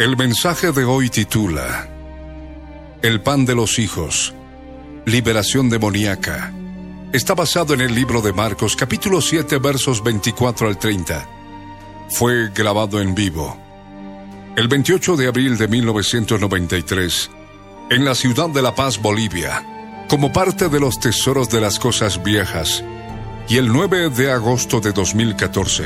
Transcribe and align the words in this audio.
El 0.00 0.16
mensaje 0.16 0.72
de 0.72 0.82
hoy 0.82 1.10
titula 1.10 1.86
El 3.02 3.20
pan 3.20 3.44
de 3.44 3.54
los 3.54 3.78
hijos, 3.78 4.32
liberación 5.04 5.68
demoníaca. 5.68 6.54
Está 7.12 7.34
basado 7.34 7.74
en 7.74 7.82
el 7.82 7.94
libro 7.94 8.22
de 8.22 8.32
Marcos 8.32 8.76
capítulo 8.76 9.20
7 9.20 9.58
versos 9.58 10.02
24 10.02 10.68
al 10.68 10.78
30. 10.78 11.28
Fue 12.12 12.48
grabado 12.48 12.98
en 12.98 13.14
vivo 13.14 13.60
el 14.56 14.68
28 14.68 15.18
de 15.18 15.26
abril 15.26 15.58
de 15.58 15.68
1993 15.68 17.30
en 17.90 18.02
la 18.06 18.14
ciudad 18.14 18.48
de 18.48 18.62
La 18.62 18.74
Paz, 18.74 19.02
Bolivia, 19.02 19.62
como 20.08 20.32
parte 20.32 20.70
de 20.70 20.80
los 20.80 20.98
tesoros 20.98 21.50
de 21.50 21.60
las 21.60 21.78
cosas 21.78 22.24
viejas, 22.24 22.82
y 23.50 23.58
el 23.58 23.68
9 23.70 24.08
de 24.08 24.32
agosto 24.32 24.80
de 24.80 24.92
2014, 24.92 25.84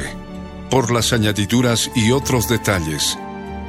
por 0.71 0.93
las 0.93 1.13
añadiduras 1.13 1.91
y 1.97 2.13
otros 2.13 2.47
detalles 2.47 3.19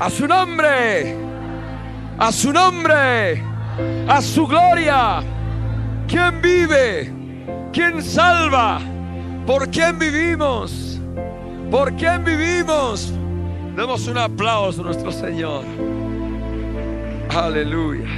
A 0.00 0.08
su 0.08 0.26
nombre, 0.26 1.14
a 2.18 2.32
su 2.32 2.50
nombre, 2.54 3.44
a 4.08 4.22
su 4.22 4.46
gloria. 4.46 5.22
¿Quién 6.08 6.40
vive? 6.40 7.12
¿Quién 7.70 8.02
salva? 8.02 8.80
¿Por 9.46 9.68
quién 9.68 9.98
vivimos? 9.98 10.98
¿Por 11.70 11.94
quién 11.96 12.24
vivimos? 12.24 13.12
Demos 13.76 14.08
un 14.08 14.16
aplauso 14.16 14.80
a 14.80 14.84
nuestro 14.84 15.12
Señor. 15.12 15.64
Aleluya. 17.36 18.08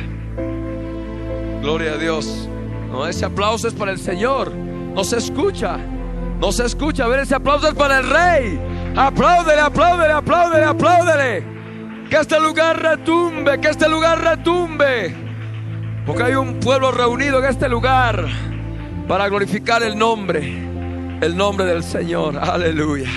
Gloria 1.62 1.94
a 1.94 1.97
Dios. 1.97 2.49
No, 2.93 3.09
ese 3.09 3.25
aplauso 3.25 3.66
es 3.66 3.75
para 3.75 3.91
el 3.91 3.99
Señor. 3.99 4.53
No 4.53 5.03
se 5.03 5.16
escucha. 5.16 5.78
No 6.38 6.53
se 6.53 6.64
escucha. 6.64 7.06
A 7.06 7.09
ver, 7.09 7.20
ese 7.20 7.34
aplauso 7.34 7.66
es 7.66 7.75
para 7.75 7.99
el 7.99 8.09
Rey. 8.09 8.60
Apláudele, 8.97 9.60
apláudele, 9.60 10.12
apláudele, 10.12 10.64
apláudele. 10.64 11.62
Que 12.12 12.19
este 12.19 12.39
lugar 12.39 12.78
retumbe, 12.78 13.59
que 13.59 13.69
este 13.69 13.89
lugar 13.89 14.21
retumbe. 14.21 15.15
Porque 16.05 16.25
hay 16.25 16.34
un 16.34 16.61
pueblo 16.61 16.93
reunido 16.93 17.39
en 17.39 17.47
este 17.47 17.71
lugar 17.71 18.27
para 19.09 19.31
glorificar 19.31 19.83
el 19.83 19.99
nombre, 19.99 20.41
el 21.23 21.34
nombre 21.34 21.65
del 21.65 21.83
Señor. 21.83 22.37
Aleluya. 22.37 23.09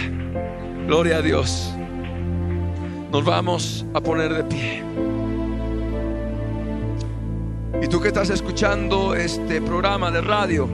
Gloria 0.88 1.18
a 1.18 1.22
Dios. 1.22 1.76
Nos 3.12 3.26
vamos 3.26 3.86
a 3.94 4.00
poner 4.00 4.34
de 4.34 4.44
pie. 4.46 4.82
Y 7.84 7.88
tú 7.90 8.00
que 8.00 8.08
estás 8.08 8.30
escuchando 8.30 9.14
este 9.14 9.62
programa 9.62 10.10
de 10.10 10.22
radio, 10.22 10.70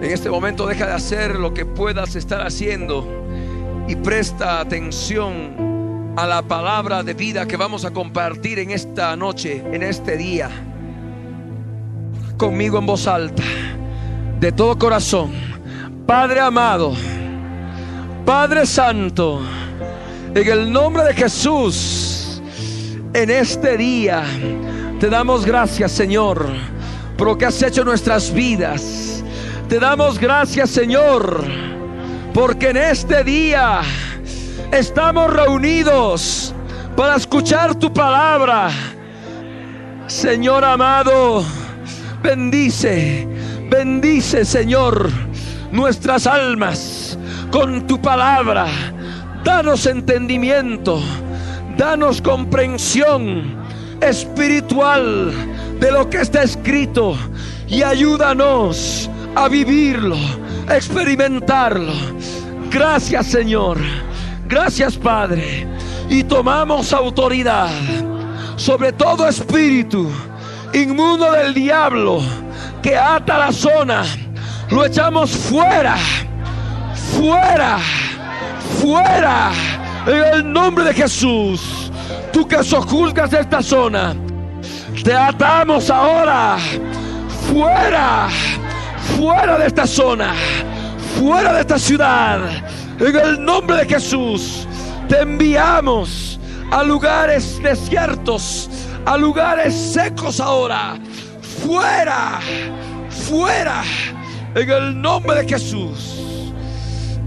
en 0.00 0.10
este 0.10 0.30
momento 0.30 0.66
deja 0.66 0.86
de 0.86 0.94
hacer 0.94 1.38
lo 1.38 1.52
que 1.52 1.66
puedas 1.66 2.16
estar 2.16 2.40
haciendo 2.40 3.06
y 3.86 3.96
presta 3.96 4.60
atención 4.60 5.63
a 6.16 6.26
la 6.26 6.42
palabra 6.42 7.02
de 7.02 7.14
vida 7.14 7.46
que 7.46 7.56
vamos 7.56 7.84
a 7.84 7.90
compartir 7.90 8.60
en 8.60 8.70
esta 8.70 9.16
noche, 9.16 9.64
en 9.72 9.82
este 9.82 10.16
día. 10.16 10.48
Conmigo 12.36 12.78
en 12.78 12.86
voz 12.86 13.06
alta, 13.06 13.42
de 14.38 14.52
todo 14.52 14.78
corazón. 14.78 15.32
Padre 16.06 16.40
amado, 16.40 16.94
Padre 18.24 18.66
Santo, 18.66 19.40
en 20.34 20.48
el 20.48 20.72
nombre 20.72 21.04
de 21.04 21.14
Jesús, 21.14 22.40
en 23.12 23.30
este 23.30 23.76
día, 23.76 24.22
te 25.00 25.08
damos 25.08 25.44
gracias, 25.44 25.92
Señor, 25.92 26.46
por 27.16 27.28
lo 27.28 27.38
que 27.38 27.46
has 27.46 27.60
hecho 27.62 27.80
en 27.80 27.88
nuestras 27.88 28.32
vidas. 28.32 29.24
Te 29.68 29.80
damos 29.80 30.18
gracias, 30.18 30.70
Señor, 30.70 31.44
porque 32.32 32.70
en 32.70 32.76
este 32.76 33.24
día 33.24 33.80
estamos 34.78 35.32
reunidos 35.32 36.52
para 36.96 37.16
escuchar 37.16 37.76
tu 37.76 37.92
palabra. 37.92 38.70
Señor 40.08 40.64
amado, 40.64 41.44
bendice, 42.22 43.26
bendice 43.70 44.44
Señor 44.44 45.10
nuestras 45.70 46.26
almas 46.26 47.16
con 47.52 47.86
tu 47.86 48.00
palabra. 48.00 48.66
Danos 49.44 49.86
entendimiento, 49.86 51.00
danos 51.76 52.20
comprensión 52.20 53.56
espiritual 54.00 55.32
de 55.78 55.92
lo 55.92 56.10
que 56.10 56.20
está 56.20 56.42
escrito 56.42 57.16
y 57.68 57.82
ayúdanos 57.82 59.08
a 59.36 59.48
vivirlo, 59.48 60.16
a 60.68 60.76
experimentarlo. 60.76 61.92
Gracias 62.70 63.26
Señor. 63.26 63.78
Gracias 64.46 64.96
Padre. 64.96 65.66
Y 66.08 66.22
tomamos 66.22 66.92
autoridad 66.92 67.70
sobre 68.56 68.92
todo 68.92 69.26
espíritu 69.28 70.10
inmundo 70.72 71.32
del 71.32 71.54
diablo 71.54 72.20
que 72.82 72.96
ata 72.96 73.38
la 73.38 73.52
zona. 73.52 74.04
Lo 74.70 74.84
echamos 74.84 75.30
fuera, 75.30 75.96
fuera, 77.16 77.78
fuera. 78.80 79.50
En 80.06 80.34
el 80.34 80.52
nombre 80.52 80.84
de 80.84 80.94
Jesús. 80.94 81.90
Tú 82.32 82.46
que 82.46 82.62
sojuzgas 82.62 83.32
esta 83.32 83.62
zona. 83.62 84.14
Te 85.02 85.14
atamos 85.14 85.88
ahora. 85.88 86.56
Fuera, 87.50 88.28
fuera 89.16 89.58
de 89.58 89.66
esta 89.66 89.86
zona. 89.86 90.34
Fuera 91.18 91.54
de 91.54 91.60
esta 91.60 91.78
ciudad 91.78 92.40
en 93.00 93.16
el 93.16 93.44
nombre 93.44 93.78
de 93.78 93.86
Jesús, 93.86 94.66
te 95.08 95.20
enviamos 95.20 96.38
a 96.70 96.82
lugares 96.82 97.60
desiertos, 97.62 98.68
a 99.04 99.16
lugares 99.16 99.74
secos 99.74 100.40
ahora. 100.40 100.96
Fuera, 101.64 102.40
fuera, 103.08 103.82
en 104.54 104.70
el 104.70 105.00
nombre 105.00 105.42
de 105.42 105.48
Jesús. 105.48 106.52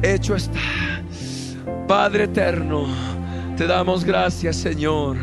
Hecho 0.02 0.36
está. 0.36 0.60
Padre 1.88 2.26
eterno, 2.26 2.88
te 3.56 3.66
damos 3.66 4.04
gracias, 4.04 4.58
Señor, 4.58 5.18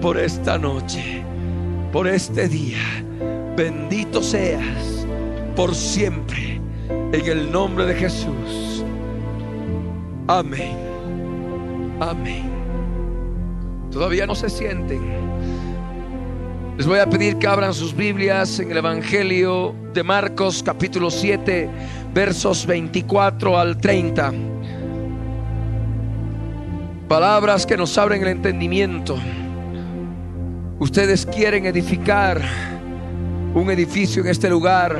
por 0.00 0.18
esta 0.18 0.58
noche, 0.58 1.24
por 1.92 2.08
este 2.08 2.48
día. 2.48 3.04
Bendito 3.56 4.22
seas 4.22 5.06
por 5.54 5.74
siempre, 5.74 6.60
en 7.12 7.26
el 7.26 7.52
nombre 7.52 7.86
de 7.86 7.94
Jesús. 7.94 8.71
Amén. 10.28 10.76
Amén. 12.00 12.50
Todavía 13.90 14.26
no 14.26 14.34
se 14.34 14.48
sienten. 14.48 15.00
Les 16.76 16.86
voy 16.86 17.00
a 17.00 17.10
pedir 17.10 17.36
que 17.38 17.46
abran 17.46 17.74
sus 17.74 17.94
Biblias 17.94 18.58
en 18.60 18.70
el 18.70 18.78
Evangelio 18.78 19.74
de 19.92 20.02
Marcos 20.02 20.62
capítulo 20.62 21.10
7 21.10 21.68
versos 22.14 22.66
24 22.66 23.58
al 23.58 23.76
30. 23.76 24.32
Palabras 27.08 27.66
que 27.66 27.76
nos 27.76 27.98
abren 27.98 28.22
el 28.22 28.28
entendimiento. 28.28 29.18
Ustedes 30.78 31.26
quieren 31.26 31.66
edificar 31.66 32.40
un 33.54 33.70
edificio 33.70 34.22
en 34.22 34.28
este 34.28 34.48
lugar 34.48 34.98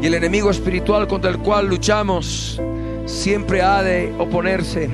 y 0.00 0.06
el 0.06 0.14
enemigo 0.14 0.50
espiritual 0.50 1.06
contra 1.06 1.30
el 1.30 1.38
cual 1.38 1.68
luchamos 1.68 2.60
siempre 3.06 3.62
ha 3.62 3.82
de 3.82 4.14
oponerse. 4.18 4.88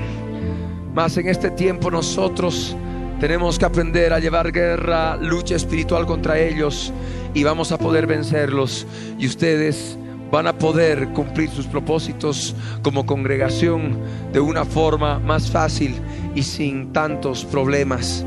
Mas 0.95 1.17
en 1.17 1.29
este 1.29 1.51
tiempo 1.51 1.91
nosotros 1.91 2.77
tenemos 3.21 3.59
que 3.59 3.65
aprender 3.65 4.12
a 4.12 4.19
llevar 4.19 4.51
guerra, 4.51 5.17
lucha 5.17 5.55
espiritual 5.55 6.07
contra 6.07 6.39
ellos 6.39 6.93
y 7.35 7.45
vamos 7.45 7.73
a 7.73 7.79
poder 7.79 8.07
vencerlos. 8.07 8.87
Y 9.19 9.27
ustedes 9.27 9.99
van 10.31 10.47
a 10.47 10.53
poder 10.53 11.09
cumplir 11.09 11.51
sus 11.51 11.67
propósitos 11.67 12.55
como 12.83 13.05
congregación 13.05 13.99
de 14.33 14.41
una 14.41 14.65
forma 14.65 15.19
más 15.19 15.51
fácil 15.51 15.95
y 16.35 16.43
sin 16.43 16.93
tantos 16.93 17.45
problemas. 17.45 18.25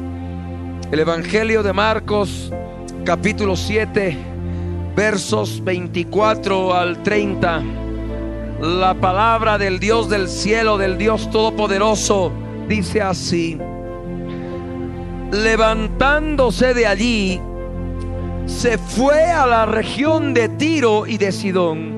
El 0.92 1.00
Evangelio 1.00 1.64
de 1.64 1.74
Marcos 1.74 2.52
capítulo 3.04 3.56
7 3.56 4.18
versos 4.96 5.64
24 5.64 6.74
al 6.74 7.02
30. 7.02 7.83
La 8.64 8.94
palabra 8.94 9.58
del 9.58 9.78
Dios 9.78 10.08
del 10.08 10.30
cielo, 10.30 10.78
del 10.78 10.98
Dios 10.98 11.30
todopoderoso, 11.30 12.32
dice 12.70 13.02
así. 13.02 13.60
Levantándose 15.34 16.74
de 16.74 16.88
allí, 16.88 17.42
se 18.46 18.78
fue 18.78 19.26
a 19.26 19.46
la 19.46 19.66
región 19.66 20.34
de 20.34 20.48
Tiro 20.48 21.06
y 21.06 21.18
de 21.18 21.34
Sidón. 21.34 21.92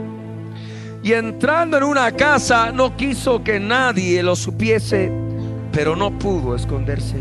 Y 1.03 1.13
entrando 1.13 1.77
en 1.77 1.83
una 1.83 2.11
casa, 2.13 2.71
no 2.71 2.97
quiso 2.97 3.43
que 3.43 3.59
nadie 3.59 4.23
lo 4.23 4.35
supiese, 4.35 5.11
pero 5.71 5.95
no 5.95 6.17
pudo 6.17 6.55
esconderse. 6.55 7.17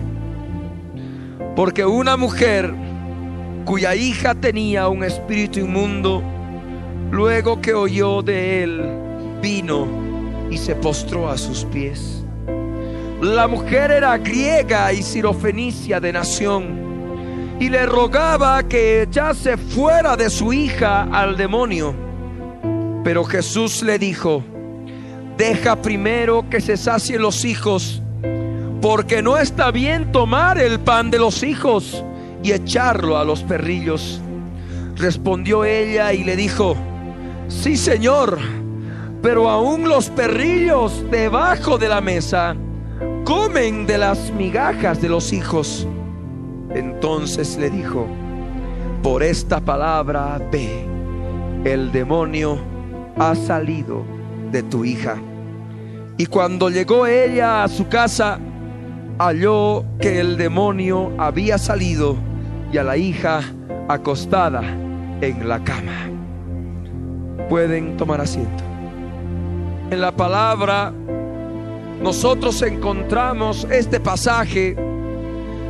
Porque 1.54 1.84
una 1.84 2.16
mujer 2.16 2.74
cuya 3.66 3.94
hija 3.94 4.34
tenía 4.34 4.88
un 4.88 5.04
espíritu 5.04 5.60
inmundo, 5.60 6.22
luego 7.10 7.60
que 7.60 7.74
oyó 7.74 8.22
de 8.22 8.62
él, 8.62 9.03
vino 9.44 9.86
y 10.50 10.56
se 10.56 10.74
postró 10.74 11.28
a 11.28 11.36
sus 11.36 11.66
pies. 11.66 12.24
La 13.20 13.46
mujer 13.46 13.90
era 13.90 14.16
griega 14.16 14.90
y 14.90 15.02
sirofenicia 15.02 16.00
de 16.00 16.14
nación 16.14 17.58
y 17.60 17.68
le 17.68 17.84
rogaba 17.84 18.62
que 18.62 19.02
echase 19.02 19.58
fuera 19.58 20.16
de 20.16 20.30
su 20.30 20.54
hija 20.54 21.02
al 21.12 21.36
demonio. 21.36 21.94
Pero 23.04 23.22
Jesús 23.24 23.82
le 23.82 23.98
dijo, 23.98 24.42
deja 25.36 25.76
primero 25.76 26.48
que 26.48 26.62
se 26.62 26.78
sacien 26.78 27.20
los 27.20 27.44
hijos, 27.44 28.02
porque 28.80 29.20
no 29.20 29.36
está 29.36 29.70
bien 29.70 30.10
tomar 30.10 30.58
el 30.58 30.80
pan 30.80 31.10
de 31.10 31.18
los 31.18 31.42
hijos 31.42 32.02
y 32.42 32.52
echarlo 32.52 33.18
a 33.18 33.24
los 33.24 33.42
perrillos. 33.42 34.22
Respondió 34.96 35.66
ella 35.66 36.14
y 36.14 36.24
le 36.24 36.34
dijo, 36.34 36.76
sí 37.48 37.76
Señor, 37.76 38.38
pero 39.24 39.48
aún 39.48 39.88
los 39.88 40.10
perrillos 40.10 41.02
debajo 41.10 41.78
de 41.78 41.88
la 41.88 42.02
mesa 42.02 42.54
comen 43.24 43.86
de 43.86 43.96
las 43.96 44.30
migajas 44.30 45.00
de 45.00 45.08
los 45.08 45.32
hijos. 45.32 45.88
Entonces 46.74 47.56
le 47.56 47.70
dijo, 47.70 48.06
por 49.02 49.22
esta 49.22 49.60
palabra 49.60 50.38
ve, 50.52 50.86
el 51.64 51.90
demonio 51.90 52.58
ha 53.16 53.34
salido 53.34 54.04
de 54.52 54.62
tu 54.62 54.84
hija. 54.84 55.16
Y 56.18 56.26
cuando 56.26 56.68
llegó 56.68 57.06
ella 57.06 57.64
a 57.64 57.68
su 57.68 57.88
casa, 57.88 58.38
halló 59.18 59.86
que 60.00 60.20
el 60.20 60.36
demonio 60.36 61.12
había 61.16 61.56
salido 61.56 62.16
y 62.70 62.76
a 62.76 62.84
la 62.84 62.98
hija 62.98 63.40
acostada 63.88 64.60
en 65.22 65.48
la 65.48 65.64
cama. 65.64 66.10
Pueden 67.48 67.96
tomar 67.96 68.20
asiento. 68.20 68.73
En 69.94 70.00
la 70.00 70.10
palabra 70.10 70.92
nosotros 72.02 72.60
encontramos 72.62 73.64
este 73.70 74.00
pasaje 74.00 74.74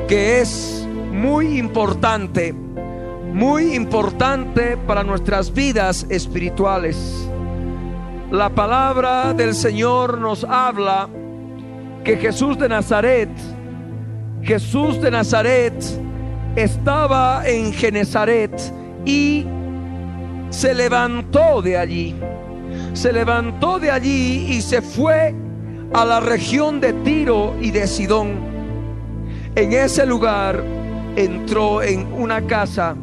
que 0.08 0.40
es 0.40 0.88
muy 1.12 1.58
importante, 1.58 2.54
muy 2.54 3.74
importante 3.74 4.78
para 4.78 5.02
nuestras 5.04 5.52
vidas 5.52 6.06
espirituales. 6.08 7.28
La 8.30 8.48
palabra 8.48 9.34
del 9.34 9.54
Señor 9.54 10.16
nos 10.16 10.42
habla 10.44 11.06
que 12.02 12.16
Jesús 12.16 12.58
de 12.58 12.70
Nazaret, 12.70 13.28
Jesús 14.40 15.02
de 15.02 15.10
Nazaret 15.10 15.74
estaba 16.56 17.46
en 17.46 17.74
Genezaret 17.74 18.58
y 19.04 19.44
se 20.48 20.72
levantó 20.72 21.60
de 21.60 21.76
allí. 21.76 22.14
Se 22.94 23.12
levantó 23.12 23.79
de 23.79 23.91
allí 23.91 24.46
y 24.49 24.62
se 24.62 24.81
fue 24.81 25.35
a 25.93 26.05
la 26.05 26.20
región 26.20 26.81
de 26.81 26.93
Tiro 26.93 27.55
y 27.61 27.70
de 27.70 27.87
Sidón. 27.87 28.37
En 29.56 29.73
ese 29.73 30.06
lugar 30.06 30.64
entró 31.17 31.82
en 31.82 32.13
una 32.13 32.46
casa 32.46 32.96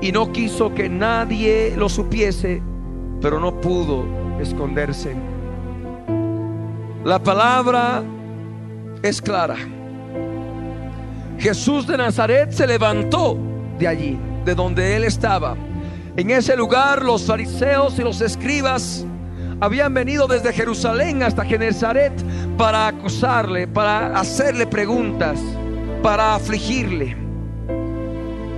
y 0.00 0.12
no 0.12 0.32
quiso 0.32 0.72
que 0.74 0.88
nadie 0.88 1.74
lo 1.76 1.88
supiese, 1.88 2.62
pero 3.20 3.40
no 3.40 3.60
pudo 3.60 4.04
esconderse. 4.40 5.14
La 7.04 7.20
palabra 7.20 8.02
es 9.02 9.20
clara. 9.20 9.56
Jesús 11.38 11.86
de 11.86 11.96
Nazaret 11.96 12.52
se 12.52 12.66
levantó 12.66 13.36
de 13.78 13.88
allí, 13.88 14.18
de 14.44 14.54
donde 14.54 14.96
él 14.96 15.04
estaba. 15.04 15.56
En 16.16 16.30
ese 16.30 16.56
lugar 16.56 17.04
los 17.04 17.24
fariseos 17.24 17.98
y 17.98 18.02
los 18.02 18.20
escribas 18.20 19.04
habían 19.60 19.94
venido 19.94 20.26
desde 20.26 20.52
Jerusalén 20.52 21.22
hasta 21.22 21.44
Genezaret 21.44 22.12
para 22.56 22.88
acusarle, 22.88 23.66
para 23.66 24.18
hacerle 24.18 24.66
preguntas, 24.66 25.40
para 26.02 26.34
afligirle. 26.34 27.16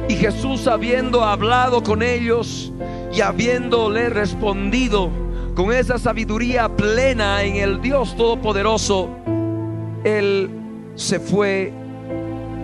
Y 0.08 0.14
Jesús 0.14 0.66
habiendo 0.66 1.22
hablado 1.22 1.82
con 1.82 2.02
ellos 2.02 2.72
y 3.12 3.20
habiéndole 3.20 4.08
respondido 4.08 5.10
con 5.54 5.72
esa 5.72 5.98
sabiduría 5.98 6.68
plena 6.68 7.42
en 7.42 7.56
el 7.56 7.80
Dios 7.80 8.16
Todopoderoso, 8.16 9.10
Él 10.04 10.50
se 10.94 11.20
fue 11.20 11.72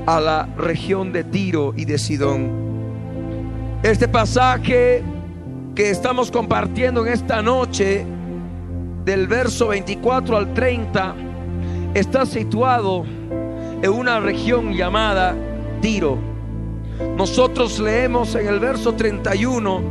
a 0.06 0.20
la 0.20 0.48
región 0.56 1.12
de 1.12 1.24
Tiro 1.24 1.74
y 1.76 1.84
de 1.84 1.98
Sidón. 1.98 2.50
Este 3.82 4.08
pasaje 4.08 5.02
que 5.74 5.90
estamos 5.90 6.30
compartiendo 6.30 7.04
en 7.04 7.12
esta 7.12 7.42
noche, 7.42 8.06
del 9.04 9.26
verso 9.26 9.68
24 9.68 10.36
al 10.36 10.54
30, 10.54 11.14
está 11.94 12.24
situado 12.24 13.04
en 13.82 13.90
una 13.90 14.20
región 14.20 14.72
llamada 14.72 15.34
Tiro. 15.80 16.18
Nosotros 17.16 17.78
leemos 17.80 18.34
en 18.34 18.46
el 18.46 18.60
verso 18.60 18.94
31 18.94 19.82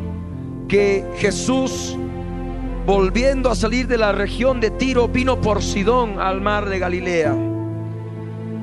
que 0.67 1.05
Jesús, 1.17 1.96
volviendo 2.86 3.51
a 3.51 3.55
salir 3.55 3.88
de 3.88 3.98
la 3.98 4.12
región 4.12 4.60
de 4.60 4.72
Tiro, 4.72 5.08
vino 5.08 5.39
por 5.39 5.62
Sidón 5.62 6.20
al 6.20 6.41
mar 6.41 6.67
de 6.67 6.79
Galilea. 6.79 7.36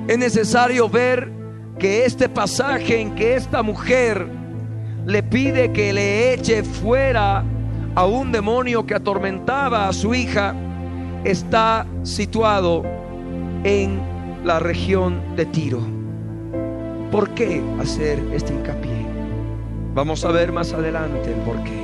Es 0.09 0.19
necesario 0.19 0.89
ver 0.89 1.31
que 1.79 2.05
este 2.05 2.29
pasaje 2.29 3.01
en 3.01 3.15
que 3.15 3.37
esta 3.37 3.63
mujer 3.63 4.27
le 5.07 5.23
pide 5.23 5.73
que 5.73 5.93
le 5.93 6.35
eche 6.35 6.65
fuera 6.65 7.45
a 7.95 8.07
un 8.07 8.33
demonio 8.33 8.87
que 8.87 8.95
atormentaba 8.95 9.89
a 9.89 9.93
su 9.93 10.15
hija, 10.15 10.55
está 11.25 11.87
situado 12.03 12.85
en 13.65 14.01
la 14.45 14.59
región 14.59 15.21
de 15.37 15.47
Tiro. 15.47 15.81
¿Por 17.11 17.31
qué 17.31 17.63
hacer 17.81 18.23
este 18.33 18.55
hincapié? 18.55 19.07
Vamos 19.95 20.25
a 20.25 20.31
ver 20.31 20.53
más 20.53 20.73
adelante 20.73 21.33
el 21.33 21.41
por 21.41 21.63
qué. 21.65 21.81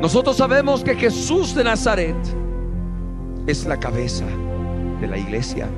Nosotros 0.00 0.36
sabemos 0.36 0.82
que 0.82 0.96
Jesús 0.96 1.54
de 1.54 1.64
Nazaret 1.64 2.16
es 3.46 3.64
la 3.64 3.78
cabeza 3.78 4.24
de 5.00 5.06
la 5.06 5.16
iglesia. 5.16 5.68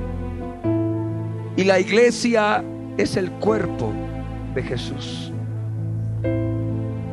Y 1.56 1.64
la 1.64 1.78
iglesia 1.78 2.64
es 2.96 3.16
el 3.16 3.30
cuerpo 3.32 3.92
de 4.54 4.62
Jesús. 4.62 5.32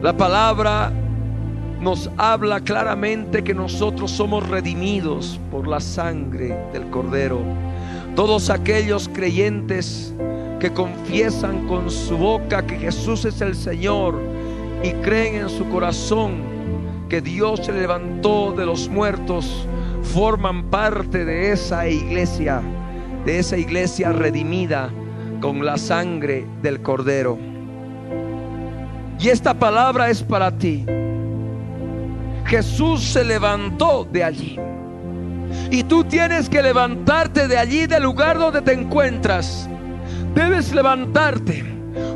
La 0.03 0.15
palabra 0.15 0.91
nos 1.79 2.11
habla 2.17 2.59
claramente 2.59 3.43
que 3.43 3.55
nosotros 3.55 4.11
somos 4.11 4.47
redimidos 4.47 5.39
por 5.49 5.67
la 5.67 5.79
sangre 5.79 6.55
del 6.71 6.89
Cordero 6.91 7.39
todos 8.15 8.51
aquellos 8.51 9.09
creyentes 9.09 10.13
que 10.59 10.71
confiesan 10.71 11.67
con 11.67 11.89
su 11.89 12.15
boca 12.17 12.65
que 12.65 12.77
Jesús 12.77 13.25
es 13.25 13.41
el 13.41 13.55
Señor 13.55 14.19
y 14.83 14.91
creen 15.01 15.35
en 15.35 15.49
su 15.49 15.67
corazón 15.69 16.43
que 17.09 17.21
Dios 17.21 17.61
se 17.65 17.71
levantó 17.71 18.51
de 18.51 18.65
los 18.65 18.87
muertos, 18.87 19.67
forman 20.13 20.65
parte 20.65 21.25
de 21.25 21.51
esa 21.51 21.87
iglesia, 21.87 22.61
de 23.25 23.39
esa 23.39 23.57
iglesia 23.57 24.11
redimida 24.11 24.89
con 25.41 25.65
la 25.65 25.77
sangre 25.77 26.45
del 26.61 26.81
Cordero. 26.81 27.52
Y 29.19 29.29
esta 29.29 29.53
palabra 29.53 30.09
es 30.09 30.21
para 30.21 30.51
ti. 30.51 30.85
Jesús 32.45 33.03
se 33.03 33.23
levantó 33.23 34.07
de 34.11 34.23
allí. 34.23 34.59
Y 35.71 35.83
tú 35.83 36.03
tienes 36.03 36.49
que 36.49 36.61
levantarte 36.61 37.47
de 37.47 37.57
allí, 37.57 37.87
del 37.87 38.03
lugar 38.03 38.37
donde 38.37 38.61
te 38.61 38.73
encuentras. 38.73 39.69
Debes 40.35 40.73
levantarte. 40.73 41.63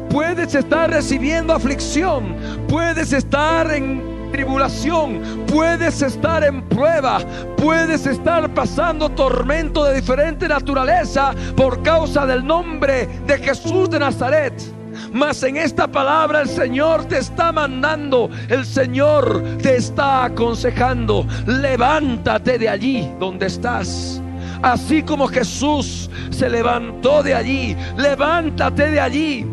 Puedes 0.09 0.53
estar 0.55 0.89
recibiendo 0.89 1.53
aflicción. 1.53 2.35
Puedes 2.67 3.13
estar 3.13 3.71
en 3.71 4.17
tribulación, 4.31 5.45
puedes 5.47 6.01
estar 6.01 6.43
en 6.43 6.61
prueba, 6.67 7.19
puedes 7.57 8.05
estar 8.05 8.53
pasando 8.53 9.09
tormento 9.09 9.85
de 9.85 9.95
diferente 9.95 10.47
naturaleza 10.47 11.33
por 11.55 11.81
causa 11.81 12.25
del 12.25 12.45
nombre 12.45 13.07
de 13.25 13.37
Jesús 13.37 13.89
de 13.89 13.99
Nazaret. 13.99 14.76
Mas 15.11 15.41
en 15.43 15.57
esta 15.57 15.87
palabra 15.87 16.41
el 16.41 16.49
Señor 16.49 17.05
te 17.05 17.17
está 17.19 17.51
mandando, 17.51 18.29
el 18.49 18.65
Señor 18.65 19.43
te 19.61 19.77
está 19.77 20.25
aconsejando, 20.25 21.25
levántate 21.45 22.57
de 22.57 22.69
allí 22.69 23.11
donde 23.19 23.47
estás. 23.47 24.21
Así 24.61 25.03
como 25.03 25.27
Jesús 25.27 26.09
se 26.29 26.49
levantó 26.49 27.23
de 27.23 27.35
allí, 27.35 27.75
levántate 27.97 28.89
de 28.89 28.99
allí, 28.99 29.45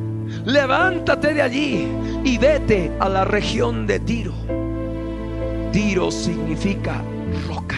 levántate 0.45 1.35
de 1.35 1.43
allí 1.43 1.89
y 2.25 2.39
vete 2.39 2.91
a 3.01 3.09
la 3.09 3.25
región 3.25 3.87
de 3.87 4.01
Tiro. 4.01 4.33
Tiro 5.73 6.11
significa 6.11 7.03
roca. 7.49 7.77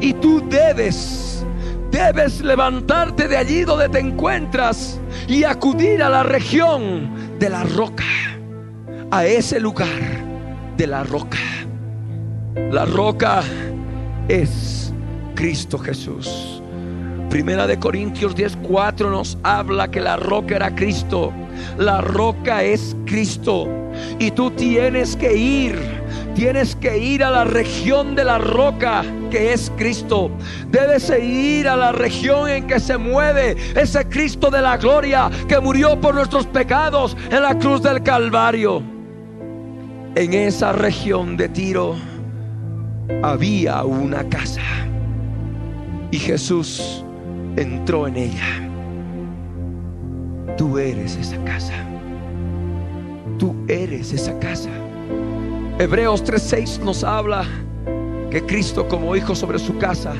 Y 0.00 0.12
tú 0.14 0.42
debes, 0.48 1.44
debes 1.90 2.40
levantarte 2.40 3.28
de 3.28 3.36
allí 3.36 3.62
donde 3.62 3.88
te 3.88 4.00
encuentras 4.00 5.00
y 5.32 5.44
acudir 5.44 6.02
a 6.02 6.10
la 6.10 6.22
región 6.22 7.38
de 7.38 7.48
la 7.48 7.64
roca, 7.64 8.04
a 9.10 9.24
ese 9.24 9.58
lugar 9.58 9.88
de 10.76 10.86
la 10.86 11.04
roca. 11.04 11.38
La 12.70 12.84
roca 12.84 13.42
es 14.28 14.92
Cristo 15.34 15.78
Jesús. 15.78 16.62
Primera 17.30 17.66
de 17.66 17.78
Corintios 17.78 18.36
10:4 18.36 19.10
nos 19.10 19.38
habla 19.42 19.90
que 19.90 20.00
la 20.00 20.18
roca 20.18 20.56
era 20.56 20.74
Cristo. 20.74 21.32
La 21.78 22.02
roca 22.02 22.62
es 22.62 22.94
Cristo. 23.06 23.66
Y 24.18 24.32
tú 24.32 24.50
tienes 24.50 25.16
que 25.16 25.34
ir 25.34 26.01
Tienes 26.34 26.74
que 26.76 26.98
ir 26.98 27.22
a 27.22 27.30
la 27.30 27.44
región 27.44 28.14
de 28.14 28.24
la 28.24 28.38
roca 28.38 29.04
que 29.30 29.52
es 29.52 29.70
Cristo. 29.76 30.30
Debes 30.70 31.10
ir 31.10 31.68
a 31.68 31.76
la 31.76 31.92
región 31.92 32.48
en 32.48 32.66
que 32.66 32.80
se 32.80 32.96
mueve 32.96 33.56
ese 33.74 34.08
Cristo 34.08 34.50
de 34.50 34.62
la 34.62 34.76
gloria 34.76 35.30
que 35.46 35.60
murió 35.60 36.00
por 36.00 36.14
nuestros 36.14 36.46
pecados 36.46 37.16
en 37.30 37.42
la 37.42 37.58
cruz 37.58 37.82
del 37.82 38.02
Calvario. 38.02 38.82
En 40.14 40.34
esa 40.34 40.72
región 40.72 41.36
de 41.36 41.48
Tiro 41.48 41.96
había 43.22 43.84
una 43.84 44.28
casa 44.28 44.60
y 46.10 46.18
Jesús 46.18 47.04
entró 47.56 48.06
en 48.06 48.16
ella. 48.16 48.68
Tú 50.56 50.78
eres 50.78 51.16
esa 51.16 51.42
casa. 51.44 51.74
Tú 53.38 53.54
eres 53.68 54.12
esa 54.12 54.38
casa. 54.38 54.70
Hebreos 55.78 56.22
3:6 56.22 56.80
nos 56.80 57.02
habla 57.02 57.44
que 58.30 58.44
Cristo 58.44 58.86
como 58.88 59.16
hijo 59.16 59.34
sobre 59.34 59.58
su 59.58 59.78
casa, 59.78 60.12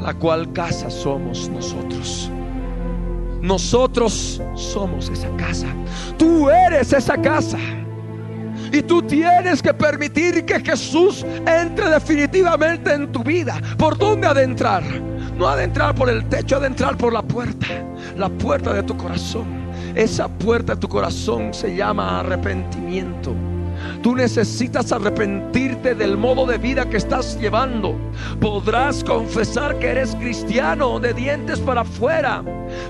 la 0.00 0.14
cual 0.14 0.52
casa 0.52 0.90
somos 0.90 1.48
nosotros. 1.48 2.30
Nosotros 3.42 4.40
somos 4.54 5.08
esa 5.08 5.28
casa. 5.36 5.66
Tú 6.16 6.48
eres 6.48 6.92
esa 6.92 7.20
casa. 7.20 7.58
Y 8.72 8.82
tú 8.82 9.02
tienes 9.02 9.60
que 9.60 9.74
permitir 9.74 10.44
que 10.44 10.60
Jesús 10.60 11.24
entre 11.46 11.88
definitivamente 11.90 12.92
en 12.92 13.10
tu 13.12 13.22
vida. 13.22 13.60
¿Por 13.76 13.98
dónde 13.98 14.26
adentrar? 14.26 14.82
No 15.36 15.48
adentrar 15.48 15.94
por 15.94 16.08
el 16.08 16.24
techo, 16.28 16.56
adentrar 16.56 16.96
por 16.96 17.12
la 17.12 17.22
puerta. 17.22 17.66
La 18.16 18.28
puerta 18.28 18.72
de 18.72 18.82
tu 18.82 18.96
corazón. 18.96 19.46
Esa 19.94 20.28
puerta 20.28 20.74
de 20.74 20.80
tu 20.80 20.88
corazón 20.88 21.52
se 21.52 21.76
llama 21.76 22.20
arrepentimiento. 22.20 23.34
Tú 24.02 24.14
necesitas 24.14 24.92
arrepentirte 24.92 25.94
del 25.94 26.16
modo 26.16 26.46
de 26.46 26.58
vida 26.58 26.88
que 26.88 26.96
estás 26.96 27.38
llevando. 27.40 27.96
Podrás 28.40 29.02
confesar 29.04 29.78
que 29.78 29.88
eres 29.88 30.14
cristiano 30.16 30.98
de 31.00 31.12
dientes 31.12 31.60
para 31.60 31.82
afuera. 31.82 32.42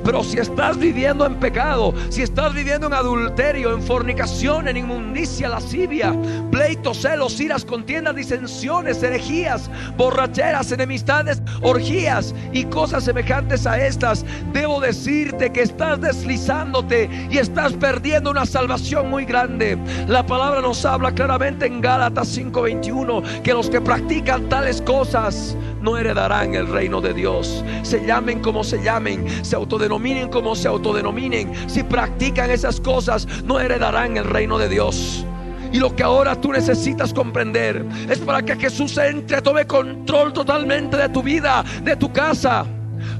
Pero 0.04 0.24
si 0.24 0.38
estás 0.38 0.78
viviendo 0.78 1.26
en 1.26 1.34
pecado, 1.36 1.92
si 2.08 2.22
estás 2.22 2.54
viviendo 2.54 2.86
en 2.86 2.94
adulterio, 2.94 3.74
en 3.74 3.82
fornicación, 3.82 4.68
en 4.68 4.78
inmundicia, 4.78 5.48
lascivia, 5.48 6.14
pleitos, 6.50 7.02
celos, 7.02 7.38
iras, 7.40 7.64
contiendas, 7.64 8.16
disensiones, 8.16 9.02
herejías, 9.02 9.70
borracheras, 9.96 10.72
enemistades, 10.72 11.42
orgías 11.60 12.34
y 12.52 12.64
cosas 12.64 13.04
semejantes 13.04 13.66
a 13.66 13.84
estas, 13.84 14.24
debo 14.52 14.80
decirte 14.80 15.52
que 15.52 15.62
estás 15.62 16.00
deslizándote 16.00 17.10
y 17.30 17.38
estás 17.38 17.74
perdiendo 17.74 18.30
una 18.30 18.46
salvación 18.46 19.10
muy 19.10 19.24
grande. 19.24 19.78
La 20.08 20.24
palabra 20.24 20.60
nos 20.60 20.85
habla 20.86 21.12
claramente 21.14 21.66
en 21.66 21.80
Gálatas 21.80 22.28
5:21 22.28 23.22
que 23.42 23.52
los 23.52 23.68
que 23.68 23.80
practican 23.80 24.48
tales 24.48 24.80
cosas 24.82 25.56
no 25.82 25.98
heredarán 25.98 26.54
el 26.54 26.66
reino 26.68 27.00
de 27.00 27.14
Dios. 27.14 27.64
Se 27.82 28.04
llamen 28.06 28.40
como 28.40 28.64
se 28.64 28.82
llamen, 28.82 29.26
se 29.44 29.56
autodenominen 29.56 30.28
como 30.28 30.54
se 30.54 30.68
autodenominen. 30.68 31.52
Si 31.68 31.82
practican 31.82 32.50
esas 32.50 32.80
cosas, 32.80 33.26
no 33.44 33.60
heredarán 33.60 34.16
el 34.16 34.24
reino 34.24 34.58
de 34.58 34.68
Dios. 34.68 35.24
Y 35.72 35.78
lo 35.78 35.94
que 35.94 36.02
ahora 36.02 36.40
tú 36.40 36.52
necesitas 36.52 37.12
comprender 37.12 37.84
es 38.08 38.18
para 38.18 38.42
que 38.42 38.56
Jesús 38.56 38.96
entre, 38.98 39.42
tome 39.42 39.66
control 39.66 40.32
totalmente 40.32 40.96
de 40.96 41.08
tu 41.08 41.22
vida, 41.22 41.64
de 41.82 41.96
tu 41.96 42.12
casa. 42.12 42.64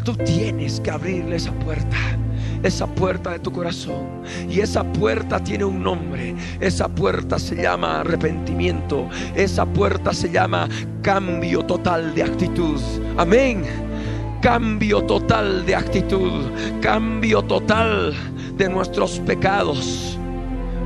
Tú 0.05 0.15
tienes 0.17 0.81
que 0.81 0.91
abrirle 0.91 1.37
esa 1.37 1.53
puerta 1.53 1.97
esa 2.67 2.87
puerta 2.87 3.31
de 3.31 3.39
tu 3.39 3.53
corazón. 3.53 4.23
Y 4.49 4.61
esa 4.61 4.85
puerta 4.85 5.43
tiene 5.43 5.65
un 5.65 5.83
nombre. 5.83 6.35
Esa 6.61 6.89
puerta 6.89 7.39
se 7.39 7.57
llama 7.57 8.01
arrepentimiento. 8.01 9.09
Esa 9.35 9.65
puerta 9.65 10.13
se 10.13 10.31
llama 10.31 10.69
cambio 11.03 11.65
total 11.65 12.15
de 12.15 12.23
actitud. 12.23 12.81
Amén. 13.17 13.65
Cambio 14.43 15.03
total 15.05 15.65
de 15.65 15.75
actitud. 15.75 16.45
Cambio 16.81 17.43
total 17.43 18.15
de 18.57 18.69
nuestros 18.69 19.21
pecados. 19.21 20.19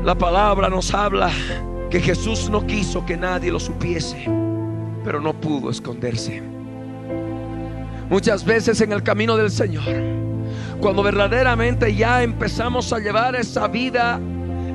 La 0.05 0.17
palabra 0.17 0.69
nos 0.69 0.95
habla 0.95 1.31
que 1.91 2.01
Jesús 2.01 2.49
no 2.49 2.67
quiso 2.67 3.05
que 3.05 3.17
nadie 3.17 3.51
lo 3.51 3.61
supiese, 3.61 4.25
pero 5.05 5.21
no 5.21 5.35
pudo 5.35 5.71
esconderse. 5.71 6.43
Muchas 8.09 8.45
veces 8.45 8.81
en 8.81 8.93
el 8.93 9.03
camino 9.03 9.37
del 9.37 9.51
Señor 9.51 10.30
cuando 10.81 11.03
verdaderamente 11.03 11.95
ya 11.95 12.23
empezamos 12.23 12.93
a 12.93 12.99
llevar 12.99 13.37
esa 13.37 13.69
vida 13.69 14.19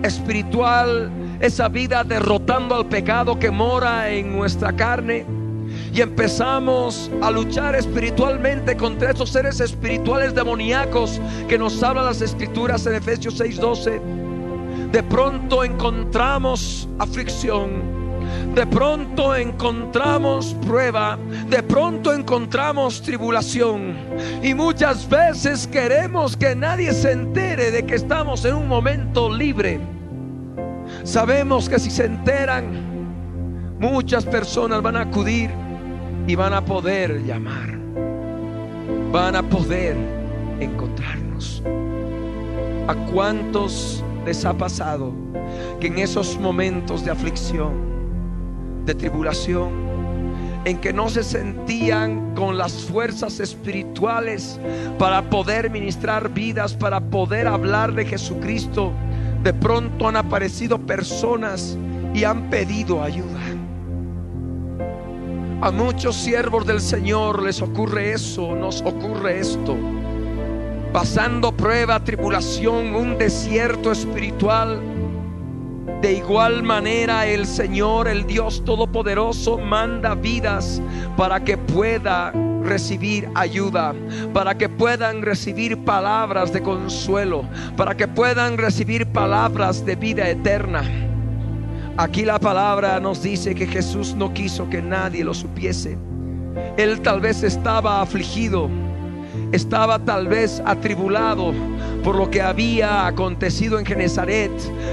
espiritual, 0.03 1.11
esa 1.39 1.67
vida 1.67 2.03
derrotando 2.03 2.75
al 2.75 2.85
pecado 2.85 3.39
que 3.39 3.49
mora 3.49 4.09
en 4.11 4.35
nuestra 4.35 4.71
carne. 4.73 5.25
Y 5.91 6.01
empezamos 6.01 7.09
a 7.21 7.31
luchar 7.31 7.75
espiritualmente 7.75 8.77
contra 8.77 9.11
esos 9.11 9.31
seres 9.31 9.59
espirituales 9.59 10.35
demoníacos 10.35 11.19
que 11.47 11.57
nos 11.57 11.81
hablan 11.81 12.05
las 12.05 12.21
escrituras 12.21 12.85
en 12.85 12.95
Efesios 12.95 13.39
6:12. 13.39 13.99
De 14.91 15.03
pronto 15.03 15.63
encontramos 15.63 16.87
aflicción, 16.99 17.94
de 18.55 18.65
pronto 18.65 19.35
encontramos 19.35 20.55
prueba, 20.65 21.17
de 21.49 21.61
pronto 21.61 22.13
encontramos 22.13 23.01
tribulación. 23.01 23.95
Y 24.41 24.53
muchas 24.53 25.07
veces 25.09 25.67
queremos 25.67 26.37
que 26.37 26.55
nadie 26.55 26.93
se 26.93 27.11
entere 27.11 27.71
de 27.71 27.85
que 27.85 27.95
estamos 27.95 28.45
en 28.45 28.55
un 28.55 28.67
momento 28.67 29.29
libre. 29.29 29.79
Sabemos 31.03 31.67
que 31.67 31.79
si 31.79 31.91
se 31.91 32.05
enteran, 32.05 33.75
muchas 33.79 34.25
personas 34.25 34.81
van 34.81 34.95
a 34.95 35.01
acudir 35.01 35.49
y 36.27 36.35
van 36.35 36.53
a 36.53 36.63
poder 36.63 37.23
llamar. 37.25 37.77
Van 39.11 39.35
a 39.35 39.43
poder 39.43 39.95
encontrarnos. 40.59 41.61
¿A 42.87 42.95
cuántos 43.11 44.03
les 44.25 44.45
ha 44.45 44.53
pasado 44.53 45.13
que 45.79 45.87
en 45.87 45.99
esos 45.99 46.39
momentos 46.39 47.03
de 47.03 47.11
aflicción, 47.11 47.94
de 48.85 48.95
tribulación, 48.95 49.71
en 50.65 50.77
que 50.79 50.93
no 50.93 51.09
se 51.09 51.23
sentían 51.23 52.33
con 52.35 52.57
las 52.57 52.73
fuerzas 52.73 53.39
espirituales 53.39 54.59
para 54.97 55.29
poder 55.29 55.69
ministrar 55.69 56.29
vidas, 56.29 56.73
para 56.73 56.99
poder 56.99 57.47
hablar 57.47 57.93
de 57.93 58.05
Jesucristo, 58.05 58.91
de 59.43 59.53
pronto 59.53 60.07
han 60.07 60.17
aparecido 60.17 60.79
personas 60.79 61.77
y 62.13 62.23
han 62.23 62.49
pedido 62.49 63.03
ayuda. 63.03 63.41
A 65.61 65.71
muchos 65.71 66.15
siervos 66.15 66.65
del 66.65 66.81
Señor 66.81 67.41
les 67.41 67.61
ocurre 67.61 68.11
eso, 68.11 68.55
nos 68.55 68.81
ocurre 68.81 69.39
esto. 69.39 69.75
Pasando 70.91 71.51
prueba, 71.51 72.03
tribulación, 72.03 72.95
un 72.95 73.17
desierto 73.17 73.91
espiritual 73.91 74.79
De 76.01 76.13
igual 76.13 76.63
manera 76.63 77.27
el 77.27 77.45
Señor, 77.45 78.07
el 78.07 78.25
Dios 78.25 78.63
Todopoderoso, 78.65 79.57
manda 79.57 80.15
vidas 80.15 80.81
para 81.15 81.43
que 81.43 81.57
pueda 81.57 82.31
recibir 82.63 83.29
ayuda, 83.35 83.93
para 84.33 84.57
que 84.57 84.67
puedan 84.67 85.21
recibir 85.21 85.77
palabras 85.85 86.51
de 86.51 86.61
consuelo, 86.61 87.45
para 87.77 87.95
que 87.95 88.07
puedan 88.07 88.57
recibir 88.57 89.05
palabras 89.05 89.85
de 89.85 89.95
vida 89.95 90.27
eterna. 90.27 90.83
Aquí 91.97 92.25
la 92.25 92.39
palabra 92.39 92.99
nos 92.99 93.21
dice 93.21 93.55
que 93.55 93.67
Jesús 93.67 94.15
no 94.15 94.33
quiso 94.33 94.69
que 94.69 94.81
nadie 94.81 95.23
lo 95.23 95.33
supiese. 95.33 95.97
Él 96.77 97.01
tal 97.01 97.21
vez 97.21 97.43
estaba 97.43 98.01
afligido, 98.01 98.69
estaba 99.51 99.99
tal 99.99 100.27
vez 100.27 100.61
atribulado 100.65 101.53
por 102.03 102.15
lo 102.15 102.29
que 102.29 102.41
había 102.41 103.07
acontecido 103.07 103.79
en 103.79 103.85
Genezaret 103.85 104.51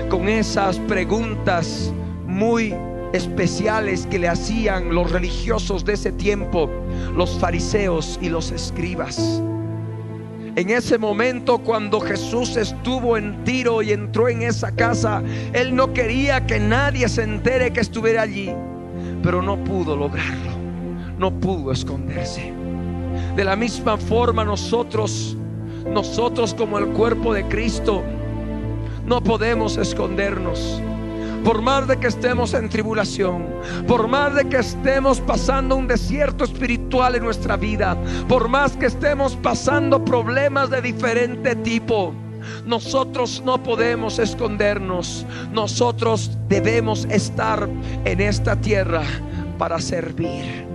con 0.08 0.28
esas 0.28 0.78
preguntas 0.80 1.92
muy 2.26 2.74
especiales 3.12 4.06
que 4.06 4.18
le 4.18 4.28
hacían 4.28 4.94
los 4.94 5.10
religiosos 5.10 5.84
de 5.84 5.94
ese 5.94 6.12
tiempo, 6.12 6.70
los 7.16 7.38
fariseos 7.38 8.18
y 8.22 8.28
los 8.28 8.50
escribas. 8.50 9.42
En 10.54 10.70
ese 10.70 10.98
momento 10.98 11.58
cuando 11.58 12.00
Jesús 12.00 12.56
estuvo 12.56 13.16
en 13.16 13.42
Tiro 13.44 13.80
y 13.82 13.92
entró 13.92 14.28
en 14.28 14.42
esa 14.42 14.72
casa, 14.72 15.22
Él 15.52 15.74
no 15.74 15.92
quería 15.92 16.46
que 16.46 16.60
nadie 16.60 17.08
se 17.08 17.22
entere 17.22 17.72
que 17.72 17.80
estuviera 17.80 18.22
allí, 18.22 18.52
pero 19.22 19.40
no 19.40 19.62
pudo 19.64 19.96
lograrlo, 19.96 20.52
no 21.18 21.32
pudo 21.32 21.72
esconderse. 21.72 22.61
De 23.36 23.44
la 23.44 23.56
misma 23.56 23.96
forma 23.96 24.44
nosotros, 24.44 25.36
nosotros 25.86 26.54
como 26.54 26.78
el 26.78 26.88
cuerpo 26.88 27.32
de 27.32 27.44
Cristo, 27.48 28.02
no 29.06 29.22
podemos 29.22 29.76
escondernos 29.76 30.80
por 31.44 31.60
más 31.60 31.88
de 31.88 31.96
que 31.98 32.06
estemos 32.06 32.54
en 32.54 32.68
tribulación, 32.68 33.46
por 33.88 34.06
más 34.06 34.34
de 34.34 34.48
que 34.48 34.58
estemos 34.58 35.20
pasando 35.20 35.76
un 35.76 35.88
desierto 35.88 36.44
espiritual 36.44 37.16
en 37.16 37.24
nuestra 37.24 37.56
vida, 37.56 37.96
por 38.28 38.48
más 38.48 38.76
que 38.76 38.86
estemos 38.86 39.34
pasando 39.36 40.04
problemas 40.04 40.70
de 40.70 40.80
diferente 40.80 41.56
tipo, 41.56 42.14
nosotros 42.66 43.42
no 43.44 43.62
podemos 43.62 44.18
escondernos. 44.18 45.24
Nosotros 45.52 46.30
debemos 46.48 47.04
estar 47.06 47.68
en 48.04 48.20
esta 48.20 48.56
tierra 48.56 49.02
para 49.58 49.80
servir. 49.80 50.66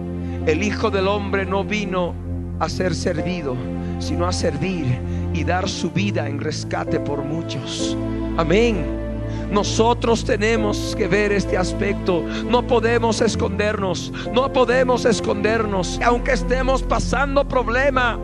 El 0.46 0.64
Hijo 0.64 0.90
del 0.90 1.08
Hombre 1.08 1.46
no 1.46 1.64
vino 1.64 2.14
a 2.60 2.70
ser 2.70 2.96
servido, 2.96 3.56
sino 4.00 4.28
a 4.28 4.32
servir 4.32 4.86
y 5.34 5.44
dar 5.44 5.68
su 5.70 5.92
vida 5.92 6.28
en 6.28 6.40
rescate 6.40 7.00
por 7.00 7.24
muchos. 7.24 7.98
Amén. 8.38 9.08
Nosotros 9.52 10.26
tenemos 10.26 10.96
que 10.98 11.08
ver 11.08 11.32
este 11.32 11.58
aspecto. 11.58 12.24
No 12.50 12.66
podemos 12.66 13.22
escondernos. 13.22 14.12
No 14.34 14.52
podemos 14.52 15.06
escondernos. 15.06 16.00
Aunque 16.04 16.34
estemos 16.34 16.84
pasando 16.84 17.48
problema, 17.48 18.20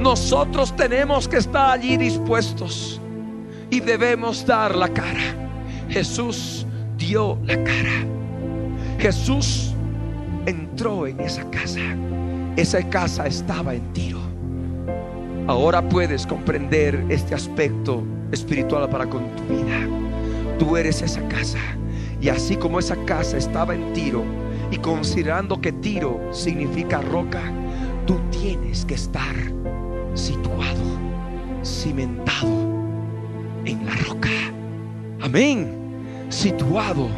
nosotros 0.00 0.74
tenemos 0.74 1.28
que 1.28 1.36
estar 1.36 1.72
allí 1.72 1.96
dispuestos. 1.96 3.00
Y 3.70 3.80
debemos 3.80 4.46
dar 4.46 4.74
la 4.74 4.88
cara. 4.88 5.36
Jesús 5.88 6.66
dio 6.96 7.38
la 7.44 7.62
cara. 7.62 8.06
Jesús 8.98 9.74
entró 10.46 11.06
en 11.06 11.20
esa 11.20 11.48
casa. 11.50 11.80
Esa 12.56 12.88
casa 12.88 13.26
estaba 13.26 13.74
en 13.74 13.92
tiro. 13.92 14.20
Ahora 15.46 15.86
puedes 15.88 16.26
comprender 16.26 17.04
este 17.08 17.34
aspecto 17.34 18.02
espiritual 18.32 18.88
para 18.88 19.06
con 19.06 19.24
tu 19.36 19.42
vida. 19.44 19.86
Tú 20.58 20.76
eres 20.76 21.02
esa 21.02 21.26
casa. 21.28 21.58
Y 22.20 22.28
así 22.28 22.56
como 22.56 22.78
esa 22.78 22.96
casa 23.04 23.36
estaba 23.36 23.74
en 23.74 23.92
Tiro, 23.92 24.24
y 24.70 24.78
considerando 24.78 25.60
que 25.60 25.72
Tiro 25.72 26.18
significa 26.32 27.02
roca, 27.02 27.42
tú 28.06 28.18
tienes 28.30 28.84
que 28.86 28.94
estar 28.94 29.34
situado, 30.14 30.98
cimentado 31.62 32.48
en 33.66 33.84
la 33.84 33.94
roca. 34.08 34.30
Amén. 35.20 35.74
Situado, 36.30 37.08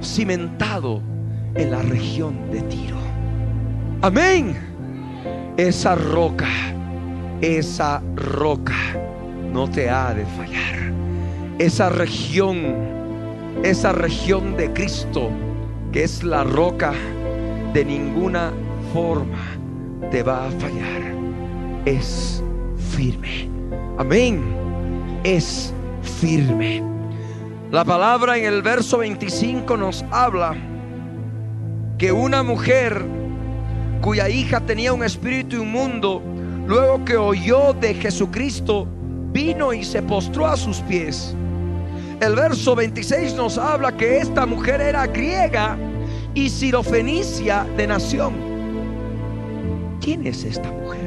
cimentado 0.00 1.02
en 1.56 1.72
la 1.72 1.82
región 1.82 2.50
de 2.52 2.62
Tiro. 2.62 2.96
Amén. 4.02 4.73
Esa 5.56 5.94
roca, 5.94 6.48
esa 7.40 8.02
roca 8.14 8.74
no 9.52 9.70
te 9.70 9.88
ha 9.88 10.12
de 10.14 10.24
fallar 10.26 10.84
esa 11.58 11.88
región, 11.88 12.74
esa 13.62 13.92
región 13.92 14.56
de 14.56 14.72
Cristo, 14.72 15.30
que 15.92 16.04
es 16.04 16.22
la 16.24 16.44
roca, 16.44 16.92
de 17.72 17.84
ninguna 17.84 18.52
forma 18.92 19.38
te 20.10 20.22
va 20.22 20.46
a 20.46 20.50
fallar. 20.50 21.14
Es 21.84 22.42
firme. 22.96 23.48
Amén. 23.98 24.42
Es 25.22 25.72
firme. 26.02 26.82
La 27.70 27.84
palabra 27.84 28.36
en 28.36 28.44
el 28.44 28.62
verso 28.62 28.98
25 28.98 29.76
nos 29.76 30.04
habla 30.10 30.54
que 31.98 32.12
una 32.12 32.42
mujer 32.42 33.04
cuya 34.04 34.28
hija 34.28 34.60
tenía 34.60 34.92
un 34.92 35.02
espíritu 35.02 35.56
inmundo, 35.56 36.22
luego 36.66 37.04
que 37.04 37.16
oyó 37.16 37.72
de 37.72 37.94
Jesucristo, 37.94 38.86
vino 39.32 39.72
y 39.72 39.82
se 39.82 40.02
postró 40.02 40.46
a 40.46 40.56
sus 40.56 40.78
pies 40.82 41.34
el 42.20 42.36
verso 42.36 42.74
26 42.74 43.34
nos 43.34 43.58
habla 43.58 43.96
que 43.96 44.18
esta 44.18 44.46
mujer 44.46 44.80
era 44.80 45.06
griega 45.06 45.76
y 46.32 46.48
sirofenicia 46.48 47.66
de 47.76 47.86
nación. 47.86 48.32
¿Quién 50.00 50.26
es 50.26 50.44
esta 50.44 50.70
mujer? 50.70 51.00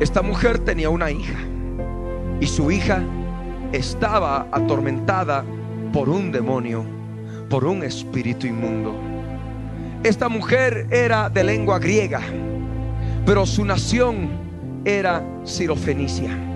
Esta 0.00 0.22
mujer 0.22 0.58
tenía 0.60 0.90
una 0.90 1.10
hija 1.10 1.38
y 2.40 2.46
su 2.46 2.70
hija 2.70 3.02
estaba 3.72 4.48
atormentada 4.50 5.44
por 5.92 6.08
un 6.08 6.32
demonio, 6.32 6.84
por 7.48 7.64
un 7.64 7.84
espíritu 7.84 8.46
inmundo. 8.46 9.07
Esta 10.02 10.28
mujer 10.28 10.86
era 10.90 11.28
de 11.28 11.44
lengua 11.44 11.78
griega, 11.78 12.20
pero 13.26 13.44
su 13.46 13.64
nación 13.64 14.28
era 14.84 15.22
sirofenicia 15.44 16.48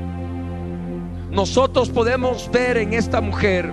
nosotros 1.33 1.88
podemos 1.88 2.50
ver 2.52 2.76
en 2.76 2.92
esta 2.92 3.22
mujer 3.22 3.72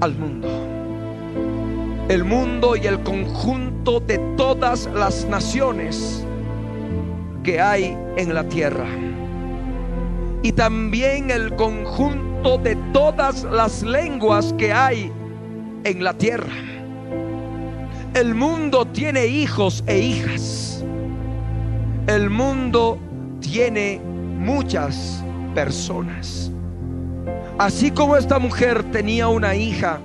al 0.00 0.14
mundo. 0.14 0.48
El 2.08 2.24
mundo 2.24 2.74
y 2.74 2.86
el 2.86 3.02
conjunto 3.02 4.00
de 4.00 4.16
todas 4.38 4.88
las 4.94 5.26
naciones 5.26 6.24
que 7.42 7.60
hay 7.60 7.96
en 8.16 8.32
la 8.32 8.44
tierra. 8.44 8.86
Y 10.42 10.52
también 10.52 11.30
el 11.30 11.54
conjunto 11.54 12.56
de 12.56 12.76
todas 12.94 13.44
las 13.44 13.82
lenguas 13.82 14.54
que 14.54 14.72
hay 14.72 15.12
en 15.84 16.02
la 16.02 16.14
tierra. 16.14 16.73
El 18.14 18.36
mundo 18.36 18.86
tiene 18.86 19.26
hijos 19.26 19.82
e 19.88 19.98
hijas. 19.98 20.84
El 22.06 22.30
mundo 22.30 22.96
tiene 23.40 24.00
muchas 24.38 25.24
personas. 25.52 26.48
Así 27.58 27.90
como 27.90 28.16
esta 28.16 28.38
mujer 28.38 28.84
tenía 28.92 29.26
una 29.26 29.56
hija, 29.56 29.98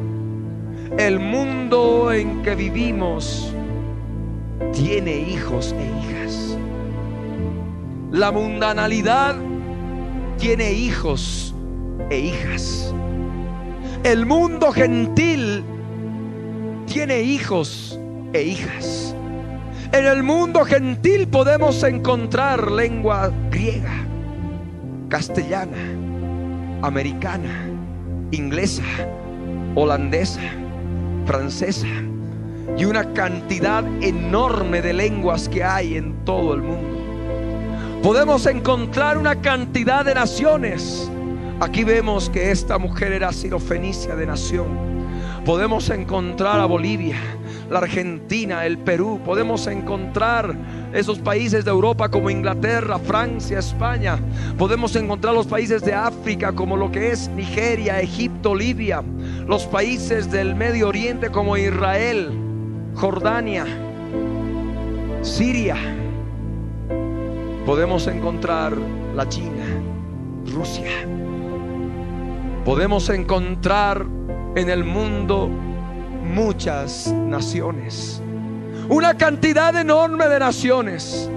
el 0.98 1.20
mundo 1.20 2.12
en 2.12 2.42
que 2.42 2.56
vivimos 2.56 3.54
tiene 4.74 5.16
hijos 5.16 5.76
e 5.78 5.84
hijas. 6.02 6.58
La 8.12 8.32
mundanalidad 8.32 9.36
tiene 10.40 10.72
hijos 10.74 11.54
e 12.10 12.18
hijas. 12.18 12.92
El 14.04 14.26
mundo 14.26 14.72
gentil 14.72 15.64
tiene 16.90 17.22
hijos 17.22 18.00
e 18.34 18.42
hijas. 18.42 19.16
En 19.92 20.06
el 20.06 20.24
mundo 20.24 20.66
gentil 20.66 21.28
podemos 21.28 21.82
encontrar 21.84 22.72
lengua 22.72 23.32
griega 23.50 24.06
castellana, 25.10 25.78
americana, 26.84 27.68
inglesa, 28.32 28.84
holandesa, 29.76 30.42
francesa 31.26 31.88
y 32.78 32.86
una 32.86 33.12
cantidad 33.14 33.84
enorme 34.02 34.82
de 34.82 34.94
lenguas 34.94 35.50
que 35.50 35.64
hay 35.64 35.98
en 35.98 36.14
todo 36.26 36.54
el 36.54 36.62
mundo. 36.62 37.00
Podemos 38.04 38.46
encontrar 38.46 39.18
una 39.18 39.42
cantidad 39.42 40.06
de 40.06 40.14
naciones. 40.14 41.10
Aquí 41.60 41.84
vemos 41.84 42.30
que 42.30 42.52
esta 42.52 42.78
mujer 42.78 43.12
era 43.12 43.34
sirofenicia 43.34 44.16
de 44.16 44.26
nación. 44.28 44.99
Podemos 45.50 45.90
encontrar 45.90 46.60
a 46.60 46.68
Bolivia, 46.68 47.18
la 47.72 47.80
Argentina, 47.80 48.68
el 48.68 48.78
Perú. 48.78 49.20
Podemos 49.26 49.66
encontrar 49.66 50.56
esos 50.94 51.18
países 51.18 51.66
de 51.66 51.72
Europa 51.72 52.08
como 52.10 52.30
Inglaterra, 52.30 53.00
Francia, 53.00 53.58
España. 53.58 54.20
Podemos 54.60 54.96
encontrar 54.96 55.34
los 55.34 55.48
países 55.48 55.82
de 55.82 55.92
África 55.96 56.54
como 56.54 56.78
lo 56.78 56.92
que 56.92 57.10
es 57.10 57.30
Nigeria, 57.30 58.00
Egipto, 58.00 58.54
Libia. 58.54 59.04
Los 59.48 59.66
países 59.66 60.30
del 60.30 60.54
Medio 60.54 60.88
Oriente 60.88 61.32
como 61.32 61.58
Israel, 61.58 62.30
Jordania, 62.94 63.66
Siria. 65.24 65.78
Podemos 67.66 68.06
encontrar 68.06 68.78
la 69.16 69.28
China, 69.28 69.66
Rusia. 70.46 70.92
Podemos 72.64 73.10
encontrar 73.10 74.19
en 74.56 74.70
el 74.70 74.84
mundo 74.84 75.50
muchas 76.24 77.08
naciones. 77.12 78.22
Una 78.90 79.16
cantidad 79.16 79.76
enorme 79.76 80.28
de 80.28 80.40
naciones. 80.40 81.30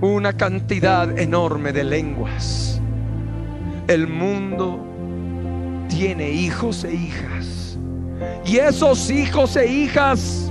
Una 0.00 0.32
cantidad 0.32 1.18
enorme 1.18 1.72
de 1.72 1.84
lenguas. 1.84 2.80
El 3.88 4.06
mundo 4.06 4.78
tiene 5.88 6.30
hijos 6.30 6.84
e 6.84 6.94
hijas. 6.94 7.78
Y 8.44 8.56
esos 8.56 9.10
hijos 9.10 9.56
e 9.56 9.66
hijas 9.66 10.50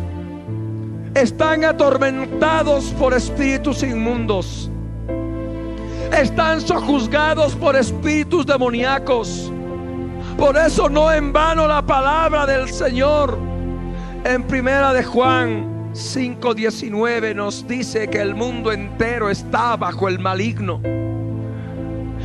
están 1.14 1.64
atormentados 1.66 2.86
por 3.00 3.14
espíritus 3.14 3.84
inmundos. 3.84 4.70
Están 6.18 6.62
sojuzgados 6.62 7.56
por 7.56 7.76
espíritus 7.76 8.46
demoníacos. 8.46 9.52
Por 10.38 10.58
eso 10.58 10.90
no 10.90 11.12
en 11.12 11.32
vano 11.32 11.68
la 11.68 11.82
palabra 11.82 12.46
del 12.46 12.70
Señor 12.70 13.52
en 14.24 14.44
primera 14.44 14.94
de 14.94 15.04
Juan 15.04 15.92
5:19 15.94 17.34
nos 17.34 17.68
dice 17.68 18.08
que 18.08 18.22
el 18.22 18.36
mundo 18.36 18.72
entero 18.72 19.32
está 19.32 19.76
bajo 19.76 20.08
el 20.08 20.20
maligno. 20.20 20.80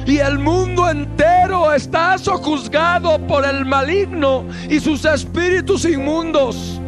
Y 0.07 0.19
el 0.19 0.39
mundo 0.39 0.89
entero 0.91 1.73
está 1.73 2.19
sojuzgado 2.19 3.19
por 3.27 3.47
el 3.47 3.65
maligno 3.65 4.45
y 4.69 4.79
sus 4.79 5.05
espíritus 5.07 5.87
inmundos. 5.87 6.81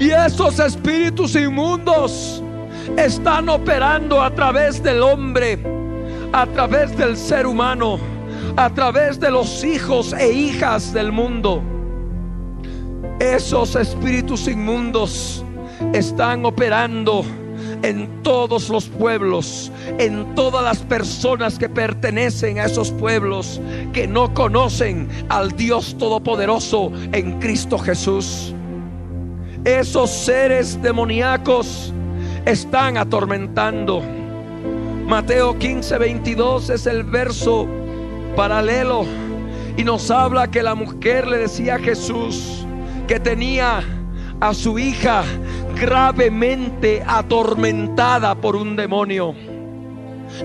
Y 0.00 0.10
esos 0.10 0.58
espíritus 0.58 1.36
inmundos 1.36 2.42
están 2.96 3.50
operando 3.50 4.22
a 4.22 4.34
través 4.34 4.82
del 4.82 5.02
hombre, 5.02 5.58
a 6.32 6.46
través 6.46 6.96
del 6.96 7.16
ser 7.16 7.46
humano, 7.46 7.98
a 8.56 8.70
través 8.70 9.18
de 9.18 9.30
los 9.30 9.64
hijos 9.64 10.12
e 10.12 10.32
hijas 10.32 10.92
del 10.92 11.10
mundo. 11.10 11.62
Esos 13.18 13.74
espíritus 13.74 14.46
inmundos 14.46 15.44
están 15.92 16.44
operando 16.44 17.24
en 17.82 18.22
todos 18.22 18.68
los 18.68 18.86
pueblos, 18.86 19.72
en 19.98 20.34
todas 20.34 20.64
las 20.64 20.78
personas 20.78 21.58
que 21.58 21.68
pertenecen 21.68 22.58
a 22.58 22.66
esos 22.66 22.92
pueblos 22.92 23.60
que 23.92 24.06
no 24.06 24.32
conocen 24.34 25.08
al 25.28 25.50
Dios 25.52 25.96
Todopoderoso 25.98 26.92
en 27.12 27.40
Cristo 27.40 27.78
Jesús. 27.78 28.54
Esos 29.64 30.10
seres 30.10 30.80
demoníacos 30.80 31.92
están 32.46 32.98
atormentando. 32.98 34.02
Mateo 35.06 35.58
15, 35.58 35.98
22 35.98 36.70
es 36.70 36.86
el 36.86 37.02
verso 37.04 37.66
paralelo 38.36 39.04
y 39.76 39.84
nos 39.84 40.10
habla 40.10 40.50
que 40.50 40.62
la 40.62 40.74
mujer 40.74 41.26
le 41.26 41.38
decía 41.38 41.76
a 41.76 41.78
Jesús 41.78 42.66
que 43.06 43.20
tenía 43.20 43.82
a 44.40 44.54
su 44.54 44.78
hija 44.78 45.24
gravemente 45.80 47.02
atormentada 47.06 48.34
por 48.34 48.56
un 48.56 48.76
demonio. 48.76 49.34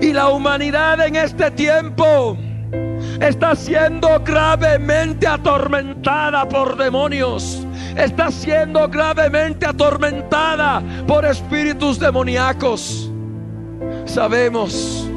Y 0.00 0.12
la 0.12 0.28
humanidad 0.28 1.04
en 1.06 1.16
este 1.16 1.50
tiempo 1.50 2.36
está 3.20 3.54
siendo 3.56 4.20
gravemente 4.24 5.26
atormentada 5.26 6.48
por 6.48 6.76
demonios 6.76 7.66
está 7.96 8.30
siendo 8.30 8.88
gravemente 8.88 9.66
atormentada 9.66 10.82
por 11.06 11.24
espíritus 11.24 11.98
demoníacos. 11.98 13.10
Sabemos 14.04 15.09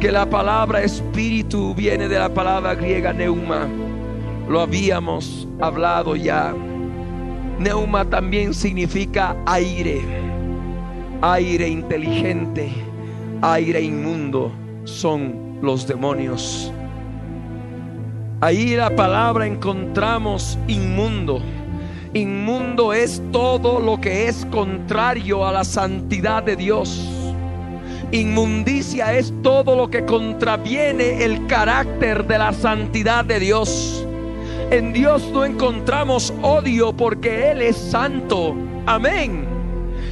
que 0.00 0.10
la 0.10 0.24
palabra 0.24 0.82
espíritu 0.82 1.74
viene 1.74 2.08
de 2.08 2.18
la 2.18 2.32
palabra 2.32 2.74
griega 2.74 3.12
neuma. 3.12 3.68
Lo 4.48 4.62
habíamos 4.62 5.46
hablado 5.60 6.16
ya. 6.16 6.54
Neuma 7.58 8.06
también 8.06 8.54
significa 8.54 9.36
aire, 9.44 10.00
aire 11.20 11.68
inteligente, 11.68 12.72
aire 13.42 13.82
inmundo. 13.82 14.50
Son 14.84 15.58
los 15.60 15.86
demonios. 15.86 16.72
Ahí 18.40 18.76
la 18.76 18.96
palabra 18.96 19.46
encontramos 19.46 20.58
inmundo. 20.66 21.42
Inmundo 22.14 22.94
es 22.94 23.22
todo 23.32 23.78
lo 23.78 24.00
que 24.00 24.28
es 24.28 24.46
contrario 24.46 25.46
a 25.46 25.52
la 25.52 25.64
santidad 25.64 26.42
de 26.42 26.56
Dios. 26.56 27.19
Inmundicia 28.12 29.14
es 29.14 29.32
todo 29.42 29.76
lo 29.76 29.88
que 29.88 30.04
contraviene 30.04 31.24
el 31.24 31.46
carácter 31.46 32.26
de 32.26 32.38
la 32.38 32.52
santidad 32.52 33.24
de 33.24 33.38
Dios. 33.38 34.06
En 34.70 34.92
Dios 34.92 35.28
no 35.32 35.44
encontramos 35.44 36.32
odio 36.42 36.92
porque 36.92 37.50
Él 37.50 37.62
es 37.62 37.76
santo. 37.76 38.54
Amén. 38.86 39.46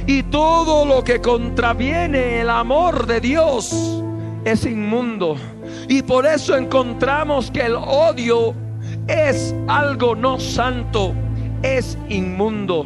Y 0.07 0.23
todo 0.23 0.85
lo 0.85 1.03
que 1.03 1.19
contraviene 1.19 2.41
el 2.41 2.49
amor 2.49 3.05
de 3.05 3.19
Dios 3.19 4.01
es 4.45 4.65
inmundo. 4.65 5.35
Y 5.87 6.01
por 6.01 6.25
eso 6.25 6.55
encontramos 6.55 7.51
que 7.51 7.65
el 7.65 7.75
odio 7.75 8.53
es 9.07 9.53
algo 9.67 10.15
no 10.15 10.39
santo 10.39 11.13
es 11.61 11.97
inmundo. 12.09 12.85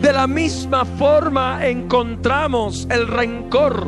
De 0.00 0.12
la 0.12 0.26
misma 0.26 0.84
forma 0.84 1.66
encontramos 1.66 2.86
el 2.90 3.06
rencor. 3.06 3.86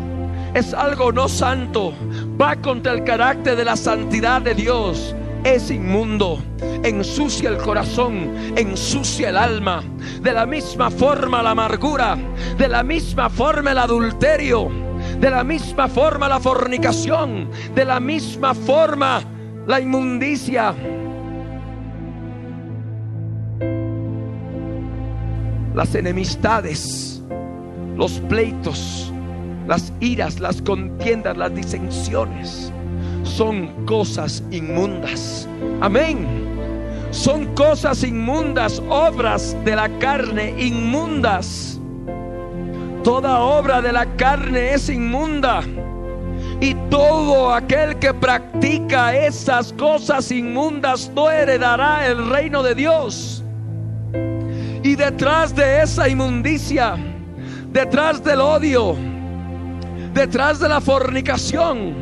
Es 0.54 0.74
algo 0.74 1.12
no 1.12 1.28
santo. 1.28 1.94
Va 2.40 2.56
contra 2.56 2.92
el 2.92 3.04
carácter 3.04 3.56
de 3.56 3.64
la 3.64 3.76
santidad 3.76 4.42
de 4.42 4.54
Dios. 4.54 5.14
Es 5.44 5.70
inmundo. 5.70 6.42
Ensucia 6.82 7.48
el 7.48 7.56
corazón. 7.58 8.34
Ensucia 8.56 9.30
el 9.30 9.36
alma. 9.36 9.82
De 10.20 10.32
la 10.32 10.46
misma 10.46 10.90
forma 10.90 11.42
la 11.42 11.50
amargura. 11.50 12.16
De 12.58 12.68
la 12.68 12.82
misma 12.82 13.30
forma 13.30 13.72
el 13.72 13.78
adulterio. 13.78 14.70
De 15.18 15.30
la 15.30 15.42
misma 15.42 15.88
forma 15.88 16.28
la 16.28 16.40
fornicación. 16.40 17.50
De 17.74 17.84
la 17.84 17.98
misma 17.98 18.54
forma 18.54 19.22
la 19.66 19.80
inmundicia 19.80 20.74
las 25.74 25.94
enemistades, 25.94 27.22
los 27.96 28.20
pleitos, 28.20 29.11
las 29.66 29.92
iras, 30.00 30.40
las 30.40 30.60
contiendas, 30.62 31.36
las 31.36 31.54
disensiones, 31.54 32.72
son 33.24 33.86
cosas 33.86 34.42
inmundas. 34.50 35.48
Amén. 35.80 36.26
Son 37.10 37.54
cosas 37.54 38.02
inmundas, 38.04 38.82
obras 38.88 39.56
de 39.64 39.76
la 39.76 39.88
carne 39.98 40.54
inmundas. 40.58 41.78
Toda 43.04 43.40
obra 43.40 43.82
de 43.82 43.92
la 43.92 44.06
carne 44.16 44.74
es 44.74 44.88
inmunda. 44.88 45.62
Y 46.60 46.74
todo 46.90 47.52
aquel 47.52 47.98
que 47.98 48.14
practica 48.14 49.14
esas 49.14 49.72
cosas 49.72 50.30
inmundas 50.30 51.10
no 51.14 51.30
heredará 51.30 52.06
el 52.06 52.30
reino 52.30 52.62
de 52.62 52.74
Dios. 52.74 53.44
Y 54.82 54.96
detrás 54.96 55.54
de 55.54 55.82
esa 55.82 56.08
inmundicia, 56.08 56.96
detrás 57.72 58.22
del 58.22 58.40
odio, 58.40 58.96
detrás 60.12 60.58
de 60.60 60.68
la 60.68 60.80
fornicación, 60.80 61.94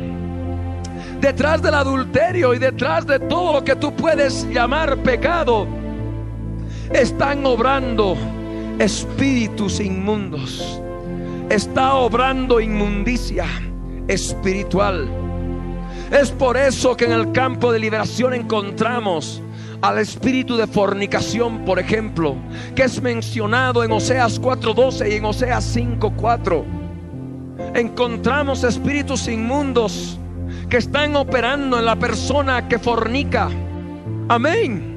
detrás 1.19 1.61
del 1.61 1.75
adulterio 1.75 2.53
y 2.53 2.59
detrás 2.59 3.05
de 3.05 3.19
todo 3.19 3.53
lo 3.53 3.63
que 3.63 3.75
tú 3.75 3.95
puedes 3.95 4.45
llamar 4.49 4.97
pecado, 4.97 5.67
están 6.93 7.45
obrando 7.45 8.17
espíritus 8.79 9.79
inmundos. 9.79 10.81
Está 11.49 11.95
obrando 11.95 12.59
inmundicia 12.59 13.45
espiritual. 14.07 15.09
Es 16.11 16.31
por 16.31 16.57
eso 16.57 16.95
que 16.95 17.05
en 17.05 17.11
el 17.11 17.31
campo 17.31 17.71
de 17.71 17.79
liberación 17.79 18.33
encontramos 18.33 19.41
al 19.81 19.97
espíritu 19.97 20.57
de 20.57 20.67
fornicación, 20.67 21.65
por 21.65 21.79
ejemplo, 21.79 22.35
que 22.75 22.83
es 22.83 23.01
mencionado 23.01 23.83
en 23.83 23.91
Oseas 23.91 24.39
4:12 24.39 25.09
y 25.09 25.15
en 25.15 25.25
Oseas 25.25 25.63
5:4. 25.63 26.80
Encontramos 27.73 28.63
espíritus 28.63 29.27
inmundos 29.27 30.17
que 30.69 30.77
están 30.77 31.15
operando 31.15 31.79
en 31.79 31.85
la 31.85 31.95
persona 31.95 32.67
que 32.67 32.79
fornica. 32.79 33.49
Amén. 34.29 34.95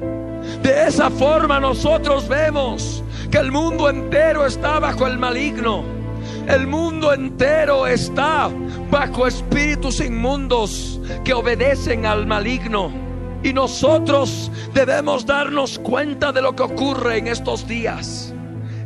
De 0.61 0.87
esa 0.87 1.09
forma 1.09 1.59
nosotros 1.59 2.27
vemos 2.27 3.03
que 3.31 3.37
el 3.37 3.51
mundo 3.51 3.89
entero 3.89 4.45
está 4.45 4.79
bajo 4.79 5.07
el 5.07 5.17
maligno. 5.17 5.83
El 6.47 6.67
mundo 6.67 7.13
entero 7.13 7.87
está 7.87 8.49
bajo 8.91 9.27
espíritus 9.27 9.99
inmundos 9.99 10.99
que 11.23 11.33
obedecen 11.33 12.05
al 12.05 12.25
maligno. 12.25 12.91
Y 13.43 13.53
nosotros 13.53 14.51
debemos 14.73 15.25
darnos 15.25 15.77
cuenta 15.79 16.31
de 16.31 16.41
lo 16.41 16.55
que 16.55 16.63
ocurre 16.63 17.17
en 17.17 17.27
estos 17.27 17.67
días. 17.67 18.33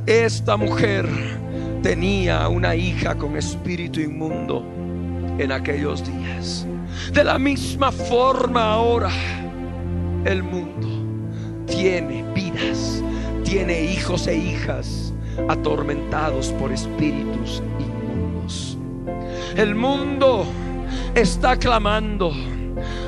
Esta 0.05 0.57
mujer 0.57 1.07
tenía 1.81 2.47
una 2.47 2.75
hija 2.75 3.15
con 3.15 3.37
espíritu 3.37 3.99
inmundo 3.99 4.63
en 5.37 5.51
aquellos 5.51 6.03
días. 6.05 6.65
De 7.13 7.23
la 7.23 7.39
misma 7.39 7.91
forma 7.91 8.73
ahora 8.73 9.09
el 10.25 10.43
mundo 10.43 10.87
tiene 11.65 12.23
vidas, 12.33 13.01
tiene 13.43 13.83
hijos 13.83 14.27
e 14.27 14.35
hijas 14.35 15.13
atormentados 15.47 16.49
por 16.53 16.71
espíritus 16.71 17.63
inmundos. 17.79 18.77
El 19.55 19.75
mundo 19.75 20.45
está 21.15 21.57
clamando. 21.57 22.33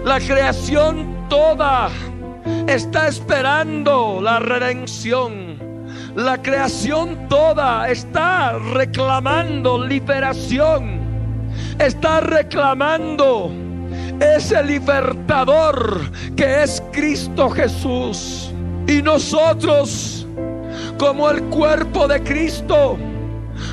La 0.05 0.19
creación 0.19 1.27
toda 1.29 1.89
está 2.67 3.07
esperando 3.07 4.19
la 4.21 4.39
redención. 4.39 5.50
La 6.15 6.41
creación 6.41 7.27
toda 7.29 7.89
está 7.89 8.57
reclamando 8.73 9.81
liberación. 9.85 10.99
Está 11.79 12.19
reclamando 12.19 13.51
ese 14.19 14.61
libertador 14.63 16.01
que 16.35 16.63
es 16.63 16.83
Cristo 16.91 17.49
Jesús. 17.49 18.51
Y 18.87 19.01
nosotros, 19.01 20.27
como 20.97 21.29
el 21.29 21.43
cuerpo 21.43 22.07
de 22.07 22.21
Cristo, 22.21 22.97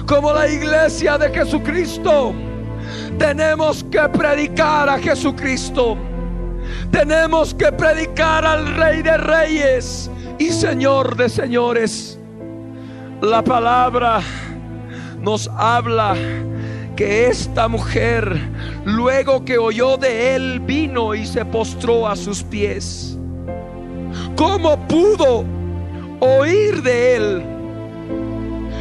como 0.06 0.32
la 0.32 0.48
iglesia 0.48 1.18
de 1.18 1.30
Jesucristo, 1.30 2.32
tenemos 3.18 3.84
que 3.84 4.08
predicar 4.10 4.88
a 4.88 4.98
Jesucristo. 4.98 5.96
Tenemos 6.92 7.52
que 7.52 7.72
predicar 7.72 8.44
al 8.44 8.76
Rey 8.76 9.02
de 9.02 9.16
Reyes 9.16 10.08
y 10.38 10.50
Señor 10.50 11.16
de 11.16 11.28
Señores. 11.28 12.17
La 13.20 13.42
palabra 13.42 14.20
nos 15.20 15.50
habla 15.56 16.14
que 16.94 17.26
esta 17.26 17.66
mujer, 17.66 18.40
luego 18.84 19.44
que 19.44 19.58
oyó 19.58 19.96
de 19.96 20.36
él, 20.36 20.60
vino 20.60 21.16
y 21.16 21.26
se 21.26 21.44
postró 21.44 22.06
a 22.06 22.14
sus 22.14 22.44
pies. 22.44 23.18
¿Cómo 24.36 24.78
pudo 24.86 25.44
oír 26.20 26.80
de 26.82 27.16
él? 27.16 27.42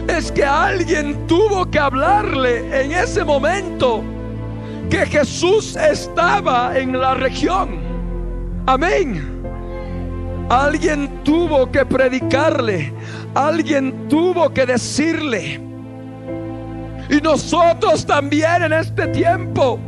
Es 0.08 0.32
que 0.32 0.46
alguien 0.46 1.26
tuvo 1.26 1.66
que 1.70 1.80
hablarle 1.80 2.84
en 2.84 2.92
ese 2.92 3.24
momento 3.24 4.04
que 4.90 5.06
Jesús 5.08 5.76
estaba 5.76 6.78
en 6.78 7.00
la 7.00 7.16
región. 7.16 7.80
Amén. 8.68 9.37
Alguien 10.50 11.24
tuvo 11.24 11.70
que 11.72 11.86
predicarle, 11.86 12.94
alguien 13.36 14.08
tuvo 14.08 14.54
que 14.54 14.66
decirle 14.66 15.68
y 17.10 17.22
nosotros 17.22 18.06
también 18.06 18.64
en 18.64 18.74
este 18.74 19.08
tiempo, 19.08 19.80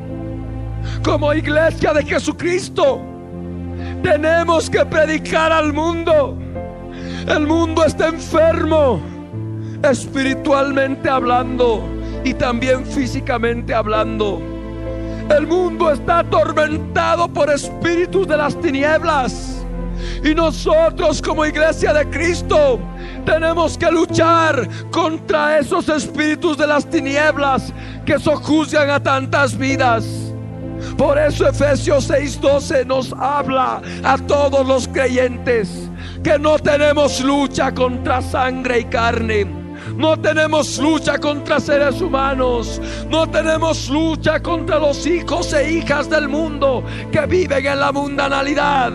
como 1.04 1.34
iglesia 1.34 1.94
de 1.94 2.04
Jesucristo, 2.04 3.02
tenemos 4.02 4.70
que 4.70 4.86
predicar 4.86 5.52
al 5.52 5.74
mundo. 5.74 6.38
El 7.28 7.46
mundo 7.46 7.84
está 7.84 8.08
enfermo, 8.08 9.02
espiritualmente 9.84 11.10
hablando 11.10 11.84
y 12.24 12.34
también 12.34 12.86
físicamente 12.86 13.74
hablando. 13.74 14.42
El 15.30 15.46
mundo 15.46 15.92
está 15.92 16.20
atormentado 16.20 17.28
por 17.28 17.52
espíritus 17.52 18.28
de 18.28 18.38
las 18.38 18.60
tinieblas. 18.62 19.59
Y 20.24 20.36
nosotros 20.36 21.22
como 21.22 21.46
iglesia 21.46 21.94
de 21.94 22.10
Cristo 22.10 22.80
tenemos 23.26 23.78
que 23.78 23.92
luchar 23.92 24.68
contra 24.92 25.60
esos 25.60 25.88
espíritus 25.90 26.58
de 26.58 26.68
las 26.68 26.90
tinieblas 26.90 27.74
que 28.06 28.20
sojuzgan 28.20 28.90
a 28.90 29.00
tantas 29.00 29.58
vidas. 29.58 30.06
Por 30.98 31.18
eso 31.18 31.48
Efesios 31.48 32.10
6:12 32.10 32.86
nos 32.86 33.14
habla 33.14 33.82
a 34.04 34.18
todos 34.18 34.66
los 34.66 34.88
creyentes 34.88 35.90
que 36.24 36.40
no 36.40 36.58
tenemos 36.60 37.22
lucha 37.22 37.74
contra 37.74 38.22
sangre 38.22 38.80
y 38.80 38.84
carne 38.86 39.59
no 40.00 40.18
tenemos 40.18 40.78
lucha 40.78 41.18
contra 41.20 41.60
seres 41.60 42.00
humanos. 42.00 42.82
No 43.10 43.30
tenemos 43.30 43.90
lucha 43.90 44.42
contra 44.42 44.80
los 44.80 45.06
hijos 45.06 45.52
e 45.52 45.74
hijas 45.74 46.10
del 46.10 46.30
mundo 46.30 46.86
que 47.12 47.26
viven 47.26 47.66
en 47.66 47.80
la 47.82 47.92
mundanalidad. 47.92 48.94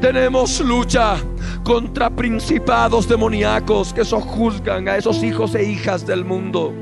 Tenemos 0.00 0.60
lucha 0.60 1.16
contra 1.64 2.10
principados 2.10 3.08
demoníacos 3.08 3.92
que 3.92 4.04
sojuzgan 4.04 4.88
a 4.88 4.96
esos 4.96 5.20
hijos 5.24 5.52
e 5.56 5.64
hijas 5.64 6.06
del 6.06 6.24
mundo. 6.24 6.72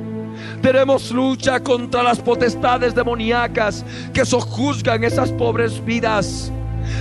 Tenemos 0.61 1.11
lucha 1.11 1.59
contra 1.59 2.03
las 2.03 2.19
potestades 2.19 2.95
demoníacas 2.95 3.83
que 4.13 4.27
sojuzgan 4.27 5.05
esas 5.05 5.33
pobres 5.33 5.83
vidas. 5.83 6.53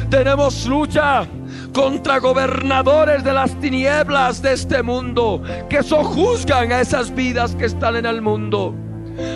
Tenemos 0.09 0.65
lucha 0.65 1.27
contra 1.73 2.19
gobernadores 2.19 3.23
de 3.23 3.33
las 3.33 3.59
tinieblas 3.59 4.41
de 4.41 4.53
este 4.53 4.83
mundo 4.83 5.41
que 5.69 5.81
sojuzgan 5.81 6.71
a 6.71 6.81
esas 6.81 7.13
vidas 7.13 7.55
que 7.55 7.65
están 7.65 7.95
en 7.95 8.05
el 8.05 8.21
mundo. 8.21 8.75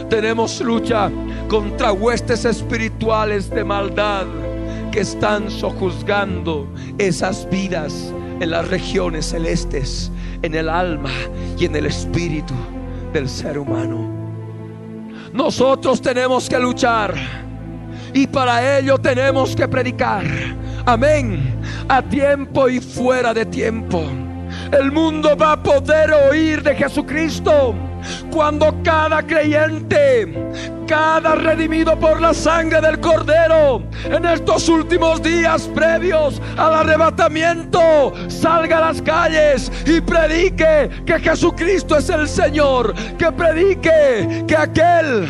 Tenemos 0.10 0.62
lucha 0.62 1.12
contra 1.50 1.92
huestes 1.92 2.46
espirituales 2.46 3.50
de 3.50 3.64
maldad 3.64 4.26
que 4.92 5.02
están 5.02 5.50
sojuzgando 5.50 6.68
esas 6.98 7.50
vidas 7.50 8.14
en 8.40 8.52
las 8.52 8.68
regiones 8.68 9.26
celestes, 9.28 10.12
en 10.42 10.56
el 10.56 10.70
alma 10.70 11.12
y 11.58 11.66
en 11.66 11.76
el 11.76 11.88
espíritu 11.88 12.54
del 13.14 13.28
ser 13.28 13.58
humano. 13.58 14.16
Nosotros 15.34 16.02
tenemos 16.02 16.48
que 16.48 16.60
luchar 16.60 17.47
y 18.18 18.28
para 18.28 18.80
ello 18.80 18.98
tenemos 18.98 19.56
que 19.56 19.68
predicar 19.68 20.26
Amén. 20.88 21.60
A 21.90 22.02
tiempo 22.02 22.70
y 22.70 22.80
fuera 22.80 23.34
de 23.34 23.46
tiempo. 23.46 24.06
El 24.72 24.90
mundo 24.90 25.36
va 25.36 25.52
a 25.52 25.62
poder 25.62 26.14
oír 26.14 26.64
de 26.64 26.76
Jesucristo 26.76 27.76
cuando 28.32 28.74
cada 28.84 29.22
creyente, 29.22 30.34
cada 30.88 31.36
redimido 31.36 32.00
por 32.00 32.22
la 32.22 32.34
sangre 32.34 32.80
del 32.80 33.02
Cordero, 33.02 33.84
en 34.06 34.26
estos 34.26 34.70
últimos 34.70 35.22
días 35.22 35.70
previos 35.76 36.42
al 36.56 36.74
arrebatamiento, 36.74 38.14
salga 38.30 38.78
a 38.78 38.94
las 38.94 39.02
calles 39.02 39.70
y 39.86 40.00
predique 40.00 40.90
que 41.06 41.20
Jesucristo 41.20 41.98
es 41.98 42.10
el 42.10 42.30
Señor, 42.30 42.94
que 43.18 43.30
predique 43.34 44.46
que 44.48 44.56
aquel, 44.56 45.28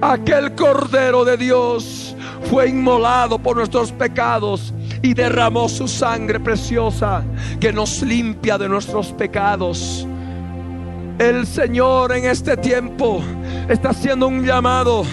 aquel 0.00 0.54
Cordero 0.54 1.24
de 1.24 1.36
Dios 1.36 2.14
fue 2.50 2.68
inmolado 2.68 3.38
por 3.38 3.56
nuestros 3.56 3.92
pecados 3.92 4.72
y 5.02 5.14
derramó 5.14 5.68
su 5.68 5.88
sangre 5.88 6.40
preciosa 6.40 7.24
que 7.60 7.72
nos 7.72 8.02
limpia 8.02 8.58
de 8.58 8.68
nuestros 8.68 9.12
pecados. 9.12 10.06
El 11.18 11.46
Señor 11.46 12.12
en 12.12 12.24
este 12.24 12.56
tiempo 12.56 13.22
está 13.68 13.90
haciendo 13.90 14.28
un 14.28 14.44
llamado. 14.44 15.04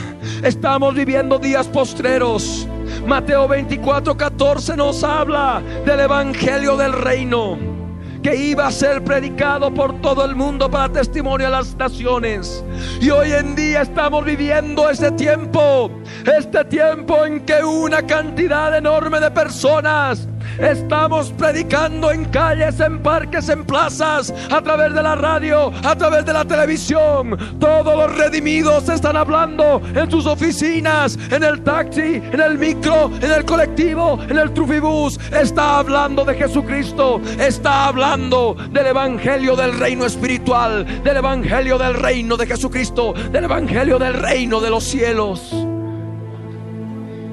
Estamos 0.43 0.95
viviendo 0.95 1.37
días 1.39 1.67
postreros. 1.67 2.67
Mateo 3.05 3.47
24, 3.47 4.17
14 4.17 4.75
nos 4.75 5.03
habla 5.03 5.61
del 5.85 5.99
Evangelio 5.99 6.75
del 6.77 6.93
Reino 6.93 7.78
que 8.21 8.35
iba 8.35 8.67
a 8.67 8.71
ser 8.71 9.03
predicado 9.03 9.73
por 9.73 10.01
todo 10.01 10.25
el 10.25 10.35
mundo 10.35 10.69
para 10.69 10.91
testimonio 10.91 11.47
a 11.47 11.51
las 11.51 11.75
naciones. 11.75 12.63
Y 12.99 13.09
hoy 13.09 13.31
en 13.31 13.55
día 13.55 13.81
estamos 13.81 14.25
viviendo 14.25 14.89
ese 14.89 15.11
tiempo, 15.11 15.89
este 16.25 16.65
tiempo 16.65 17.25
en 17.25 17.45
que 17.45 17.63
una 17.63 18.05
cantidad 18.05 18.77
enorme 18.77 19.19
de 19.19 19.31
personas 19.31 20.27
Estamos 20.57 21.31
predicando 21.31 22.11
en 22.11 22.25
calles, 22.25 22.79
en 22.79 23.01
parques, 23.01 23.47
en 23.49 23.65
plazas, 23.65 24.33
a 24.51 24.61
través 24.61 24.93
de 24.93 25.03
la 25.03 25.15
radio, 25.15 25.71
a 25.83 25.95
través 25.95 26.25
de 26.25 26.33
la 26.33 26.45
televisión. 26.45 27.37
Todos 27.59 27.95
los 27.95 28.17
redimidos 28.17 28.89
están 28.89 29.15
hablando 29.15 29.81
en 29.95 30.09
sus 30.09 30.25
oficinas, 30.25 31.17
en 31.31 31.43
el 31.43 31.61
taxi, 31.61 32.21
en 32.31 32.39
el 32.39 32.57
micro, 32.57 33.11
en 33.21 33.31
el 33.31 33.45
colectivo, 33.45 34.19
en 34.29 34.37
el 34.37 34.53
trufibús. 34.53 35.19
Está 35.31 35.79
hablando 35.79 36.25
de 36.25 36.35
Jesucristo. 36.35 37.21
Está 37.39 37.87
hablando 37.87 38.55
del 38.71 38.87
evangelio 38.87 39.55
del 39.55 39.77
reino 39.79 40.05
espiritual, 40.05 41.03
del 41.03 41.17
evangelio 41.17 41.77
del 41.77 41.93
reino 41.93 42.37
de 42.37 42.47
Jesucristo, 42.47 43.13
del 43.31 43.45
evangelio 43.45 43.97
del 43.97 44.13
reino 44.13 44.59
de 44.59 44.69
los 44.69 44.83
cielos. 44.83 45.53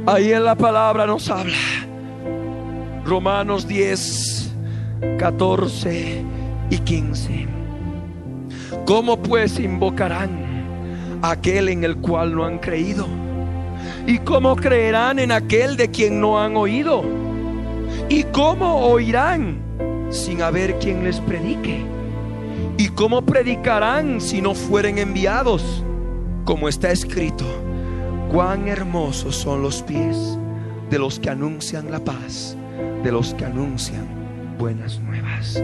Ahí 0.07 0.33
en 0.33 0.45
la 0.45 0.55
palabra 0.55 1.07
nos 1.07 1.29
habla 1.29 1.57
Romanos 3.07 3.69
10, 3.69 4.51
14 5.17 6.25
y 6.71 6.79
15. 6.79 7.47
¿Cómo 8.85 9.23
pues 9.23 9.61
invocarán 9.61 11.21
aquel 11.23 11.69
en 11.69 11.85
el 11.85 11.99
cual 11.99 12.35
no 12.35 12.45
han 12.45 12.59
creído? 12.59 13.07
¿Y 14.09 14.19
cómo 14.19 14.57
creerán 14.57 15.21
en 15.21 15.31
aquel 15.31 15.77
de 15.77 15.89
quien 15.89 16.21
no 16.21 16.41
han 16.41 16.57
oído? 16.57 17.05
¿Y 18.09 18.25
cómo 18.25 18.87
oirán 18.87 19.61
sin 20.11 20.43
haber 20.43 20.77
quien 20.81 21.05
les 21.05 21.21
predique? 21.21 21.85
¿Y 22.77 22.89
cómo 22.89 23.23
predicarán 23.23 24.21
si 24.21 24.43
no 24.43 24.53
fueren 24.53 24.99
enviados? 24.99 25.85
Como 26.45 26.69
está 26.69 26.91
escrito, 26.91 27.45
cuán 28.33 28.67
hermosos 28.67 29.37
son 29.37 29.63
los 29.63 29.81
pies 29.83 30.37
de 30.91 30.99
los 30.99 31.21
que 31.21 31.31
anuncian 31.31 31.93
la 31.93 32.01
paz, 32.01 32.57
de 33.03 33.13
los 33.13 33.35
que 33.35 33.45
anuncian 33.45 34.07
buenas 34.59 34.99
nuevas. 35.01 35.63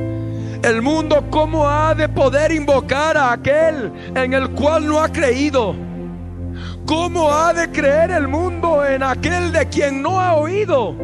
El 0.63 0.83
mundo, 0.83 1.25
¿cómo 1.31 1.69
ha 1.69 1.95
de 1.95 2.09
poder 2.09 2.53
invocar 2.53 3.17
a 3.17 3.33
aquel 3.33 3.93
en 4.15 4.33
el 4.33 4.51
cual 4.51 4.87
no 4.87 5.01
ha 5.01 5.09
creído? 5.09 5.75
¿Cómo 6.87 7.33
ha 7.33 7.53
de 7.53 7.71
creer 7.71 8.11
el 8.11 8.29
mundo 8.29 8.85
en 8.85 9.03
aquel 9.03 9.53
de 9.53 9.67
quien 9.67 10.03
no 10.03 10.21
ha 10.21 10.35
oído? 10.35 10.95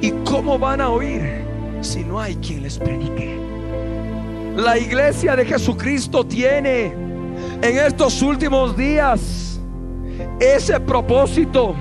¿Y 0.00 0.10
cómo 0.24 0.58
van 0.58 0.80
a 0.80 0.90
oír 0.90 1.44
si 1.80 2.04
no 2.04 2.20
hay 2.20 2.36
quien 2.36 2.62
les 2.62 2.78
predique? 2.78 3.38
La 4.56 4.78
iglesia 4.78 5.36
de 5.36 5.44
Jesucristo 5.44 6.24
tiene 6.24 6.86
en 7.62 7.78
estos 7.78 8.22
últimos 8.22 8.76
días 8.76 9.60
ese 10.38 10.78
propósito 10.80 11.74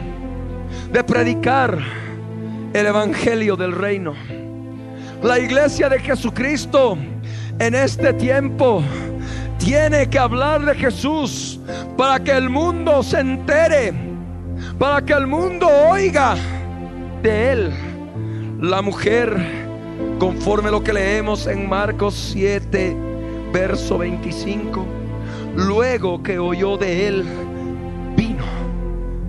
de 0.91 1.03
predicar 1.03 2.02
el 2.73 2.87
Evangelio 2.87 3.55
del 3.55 3.71
Reino. 3.71 4.13
La 5.21 5.39
iglesia 5.39 5.89
de 5.89 5.99
Jesucristo 5.99 6.97
en 7.59 7.75
este 7.75 8.13
tiempo 8.13 8.83
tiene 9.59 10.09
que 10.09 10.17
hablar 10.17 10.65
de 10.65 10.75
Jesús 10.75 11.59
para 11.97 12.21
que 12.21 12.31
el 12.31 12.49
mundo 12.49 13.03
se 13.03 13.19
entere, 13.19 13.93
para 14.79 15.03
que 15.05 15.13
el 15.13 15.27
mundo 15.27 15.67
oiga 15.67 16.35
de 17.21 17.51
Él. 17.51 17.73
La 18.59 18.81
mujer, 18.81 19.37
conforme 20.19 20.71
lo 20.71 20.83
que 20.83 20.93
leemos 20.93 21.45
en 21.47 21.69
Marcos 21.69 22.31
7, 22.33 22.97
verso 23.53 23.99
25, 23.99 24.85
luego 25.55 26.23
que 26.23 26.39
oyó 26.39 26.75
de 26.75 27.07
Él, 27.07 27.23
vino 28.17 28.43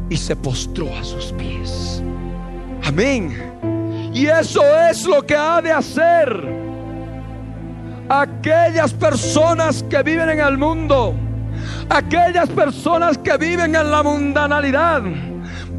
y 0.09 0.17
se 0.17 0.35
postró 0.35 0.89
a 0.97 1.05
sus 1.05 1.27
pies. 1.33 2.03
Amén. 2.87 4.11
Y 4.13 4.27
eso 4.27 4.63
es 4.89 5.05
lo 5.07 5.25
que 5.27 5.37
ha 5.37 5.61
de 5.61 5.73
hacer 5.73 6.65
aquellas 8.09 8.93
personas 8.93 9.83
que 9.85 10.03
viven 10.03 10.29
en 10.31 10.41
el 10.41 10.59
mundo, 10.59 11.15
aquellas 11.89 12.49
personas 12.51 13.19
que 13.19 13.37
viven 13.37 13.75
en 13.75 13.91
la 13.91 14.03
mundanalidad, 14.03 15.03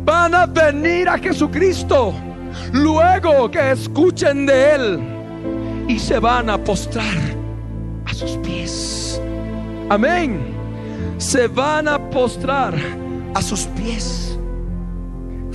van 0.04 0.36
a 0.36 0.46
venir 0.46 1.08
a 1.08 1.18
Jesucristo 1.18 2.14
luego 2.74 3.50
que 3.50 3.72
escuchen 3.72 4.46
de 4.46 4.76
Él 4.76 5.00
y 5.88 6.00
se 6.00 6.20
van 6.20 6.50
a 6.50 6.58
postrar 6.58 7.18
a 8.06 8.14
sus 8.14 8.32
pies. 8.38 9.22
Amén. 9.90 10.40
Se 11.18 11.48
van 11.48 11.88
a 11.88 11.98
postrar 12.10 12.74
a 13.34 13.42
sus 13.42 13.66
pies. 13.68 14.35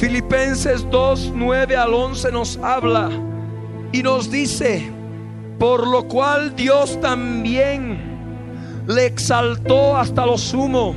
Filipenses 0.00 0.88
2, 0.90 1.32
9 1.34 1.76
al 1.76 1.92
11 1.92 2.32
nos 2.32 2.56
habla 2.62 3.10
y 3.92 4.02
nos 4.02 4.30
dice, 4.30 4.90
por 5.58 5.86
lo 5.86 6.04
cual 6.08 6.56
Dios 6.56 6.98
también 7.02 7.98
le 8.86 9.04
exaltó 9.04 9.98
hasta 9.98 10.24
lo 10.24 10.38
sumo 10.38 10.94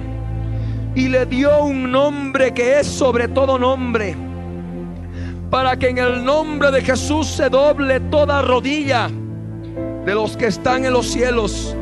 y 0.95 1.09
le 1.09 1.25
dio 1.25 1.65
un 1.65 1.91
nombre 1.91 2.53
que 2.53 2.79
es 2.79 2.87
sobre 2.87 3.27
todo 3.27 3.59
nombre, 3.59 4.15
para 5.49 5.75
que 5.75 5.89
en 5.89 5.97
el 5.97 6.23
nombre 6.23 6.71
de 6.71 6.81
Jesús 6.81 7.27
se 7.27 7.49
doble 7.49 7.99
toda 7.99 8.41
rodilla 8.41 9.09
de 10.05 10.15
los 10.15 10.37
que 10.37 10.45
están 10.45 10.85
en 10.85 10.93
los 10.93 11.07
cielos 11.07 11.75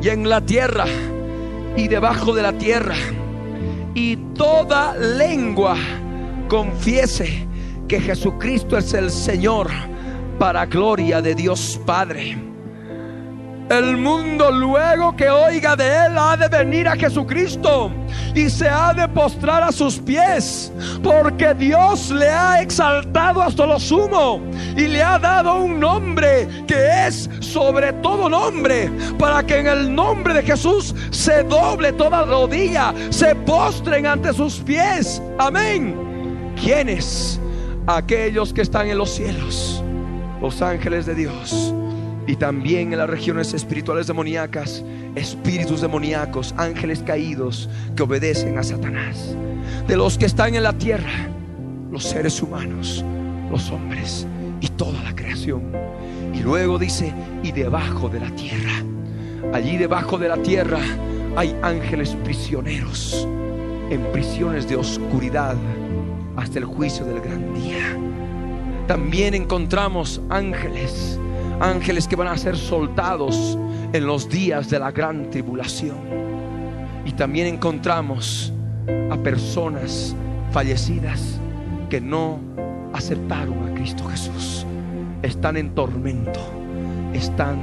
y 0.00 0.08
en 0.08 0.26
la 0.26 0.40
tierra 0.40 0.86
y 1.76 1.86
debajo 1.86 2.32
de 2.32 2.40
la 2.40 2.54
tierra, 2.54 2.94
y 3.92 4.16
toda 4.16 4.96
lengua 4.96 5.76
confiese 6.50 7.46
que 7.86 8.00
Jesucristo 8.00 8.76
es 8.76 8.92
el 8.92 9.12
Señor 9.12 9.70
para 10.36 10.66
gloria 10.66 11.22
de 11.22 11.36
Dios 11.36 11.80
Padre. 11.86 12.36
El 13.70 13.96
mundo 13.96 14.50
luego 14.50 15.14
que 15.14 15.30
oiga 15.30 15.76
de 15.76 15.86
Él 15.86 16.18
ha 16.18 16.36
de 16.36 16.48
venir 16.48 16.88
a 16.88 16.96
Jesucristo 16.96 17.92
y 18.34 18.50
se 18.50 18.68
ha 18.68 18.92
de 18.92 19.06
postrar 19.06 19.62
a 19.62 19.70
sus 19.70 20.00
pies, 20.00 20.72
porque 21.04 21.54
Dios 21.54 22.10
le 22.10 22.28
ha 22.28 22.60
exaltado 22.60 23.42
hasta 23.42 23.64
lo 23.66 23.78
sumo 23.78 24.40
y 24.76 24.88
le 24.88 25.04
ha 25.04 25.20
dado 25.20 25.54
un 25.54 25.78
nombre 25.78 26.48
que 26.66 27.06
es 27.06 27.30
sobre 27.38 27.92
todo 27.92 28.28
nombre, 28.28 28.90
para 29.20 29.44
que 29.44 29.58
en 29.58 29.68
el 29.68 29.94
nombre 29.94 30.34
de 30.34 30.42
Jesús 30.42 30.96
se 31.12 31.44
doble 31.44 31.92
toda 31.92 32.24
rodilla, 32.24 32.92
se 33.10 33.36
postren 33.36 34.04
ante 34.04 34.32
sus 34.32 34.56
pies. 34.56 35.22
Amén. 35.38 36.09
¿Quiénes? 36.62 37.40
Aquellos 37.86 38.52
que 38.52 38.62
están 38.62 38.88
en 38.88 38.98
los 38.98 39.10
cielos 39.10 39.82
los 40.40 40.62
ángeles 40.62 41.06
de 41.06 41.14
Dios 41.14 41.74
y 42.26 42.36
también 42.36 42.92
en 42.92 42.98
las 42.98 43.10
regiones 43.10 43.52
espirituales 43.52 44.06
demoníacas, 44.06 44.82
espíritus 45.14 45.80
demoníacos, 45.80 46.54
ángeles 46.56 47.02
caídos 47.02 47.68
que 47.96 48.02
obedecen 48.02 48.58
a 48.58 48.62
Satanás. 48.62 49.34
De 49.86 49.96
los 49.96 50.16
que 50.16 50.26
están 50.26 50.54
en 50.54 50.62
la 50.62 50.72
tierra, 50.72 51.28
los 51.90 52.04
seres 52.04 52.40
humanos, 52.42 53.04
los 53.50 53.70
hombres 53.70 54.26
y 54.60 54.68
toda 54.68 55.02
la 55.02 55.14
creación. 55.14 55.62
Y 56.32 56.40
luego 56.40 56.78
dice, 56.78 57.12
y 57.42 57.52
debajo 57.52 58.08
de 58.08 58.20
la 58.20 58.30
tierra, 58.30 58.82
allí 59.52 59.76
debajo 59.76 60.16
de 60.16 60.28
la 60.28 60.36
tierra 60.38 60.80
hay 61.36 61.54
ángeles 61.62 62.16
prisioneros 62.24 63.26
en 63.90 64.02
prisiones 64.12 64.68
de 64.68 64.76
oscuridad 64.76 65.56
hasta 66.40 66.58
el 66.58 66.64
juicio 66.64 67.04
del 67.04 67.20
gran 67.20 67.54
día 67.54 67.96
también 68.90 69.34
encontramos 69.34 70.20
ángeles, 70.30 71.16
ángeles 71.60 72.08
que 72.08 72.16
van 72.16 72.26
a 72.26 72.36
ser 72.36 72.56
soltados 72.56 73.56
en 73.92 74.04
los 74.04 74.28
días 74.28 74.68
de 74.68 74.80
la 74.80 74.90
gran 74.90 75.30
tribulación. 75.30 75.96
Y 77.04 77.12
también 77.12 77.46
encontramos 77.46 78.52
a 79.12 79.16
personas 79.18 80.16
fallecidas 80.50 81.38
que 81.88 82.00
no 82.00 82.40
aceptaron 82.92 83.68
a 83.68 83.74
Cristo 83.74 84.08
Jesús. 84.08 84.66
Están 85.22 85.56
en 85.56 85.72
tormento, 85.72 86.40
están 87.14 87.60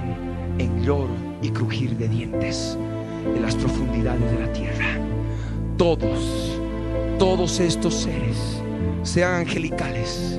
en 0.60 0.82
lloro 0.82 1.12
y 1.42 1.50
crujir 1.50 1.98
de 1.98 2.08
dientes 2.08 2.78
en 3.36 3.42
las 3.42 3.54
profundidades 3.56 4.32
de 4.32 4.40
la 4.40 4.54
tierra. 4.54 4.98
Todos, 5.76 6.58
todos 7.20 7.60
estos 7.60 7.96
seres, 7.96 8.64
sean 9.08 9.36
angelicales, 9.36 10.38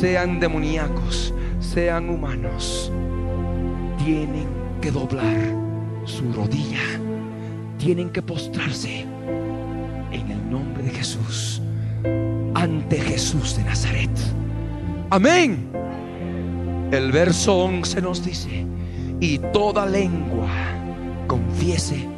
sean 0.00 0.40
demoníacos, 0.40 1.32
sean 1.60 2.10
humanos, 2.10 2.90
tienen 4.04 4.48
que 4.80 4.90
doblar 4.90 5.38
su 6.06 6.32
rodilla, 6.32 6.82
tienen 7.78 8.10
que 8.10 8.20
postrarse 8.20 9.06
en 10.10 10.28
el 10.28 10.50
nombre 10.50 10.82
de 10.82 10.90
Jesús, 10.90 11.62
ante 12.54 12.98
Jesús 12.98 13.56
de 13.56 13.62
Nazaret. 13.62 14.10
Amén. 15.10 15.68
El 16.90 17.12
verso 17.12 17.56
11 17.58 18.02
nos 18.02 18.24
dice, 18.24 18.66
y 19.20 19.38
toda 19.52 19.86
lengua 19.86 20.48
confiese 21.28 22.08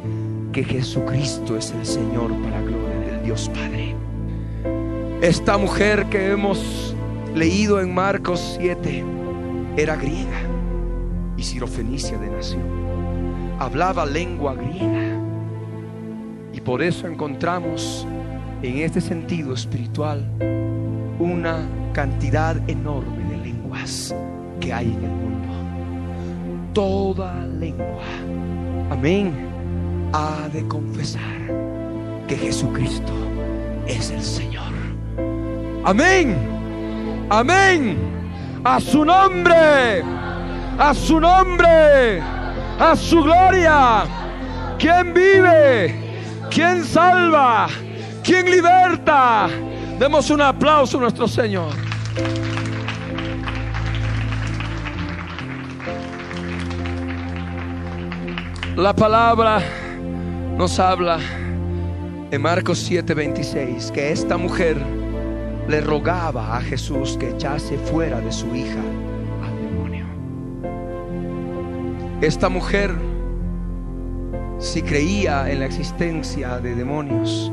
que 0.51 0.63
Jesucristo 0.63 1.55
es 1.55 1.71
el 1.71 1.85
Señor 1.85 2.31
para 2.41 2.61
gloria 2.61 3.11
del 3.11 3.23
Dios 3.23 3.47
Padre. 3.53 4.02
Esta 5.23 5.57
mujer 5.57 6.07
que 6.07 6.31
hemos 6.31 6.93
leído 7.33 7.79
en 7.79 7.93
Marcos 7.93 8.57
7, 8.59 9.05
era 9.77 9.95
griega 9.95 10.41
y 11.37 11.43
sirofenicia 11.43 12.17
de 12.17 12.29
nación. 12.29 12.63
Hablaba 13.57 14.05
lengua 14.05 14.53
griega. 14.53 15.17
Y 16.51 16.59
por 16.59 16.81
eso 16.81 17.07
encontramos 17.07 18.05
en 18.63 18.79
este 18.79 18.99
sentido 18.99 19.53
espiritual 19.53 20.29
una 21.19 21.69
cantidad 21.93 22.57
enorme 22.69 23.23
de 23.29 23.37
lenguas 23.45 24.13
que 24.59 24.73
hay 24.73 24.87
en 24.87 25.05
el 25.05 25.09
mundo. 25.09 26.73
Toda 26.73 27.45
lengua, 27.45 28.03
amén, 28.89 29.31
ha 30.11 30.49
de 30.51 30.67
confesar 30.67 31.21
que 32.27 32.35
Jesucristo 32.35 33.13
es 33.87 34.11
el 34.11 34.21
Señor. 34.21 34.72
Amén. 35.85 37.27
Amén. 37.29 37.97
A 38.63 38.79
su 38.79 39.03
nombre. 39.03 40.01
A 40.79 40.93
su 40.93 41.19
nombre. 41.19 42.21
A 42.79 42.95
su 42.95 43.21
gloria. 43.21 44.05
¿Quién 44.79 45.13
vive? 45.13 45.93
¿Quién 46.49 46.85
salva? 46.85 47.67
¿Quién 48.23 48.49
liberta? 48.49 49.49
Demos 49.99 50.29
un 50.29 50.41
aplauso 50.41 50.97
a 50.97 51.01
nuestro 51.01 51.27
Señor. 51.27 51.73
La 58.77 58.95
palabra 58.95 59.61
nos 60.57 60.79
habla 60.79 61.19
en 62.31 62.41
Marcos 62.41 62.89
7:26 62.89 63.91
que 63.91 64.11
esta 64.11 64.37
mujer 64.37 65.02
le 65.67 65.81
rogaba 65.81 66.57
a 66.57 66.61
Jesús 66.61 67.17
que 67.17 67.29
echase 67.29 67.77
fuera 67.77 68.19
de 68.21 68.31
su 68.31 68.53
hija 68.55 68.81
al 69.43 69.55
demonio. 69.61 70.05
Esta 72.21 72.49
mujer 72.49 72.93
si 74.63 74.81
creía 74.81 75.51
en 75.51 75.59
la 75.59 75.65
existencia 75.65 76.59
de 76.59 76.73
demonios, 76.73 77.51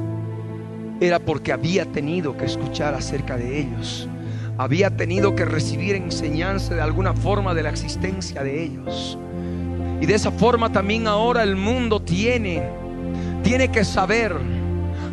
era 1.01 1.19
porque 1.19 1.53
había 1.53 1.85
tenido 1.85 2.37
que 2.37 2.45
escuchar 2.45 2.95
acerca 2.95 3.37
de 3.37 3.59
ellos, 3.59 4.09
había 4.57 4.97
tenido 4.97 5.35
que 5.35 5.45
recibir 5.45 5.97
enseñanza 5.97 6.77
de 6.77 6.83
alguna 6.83 7.13
forma 7.13 7.53
de 7.53 7.65
la 7.65 7.71
existencia 7.71 8.45
de 8.45 8.63
ellos. 8.63 9.19
Y 10.01 10.07
de 10.07 10.15
esa 10.15 10.31
forma 10.31 10.71
también 10.71 11.09
ahora 11.09 11.43
el 11.43 11.57
mundo 11.57 12.01
tiene, 12.01 12.63
tiene 13.43 13.73
que 13.73 13.85
saber 13.85 14.37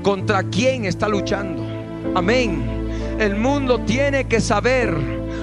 contra 0.03 0.43
quién 0.43 0.85
está 0.85 1.07
luchando. 1.09 1.63
Amén. 2.13 2.76
El 3.19 3.35
mundo 3.35 3.79
tiene 3.79 4.25
que 4.25 4.39
saber 4.39 4.95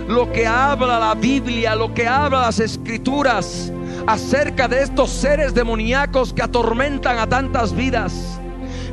lo 0.09 0.31
que 0.31 0.47
habla 0.47 0.99
la 0.99 1.15
Biblia, 1.15 1.75
lo 1.75 1.93
que 1.93 2.07
habla 2.07 2.43
las 2.43 2.61
escrituras 2.61 3.73
acerca 4.07 4.69
de 4.69 4.83
estos 4.83 5.11
seres 5.11 5.55
demoníacos 5.55 6.33
que 6.33 6.43
atormentan 6.43 7.19
a 7.19 7.27
tantas 7.27 7.75
vidas. 7.75 8.39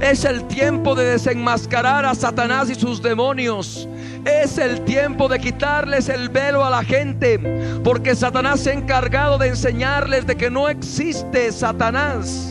Es 0.02 0.26
el 0.26 0.48
tiempo 0.48 0.96
de 0.96 1.06
desenmascarar 1.06 2.06
a 2.06 2.16
Satanás 2.16 2.72
y 2.72 2.76
sus 2.76 3.04
demonios. 3.04 3.88
Es 4.26 4.58
el 4.58 4.82
tiempo 4.82 5.28
de 5.28 5.40
quitarles 5.40 6.10
el 6.10 6.30
velo 6.30 6.66
a 6.66 6.72
la 6.72 6.84
gente, 6.84 7.40
porque 7.84 8.16
Satanás 8.16 8.62
se 8.62 8.72
ha 8.72 8.74
encargado 8.74 9.38
de 9.38 9.50
enseñarles 9.50 10.26
de 10.26 10.36
que 10.36 10.50
no 10.50 10.70
existe 10.70 11.52
Satanás. 11.52 12.51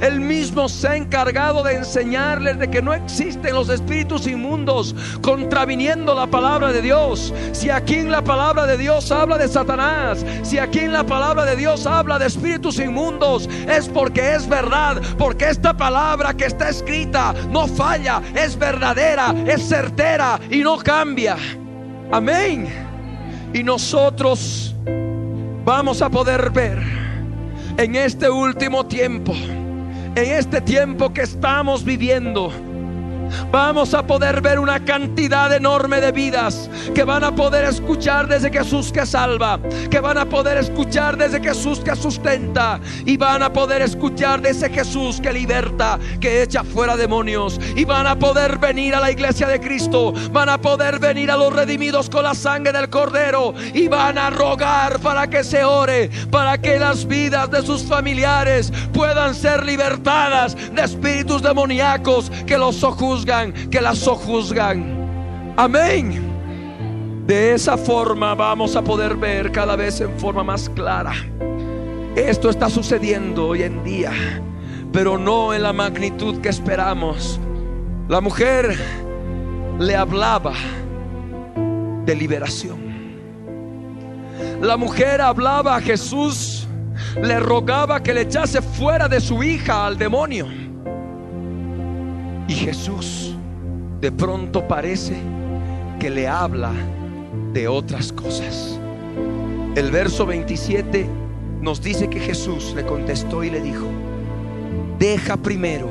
Él 0.00 0.20
mismo 0.20 0.68
se 0.68 0.88
ha 0.88 0.96
encargado 0.96 1.62
de 1.62 1.74
enseñarles 1.74 2.58
de 2.58 2.70
que 2.70 2.80
no 2.80 2.94
existen 2.94 3.54
los 3.54 3.68
espíritus 3.68 4.26
inmundos 4.26 4.94
contraviniendo 5.20 6.14
la 6.14 6.26
palabra 6.26 6.72
de 6.72 6.82
Dios. 6.82 7.34
Si 7.52 7.70
aquí 7.70 7.96
en 7.96 8.10
la 8.10 8.22
palabra 8.22 8.66
de 8.66 8.78
Dios 8.78 9.10
habla 9.12 9.36
de 9.36 9.48
Satanás, 9.48 10.24
si 10.42 10.58
aquí 10.58 10.80
en 10.80 10.92
la 10.92 11.04
palabra 11.04 11.44
de 11.44 11.56
Dios 11.56 11.86
habla 11.86 12.18
de 12.18 12.26
espíritus 12.26 12.78
inmundos, 12.78 13.48
es 13.68 13.88
porque 13.88 14.34
es 14.34 14.48
verdad, 14.48 15.00
porque 15.18 15.48
esta 15.48 15.76
palabra 15.76 16.34
que 16.34 16.46
está 16.46 16.70
escrita 16.70 17.34
no 17.50 17.66
falla, 17.66 18.22
es 18.34 18.58
verdadera, 18.58 19.34
es 19.46 19.68
certera 19.68 20.40
y 20.50 20.58
no 20.58 20.78
cambia. 20.78 21.36
Amén. 22.10 22.68
Y 23.52 23.62
nosotros 23.62 24.74
vamos 25.64 26.00
a 26.00 26.08
poder 26.08 26.50
ver 26.50 26.78
en 27.76 27.96
este 27.96 28.30
último 28.30 28.86
tiempo 28.86 29.34
en 30.16 30.32
este 30.32 30.60
tiempo 30.60 31.12
que 31.12 31.22
estamos 31.22 31.84
viviendo 31.84 32.52
vamos 33.50 33.94
a 33.94 34.06
poder 34.06 34.40
ver 34.40 34.58
una 34.58 34.84
cantidad 34.84 35.52
enorme 35.52 36.00
de 36.00 36.12
vidas 36.12 36.70
que 36.94 37.04
van 37.04 37.24
a 37.24 37.34
poder 37.34 37.64
escuchar 37.64 38.28
desde 38.28 38.50
Jesús 38.50 38.92
que 38.92 39.06
salva, 39.06 39.58
que 39.90 40.00
van 40.00 40.18
a 40.18 40.28
poder 40.28 40.58
escuchar 40.58 41.16
desde 41.16 41.40
Jesús 41.40 41.80
que 41.80 41.94
sustenta 41.96 42.80
y 43.04 43.16
van 43.16 43.42
a 43.42 43.52
poder 43.52 43.82
escuchar 43.82 44.40
de 44.40 44.50
ese 44.50 44.70
Jesús 44.70 45.20
que 45.20 45.32
liberta, 45.32 45.98
que 46.20 46.42
echa 46.42 46.64
fuera 46.64 46.96
demonios 46.96 47.60
y 47.76 47.84
van 47.84 48.06
a 48.06 48.18
poder 48.18 48.58
venir 48.58 48.94
a 48.94 49.00
la 49.00 49.10
iglesia 49.10 49.48
de 49.48 49.60
Cristo, 49.60 50.12
van 50.32 50.48
a 50.48 50.58
poder 50.58 50.98
venir 50.98 51.30
a 51.30 51.36
los 51.36 51.52
redimidos 51.52 52.10
con 52.10 52.24
la 52.24 52.34
sangre 52.34 52.72
del 52.72 52.90
Cordero 52.90 53.54
y 53.74 53.88
van 53.88 54.18
a 54.18 54.30
rogar 54.30 55.00
para 55.00 55.28
que 55.28 55.44
se 55.44 55.64
ore, 55.64 56.10
para 56.30 56.58
que 56.58 56.78
las 56.78 57.06
vidas 57.06 57.50
de 57.50 57.62
sus 57.62 57.84
familiares 57.84 58.72
puedan 58.92 59.34
ser 59.34 59.64
libertadas 59.64 60.56
de 60.72 60.82
espíritus 60.82 61.42
demoníacos 61.42 62.30
que 62.46 62.58
los 62.58 62.82
ojos 63.28 63.52
que 63.70 63.80
las 63.80 63.98
sojuzgan. 63.98 65.54
Amén. 65.56 66.30
De 67.26 67.54
esa 67.54 67.76
forma 67.76 68.34
vamos 68.34 68.76
a 68.76 68.82
poder 68.82 69.16
ver 69.16 69.52
cada 69.52 69.76
vez 69.76 70.00
en 70.00 70.18
forma 70.18 70.42
más 70.42 70.68
clara. 70.70 71.12
Esto 72.16 72.50
está 72.50 72.68
sucediendo 72.68 73.48
hoy 73.48 73.62
en 73.62 73.84
día, 73.84 74.12
pero 74.92 75.16
no 75.16 75.54
en 75.54 75.62
la 75.62 75.72
magnitud 75.72 76.40
que 76.40 76.48
esperamos. 76.48 77.38
La 78.08 78.20
mujer 78.20 78.76
le 79.78 79.94
hablaba 79.94 80.54
de 82.04 82.14
liberación. 82.16 82.90
La 84.60 84.76
mujer 84.76 85.20
hablaba 85.20 85.76
a 85.76 85.80
Jesús, 85.80 86.66
le 87.22 87.38
rogaba 87.38 88.02
que 88.02 88.12
le 88.12 88.22
echase 88.22 88.60
fuera 88.60 89.08
de 89.08 89.20
su 89.20 89.42
hija 89.42 89.86
al 89.86 89.96
demonio. 89.96 90.69
Y 92.50 92.54
Jesús 92.54 93.32
de 94.00 94.10
pronto 94.10 94.66
parece 94.66 95.14
que 96.00 96.10
le 96.10 96.26
habla 96.26 96.72
de 97.52 97.68
otras 97.68 98.12
cosas. 98.12 98.76
El 99.76 99.92
verso 99.92 100.26
27 100.26 101.08
nos 101.60 101.80
dice 101.80 102.10
que 102.10 102.18
Jesús 102.18 102.72
le 102.74 102.84
contestó 102.84 103.44
y 103.44 103.50
le 103.50 103.60
dijo, 103.60 103.86
deja 104.98 105.36
primero 105.36 105.86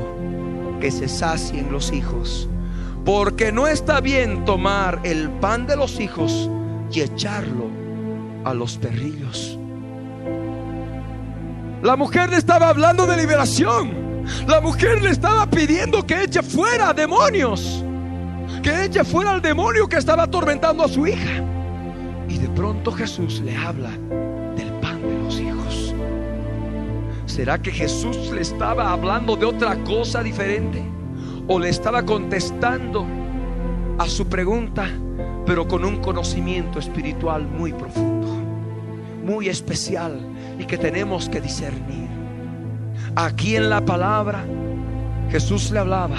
que 0.82 0.90
se 0.90 1.08
sacien 1.08 1.72
los 1.72 1.94
hijos, 1.94 2.46
porque 3.06 3.52
no 3.52 3.66
está 3.66 4.02
bien 4.02 4.44
tomar 4.44 5.00
el 5.02 5.30
pan 5.30 5.66
de 5.66 5.76
los 5.76 5.98
hijos 5.98 6.50
y 6.92 7.00
echarlo 7.00 7.68
a 8.44 8.52
los 8.52 8.76
perrillos. 8.76 9.58
La 11.82 11.96
mujer 11.96 12.28
le 12.28 12.36
estaba 12.36 12.68
hablando 12.68 13.06
de 13.06 13.16
liberación. 13.16 14.09
La 14.46 14.60
mujer 14.60 15.02
le 15.02 15.10
estaba 15.10 15.48
pidiendo 15.48 16.06
que 16.06 16.24
eche 16.24 16.42
fuera 16.42 16.92
demonios. 16.92 17.84
Que 18.62 18.84
eche 18.84 19.04
fuera 19.04 19.32
al 19.32 19.42
demonio 19.42 19.88
que 19.88 19.96
estaba 19.96 20.24
atormentando 20.24 20.84
a 20.84 20.88
su 20.88 21.06
hija. 21.06 21.44
Y 22.28 22.38
de 22.38 22.48
pronto 22.48 22.92
Jesús 22.92 23.40
le 23.40 23.56
habla 23.56 23.90
del 24.56 24.72
pan 24.80 25.00
de 25.02 25.18
los 25.22 25.40
hijos. 25.40 25.94
¿Será 27.26 27.60
que 27.60 27.70
Jesús 27.70 28.30
le 28.32 28.42
estaba 28.42 28.92
hablando 28.92 29.36
de 29.36 29.46
otra 29.46 29.76
cosa 29.84 30.22
diferente? 30.22 30.82
¿O 31.46 31.58
le 31.58 31.68
estaba 31.68 32.04
contestando 32.04 33.06
a 33.98 34.06
su 34.08 34.28
pregunta, 34.28 34.86
pero 35.46 35.66
con 35.66 35.84
un 35.84 36.00
conocimiento 36.00 36.78
espiritual 36.78 37.46
muy 37.46 37.72
profundo, 37.72 38.28
muy 39.24 39.48
especial 39.48 40.20
y 40.58 40.64
que 40.64 40.78
tenemos 40.78 41.28
que 41.28 41.40
discernir? 41.40 42.19
Aquí 43.16 43.56
en 43.56 43.68
la 43.70 43.84
palabra 43.84 44.44
Jesús 45.30 45.70
le 45.70 45.78
hablaba, 45.78 46.16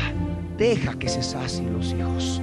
deja 0.57 0.93
que 0.93 1.09
se 1.09 1.23
sacien 1.23 1.73
los 1.73 1.93
hijos. 1.93 2.41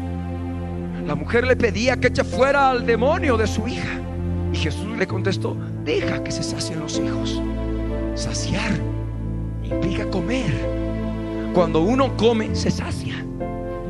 La 1.06 1.14
mujer 1.14 1.46
le 1.46 1.56
pedía 1.56 1.98
que 1.98 2.08
eche 2.08 2.24
fuera 2.24 2.70
al 2.70 2.84
demonio 2.84 3.36
de 3.36 3.46
su 3.46 3.66
hija. 3.66 4.00
Y 4.52 4.56
Jesús 4.56 4.96
le 4.98 5.06
contestó, 5.06 5.56
deja 5.84 6.22
que 6.22 6.30
se 6.30 6.42
sacien 6.42 6.80
los 6.80 6.98
hijos. 6.98 7.42
Saciar 8.14 8.72
implica 9.64 10.08
comer. 10.10 10.52
Cuando 11.54 11.80
uno 11.80 12.16
come, 12.16 12.54
se 12.54 12.70
sacia. 12.70 13.24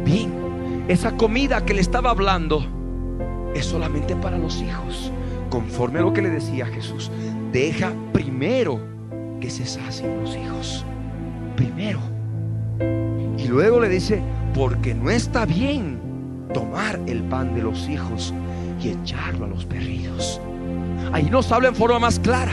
Bien, 0.04 0.84
esa 0.88 1.16
comida 1.16 1.64
que 1.64 1.74
le 1.74 1.80
estaba 1.80 2.10
hablando 2.10 2.64
es 3.54 3.64
solamente 3.64 4.14
para 4.14 4.38
los 4.38 4.60
hijos. 4.62 5.12
Conforme 5.50 5.98
a 5.98 6.02
lo 6.02 6.12
que 6.12 6.22
le 6.22 6.30
decía 6.30 6.66
Jesús, 6.66 7.10
deja 7.52 7.92
primero 8.12 8.97
que 9.40 9.50
se 9.50 9.66
sacien 9.66 10.20
los 10.20 10.36
hijos. 10.36 10.84
Primero. 11.56 12.00
Y 13.36 13.48
luego 13.48 13.80
le 13.80 13.88
dice, 13.88 14.22
porque 14.54 14.94
no 14.94 15.10
está 15.10 15.46
bien 15.46 15.98
tomar 16.52 16.98
el 17.06 17.22
pan 17.22 17.54
de 17.54 17.62
los 17.62 17.88
hijos 17.88 18.34
y 18.80 18.90
echarlo 18.90 19.46
a 19.46 19.48
los 19.48 19.64
perrillos. 19.64 20.40
Ahí 21.12 21.28
nos 21.30 21.50
habla 21.52 21.68
en 21.68 21.74
forma 21.74 21.98
más 21.98 22.18
clara. 22.18 22.52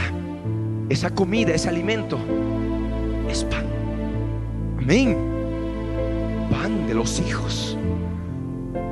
Esa 0.88 1.10
comida, 1.10 1.52
ese 1.52 1.68
alimento, 1.68 2.18
es 3.28 3.44
pan. 3.44 3.66
Amén. 4.78 5.16
Pan 6.50 6.86
de 6.86 6.94
los 6.94 7.20
hijos. 7.20 7.76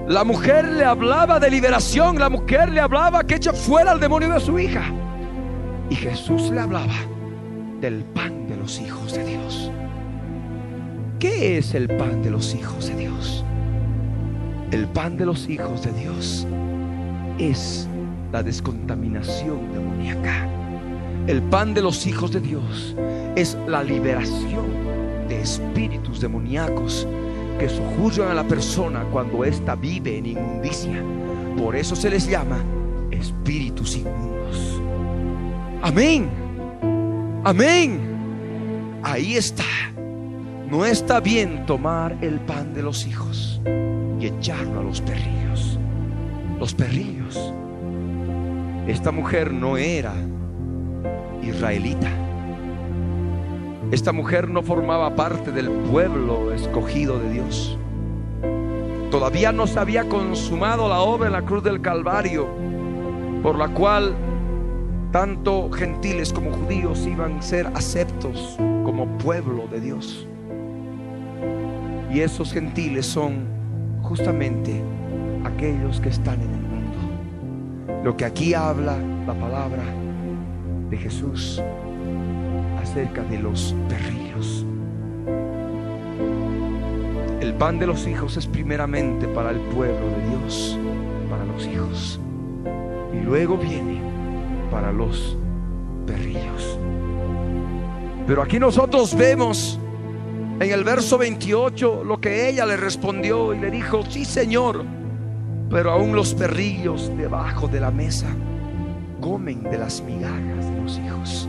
La 0.08 0.24
mujer 0.24 0.66
le 0.66 0.84
hablaba 0.84 1.40
de 1.40 1.50
liberación, 1.50 2.18
la 2.18 2.28
mujer 2.28 2.70
le 2.70 2.80
hablaba 2.80 3.24
que 3.24 3.36
echa 3.36 3.52
fuera 3.52 3.92
al 3.92 4.00
demonio 4.00 4.34
de 4.34 4.40
su 4.40 4.58
hija. 4.58 4.82
Y 5.88 5.94
Jesús 5.94 6.50
le 6.50 6.60
hablaba 6.60 6.94
del 7.84 8.02
pan 8.02 8.48
de 8.48 8.56
los 8.56 8.80
hijos 8.80 9.12
de 9.12 9.22
Dios. 9.26 9.70
¿Qué 11.18 11.58
es 11.58 11.74
el 11.74 11.86
pan 11.86 12.22
de 12.22 12.30
los 12.30 12.54
hijos 12.54 12.86
de 12.88 12.94
Dios? 12.94 13.44
El 14.70 14.88
pan 14.88 15.18
de 15.18 15.26
los 15.26 15.46
hijos 15.50 15.82
de 15.82 15.92
Dios 15.92 16.46
es 17.38 17.86
la 18.32 18.42
descontaminación 18.42 19.70
demoníaca. 19.70 20.48
El 21.26 21.42
pan 21.42 21.74
de 21.74 21.82
los 21.82 22.06
hijos 22.06 22.32
de 22.32 22.40
Dios 22.40 22.96
es 23.36 23.58
la 23.66 23.84
liberación 23.84 24.64
de 25.28 25.42
espíritus 25.42 26.22
demoníacos 26.22 27.06
que 27.58 27.68
sojuzgan 27.68 28.30
a 28.30 28.34
la 28.34 28.48
persona 28.48 29.04
cuando 29.12 29.44
ésta 29.44 29.74
vive 29.74 30.16
en 30.16 30.24
inmundicia. 30.24 31.02
Por 31.58 31.76
eso 31.76 31.94
se 31.94 32.08
les 32.08 32.26
llama 32.26 32.64
espíritus 33.10 33.94
inmundos. 33.94 34.80
Amén. 35.82 36.43
Amén. 37.46 39.00
Ahí 39.02 39.36
está. 39.36 39.64
No 40.70 40.86
está 40.86 41.20
bien 41.20 41.66
tomar 41.66 42.16
el 42.22 42.40
pan 42.40 42.72
de 42.72 42.82
los 42.82 43.06
hijos 43.06 43.60
y 44.18 44.26
echarlo 44.26 44.80
a 44.80 44.82
los 44.82 45.02
perrillos. 45.02 45.78
Los 46.58 46.72
perrillos. 46.72 47.52
Esta 48.86 49.12
mujer 49.12 49.52
no 49.52 49.76
era 49.76 50.14
israelita. 51.42 52.08
Esta 53.90 54.12
mujer 54.12 54.48
no 54.48 54.62
formaba 54.62 55.14
parte 55.14 55.52
del 55.52 55.70
pueblo 55.70 56.50
escogido 56.50 57.18
de 57.18 57.30
Dios. 57.30 57.78
Todavía 59.10 59.52
no 59.52 59.66
se 59.66 59.78
había 59.78 60.08
consumado 60.08 60.88
la 60.88 61.00
obra 61.00 61.26
en 61.26 61.34
la 61.34 61.42
cruz 61.42 61.62
del 61.62 61.82
Calvario, 61.82 62.48
por 63.42 63.58
la 63.58 63.68
cual 63.68 64.16
tanto 65.14 65.70
gentiles 65.70 66.32
como 66.32 66.50
judíos 66.50 67.06
iban 67.06 67.38
a 67.38 67.42
ser 67.42 67.68
aceptos 67.76 68.56
como 68.84 69.06
pueblo 69.18 69.68
de 69.68 69.80
Dios. 69.80 70.26
Y 72.12 72.18
esos 72.18 72.52
gentiles 72.52 73.06
son 73.06 73.46
justamente 74.02 74.82
aquellos 75.44 76.00
que 76.00 76.08
están 76.08 76.40
en 76.40 76.50
el 76.50 76.62
mundo. 76.62 78.02
Lo 78.02 78.16
que 78.16 78.24
aquí 78.24 78.54
habla 78.54 78.98
la 79.24 79.34
palabra 79.34 79.84
de 80.90 80.96
Jesús 80.96 81.62
acerca 82.82 83.22
de 83.22 83.38
los 83.38 83.72
perrillos. 83.88 84.66
El 87.40 87.54
pan 87.54 87.78
de 87.78 87.86
los 87.86 88.04
hijos 88.08 88.36
es 88.36 88.48
primeramente 88.48 89.28
para 89.28 89.50
el 89.50 89.60
pueblo 89.60 90.08
de 90.08 90.28
Dios, 90.30 90.76
para 91.30 91.44
los 91.44 91.64
hijos. 91.68 92.18
Y 93.12 93.24
luego 93.24 93.56
viene 93.56 94.13
para 94.74 94.90
los 94.90 95.36
perrillos. 96.04 96.80
Pero 98.26 98.42
aquí 98.42 98.58
nosotros 98.58 99.16
vemos 99.16 99.78
en 100.58 100.68
el 100.68 100.82
verso 100.82 101.16
28 101.16 102.02
lo 102.02 102.20
que 102.20 102.48
ella 102.48 102.66
le 102.66 102.76
respondió 102.76 103.54
y 103.54 103.60
le 103.60 103.70
dijo, 103.70 104.02
sí 104.10 104.24
Señor, 104.24 104.84
pero 105.70 105.92
aún 105.92 106.16
los 106.16 106.34
perrillos 106.34 107.12
debajo 107.16 107.68
de 107.68 107.78
la 107.78 107.92
mesa 107.92 108.26
comen 109.20 109.62
de 109.62 109.78
las 109.78 110.02
migajas 110.02 110.68
de 110.68 110.82
los 110.82 110.98
hijos. 110.98 111.48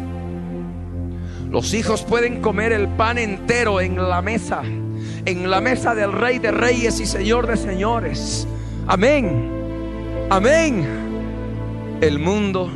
Los 1.50 1.74
hijos 1.74 2.04
pueden 2.04 2.42
comer 2.42 2.74
el 2.74 2.88
pan 2.90 3.18
entero 3.18 3.82
en 3.82 3.96
la 4.08 4.22
mesa, 4.22 4.62
en 4.62 5.50
la 5.50 5.62
mesa 5.62 5.96
del 5.96 6.12
Rey 6.12 6.38
de 6.38 6.52
Reyes 6.52 7.00
y 7.00 7.08
Señor 7.08 7.48
de 7.48 7.58
Señores. 7.58 8.48
Amén. 8.86 9.50
Amén. 10.30 10.86
El 12.02 12.20
mundo 12.20 12.70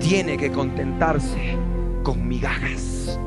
tiene 0.00 0.36
que 0.36 0.50
contentarse 0.50 1.56
con 2.02 2.26
migajas. 2.26 3.18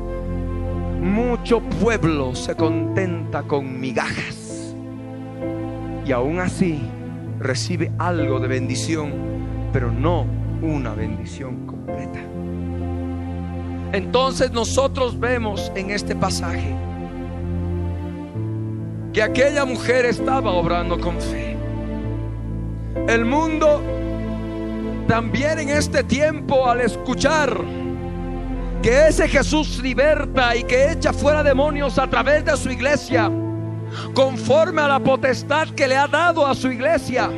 Mucho 1.00 1.60
pueblo 1.60 2.34
se 2.34 2.54
contenta 2.54 3.42
con 3.44 3.80
migajas. 3.80 4.74
Y 6.04 6.12
aún 6.12 6.40
así 6.40 6.82
recibe 7.38 7.90
algo 7.98 8.40
de 8.40 8.48
bendición, 8.48 9.12
pero 9.72 9.90
no 9.90 10.26
una 10.60 10.92
bendición 10.94 11.66
completa. 11.66 12.20
Entonces 13.92 14.50
nosotros 14.50 15.18
vemos 15.18 15.70
en 15.76 15.90
este 15.90 16.16
pasaje 16.16 16.74
que 19.12 19.22
aquella 19.22 19.64
mujer 19.64 20.04
estaba 20.04 20.50
obrando 20.50 20.98
con 20.98 21.20
fe. 21.20 21.56
El 23.06 23.24
mundo 23.24 23.80
también 25.06 25.58
en 25.58 25.70
este 25.70 26.02
tiempo 26.02 26.68
al 26.68 26.80
escuchar 26.80 27.56
que 28.82 29.08
ese 29.08 29.28
Jesús 29.28 29.80
liberta 29.82 30.54
y 30.56 30.64
que 30.64 30.92
echa 30.92 31.12
fuera 31.12 31.42
demonios 31.42 31.98
a 31.98 32.08
través 32.08 32.44
de 32.44 32.56
su 32.56 32.70
iglesia, 32.70 33.30
conforme 34.14 34.82
a 34.82 34.88
la 34.88 35.00
potestad 35.00 35.68
que 35.70 35.88
le 35.88 35.96
ha 35.96 36.06
dado 36.06 36.46
a 36.46 36.54
su 36.54 36.70
iglesia, 36.70 37.30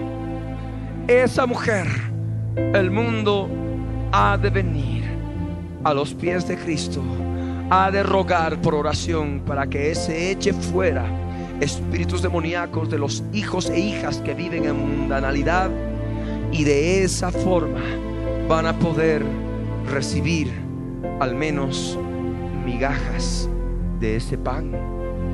esa 1.07 1.47
mujer, 1.47 1.87
el 2.57 2.91
mundo 2.91 3.49
ha 4.13 4.37
de 4.37 4.51
venir 4.51 5.05
a 5.85 5.95
los 5.95 6.15
pies 6.15 6.49
de 6.49 6.57
Cristo, 6.57 7.03
ha 7.71 7.91
de 7.91 8.03
rogar 8.03 8.61
por 8.61 8.75
oración 8.75 9.43
para 9.47 9.67
que 9.67 9.93
ese 9.93 10.33
eche 10.33 10.53
fuera 10.53 11.05
espíritus 11.61 12.23
demoníacos 12.23 12.91
de 12.91 12.99
los 12.99 13.23
hijos 13.33 13.71
e 13.71 13.79
hijas 13.79 14.19
que 14.19 14.35
viven 14.35 14.65
en 14.67 14.77
mundanalidad 14.77 15.71
y 16.53 16.65
de 16.65 17.05
esa 17.05 17.31
forma 17.31 17.83
van 18.49 18.67
a 18.67 18.79
poder 18.79 19.25
recibir 19.91 20.51
al 21.21 21.35
menos 21.35 21.99
migajas 22.65 23.49
de 24.01 24.17
ese 24.17 24.37
pan 24.39 24.73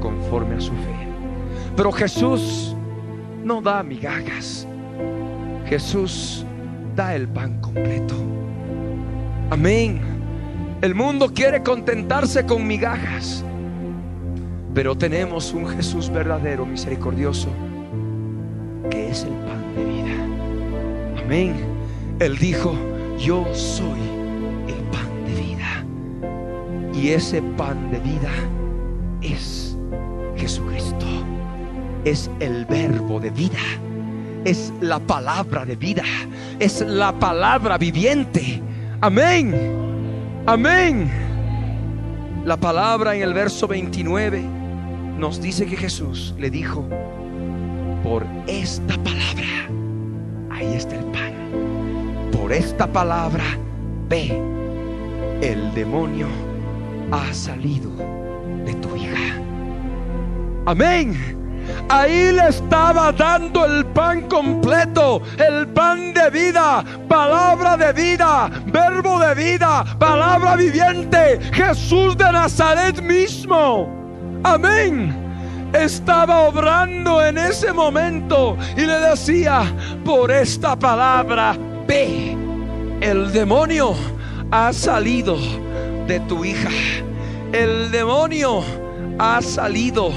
conforme 0.00 0.56
a 0.56 0.60
su 0.60 0.72
fe. 0.72 1.08
Pero 1.76 1.92
Jesús 1.92 2.76
no 3.42 3.60
da 3.60 3.82
migajas. 3.82 4.66
Jesús 5.66 6.44
da 6.94 7.14
el 7.14 7.28
pan 7.28 7.60
completo. 7.60 8.14
Amén. 9.50 10.00
El 10.80 10.94
mundo 10.94 11.32
quiere 11.32 11.62
contentarse 11.62 12.44
con 12.44 12.66
migajas. 12.66 13.44
Pero 14.74 14.96
tenemos 14.96 15.52
un 15.52 15.66
Jesús 15.68 16.10
verdadero, 16.10 16.64
misericordioso, 16.64 17.48
que 18.90 19.10
es 19.10 19.24
el 19.24 19.30
pan 19.30 19.74
de 19.76 19.84
vida. 19.84 20.31
Amén. 21.24 21.54
Él 22.18 22.36
dijo, 22.38 22.74
yo 23.18 23.46
soy 23.54 24.00
el 24.68 24.82
pan 24.90 25.24
de 25.26 25.34
vida. 25.40 25.84
Y 26.94 27.10
ese 27.10 27.42
pan 27.56 27.90
de 27.90 27.98
vida 28.00 28.30
es 29.20 29.76
Jesucristo. 30.36 31.06
Es 32.04 32.30
el 32.40 32.64
verbo 32.66 33.20
de 33.20 33.30
vida. 33.30 33.58
Es 34.44 34.72
la 34.80 34.98
palabra 34.98 35.64
de 35.64 35.76
vida. 35.76 36.04
Es 36.58 36.80
la 36.80 37.12
palabra 37.12 37.78
viviente. 37.78 38.60
Amén. 39.00 39.54
Amén. 40.46 41.10
La 42.44 42.56
palabra 42.56 43.14
en 43.14 43.22
el 43.22 43.34
verso 43.34 43.68
29 43.68 44.42
nos 45.16 45.40
dice 45.40 45.66
que 45.66 45.76
Jesús 45.76 46.34
le 46.38 46.50
dijo, 46.50 46.84
por 48.02 48.26
esta 48.48 48.96
palabra, 49.04 49.68
ahí 50.62 50.74
está 50.76 50.94
el 50.94 51.04
pan, 51.06 51.32
por 52.30 52.52
esta 52.52 52.86
palabra, 52.86 53.44
ve, 54.08 54.40
el 55.40 55.74
demonio 55.74 56.28
ha 57.10 57.32
salido 57.34 57.90
de 58.64 58.74
tu 58.74 58.96
hija. 58.96 59.40
Amén. 60.66 61.16
Ahí 61.88 62.32
le 62.32 62.48
estaba 62.48 63.12
dando 63.12 63.64
el 63.64 63.84
pan 63.86 64.22
completo, 64.28 65.22
el 65.38 65.66
pan 65.68 66.14
de 66.14 66.30
vida, 66.30 66.84
palabra 67.08 67.76
de 67.76 67.92
vida, 67.92 68.50
verbo 68.66 69.18
de 69.18 69.34
vida, 69.34 69.84
palabra 69.98 70.56
viviente, 70.56 71.40
Jesús 71.52 72.16
de 72.16 72.30
Nazaret 72.32 73.00
mismo. 73.02 73.88
Amén. 74.44 75.31
Estaba 75.72 76.40
obrando 76.40 77.24
en 77.24 77.38
ese 77.38 77.72
momento 77.72 78.56
y 78.76 78.82
le 78.82 78.98
decía, 79.00 79.62
por 80.04 80.30
esta 80.30 80.78
palabra, 80.78 81.56
ve, 81.86 82.36
el 83.00 83.32
demonio 83.32 83.94
ha 84.50 84.72
salido 84.72 85.38
de 86.06 86.20
tu 86.20 86.44
hija. 86.44 86.70
El 87.52 87.90
demonio 87.90 88.62
ha 89.18 89.40
salido 89.40 90.10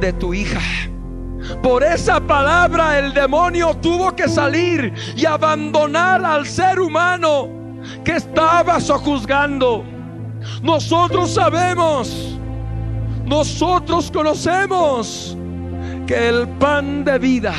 de 0.00 0.12
tu 0.12 0.34
hija. 0.34 0.60
Por 1.62 1.82
esa 1.82 2.20
palabra 2.20 2.98
el 2.98 3.12
demonio 3.12 3.74
tuvo 3.74 4.14
que 4.14 4.28
salir 4.28 4.92
y 5.16 5.24
abandonar 5.24 6.24
al 6.24 6.46
ser 6.46 6.78
humano 6.78 7.48
que 8.04 8.16
estaba 8.16 8.80
sojuzgando. 8.80 9.84
Nosotros 10.62 11.32
sabemos 11.32 12.38
nosotros 13.30 14.10
conocemos 14.10 15.36
que 16.04 16.28
el 16.28 16.48
pan 16.48 17.04
de 17.04 17.16
vida 17.20 17.54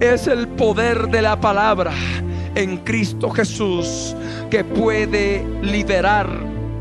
es 0.00 0.26
el 0.26 0.48
poder 0.48 1.06
de 1.10 1.22
la 1.22 1.40
palabra 1.40 1.92
en 2.56 2.78
Cristo 2.78 3.30
Jesús 3.30 4.16
que 4.50 4.64
puede 4.64 5.46
liberar 5.62 6.28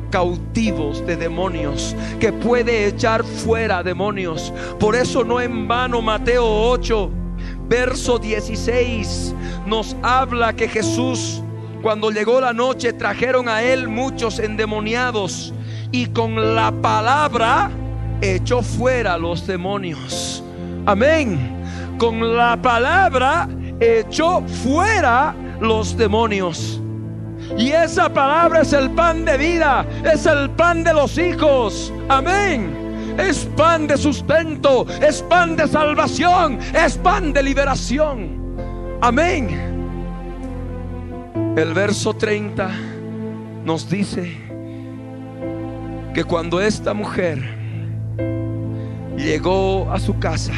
cautivos 0.09 1.05
de 1.05 1.17
demonios, 1.17 1.95
que 2.19 2.33
puede 2.33 2.87
echar 2.87 3.23
fuera 3.23 3.83
demonios. 3.83 4.51
Por 4.79 4.95
eso 4.95 5.23
no 5.23 5.39
en 5.39 5.67
vano 5.67 6.01
Mateo 6.01 6.47
8, 6.71 7.11
verso 7.67 8.17
16 8.17 9.35
nos 9.67 9.95
habla 10.01 10.53
que 10.53 10.67
Jesús 10.67 11.43
Cuando 11.83 12.09
llegó 12.09 12.41
la 12.41 12.53
noche 12.53 12.91
trajeron 12.91 13.47
a 13.47 13.61
él 13.61 13.87
muchos 13.87 14.39
endemoniados 14.39 15.53
y 15.91 16.07
con 16.07 16.55
la 16.55 16.71
palabra 16.71 17.71
echó 18.21 18.61
fuera 18.61 19.17
los 19.17 19.45
demonios. 19.45 20.43
Amén. 20.85 21.55
Con 21.97 22.35
la 22.35 22.57
palabra 22.61 23.47
echó 23.79 24.41
fuera 24.63 25.35
los 25.59 25.97
demonios. 25.97 26.81
Y 27.57 27.71
esa 27.71 28.13
palabra 28.13 28.61
es 28.61 28.73
el 28.73 28.91
pan 28.91 29.25
de 29.25 29.37
vida, 29.37 29.85
es 30.03 30.25
el 30.25 30.49
pan 30.51 30.83
de 30.83 30.93
los 30.93 31.17
hijos. 31.17 31.91
Amén. 32.07 33.15
Es 33.17 33.45
pan 33.57 33.87
de 33.87 33.97
sustento, 33.97 34.85
es 35.01 35.21
pan 35.23 35.55
de 35.55 35.67
salvación, 35.67 36.59
es 36.73 36.97
pan 36.97 37.33
de 37.33 37.43
liberación. 37.43 38.39
Amén. 39.01 39.69
El 41.57 41.73
verso 41.73 42.13
30 42.13 42.69
nos 43.65 43.89
dice 43.89 44.37
que 46.13 46.23
cuando 46.23 46.61
esta 46.61 46.93
mujer 46.93 47.58
llegó 49.19 49.91
a 49.91 49.99
su 49.99 50.17
casa, 50.17 50.53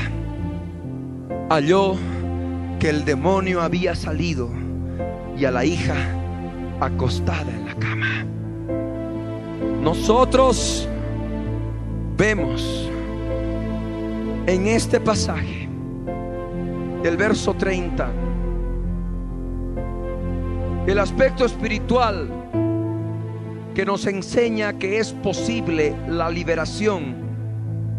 halló 1.49 1.95
que 2.79 2.89
el 2.89 3.03
demonio 3.05 3.61
había 3.61 3.95
salido 3.95 4.49
y 5.35 5.45
a 5.45 5.51
la 5.51 5.65
hija 5.65 5.95
acostada 6.79 7.51
en 7.51 7.65
la 7.65 7.75
cama. 7.75 8.25
Nosotros 9.81 10.87
vemos 12.17 12.89
en 14.45 14.67
este 14.67 14.99
pasaje 14.99 15.67
del 17.01 17.17
verso 17.17 17.55
30 17.55 18.11
el 20.85 20.99
aspecto 20.99 21.45
espiritual 21.45 22.29
que 23.73 23.85
nos 23.85 24.05
enseña 24.05 24.77
que 24.77 24.99
es 24.99 25.13
posible 25.13 25.95
la 26.07 26.29
liberación 26.29 27.30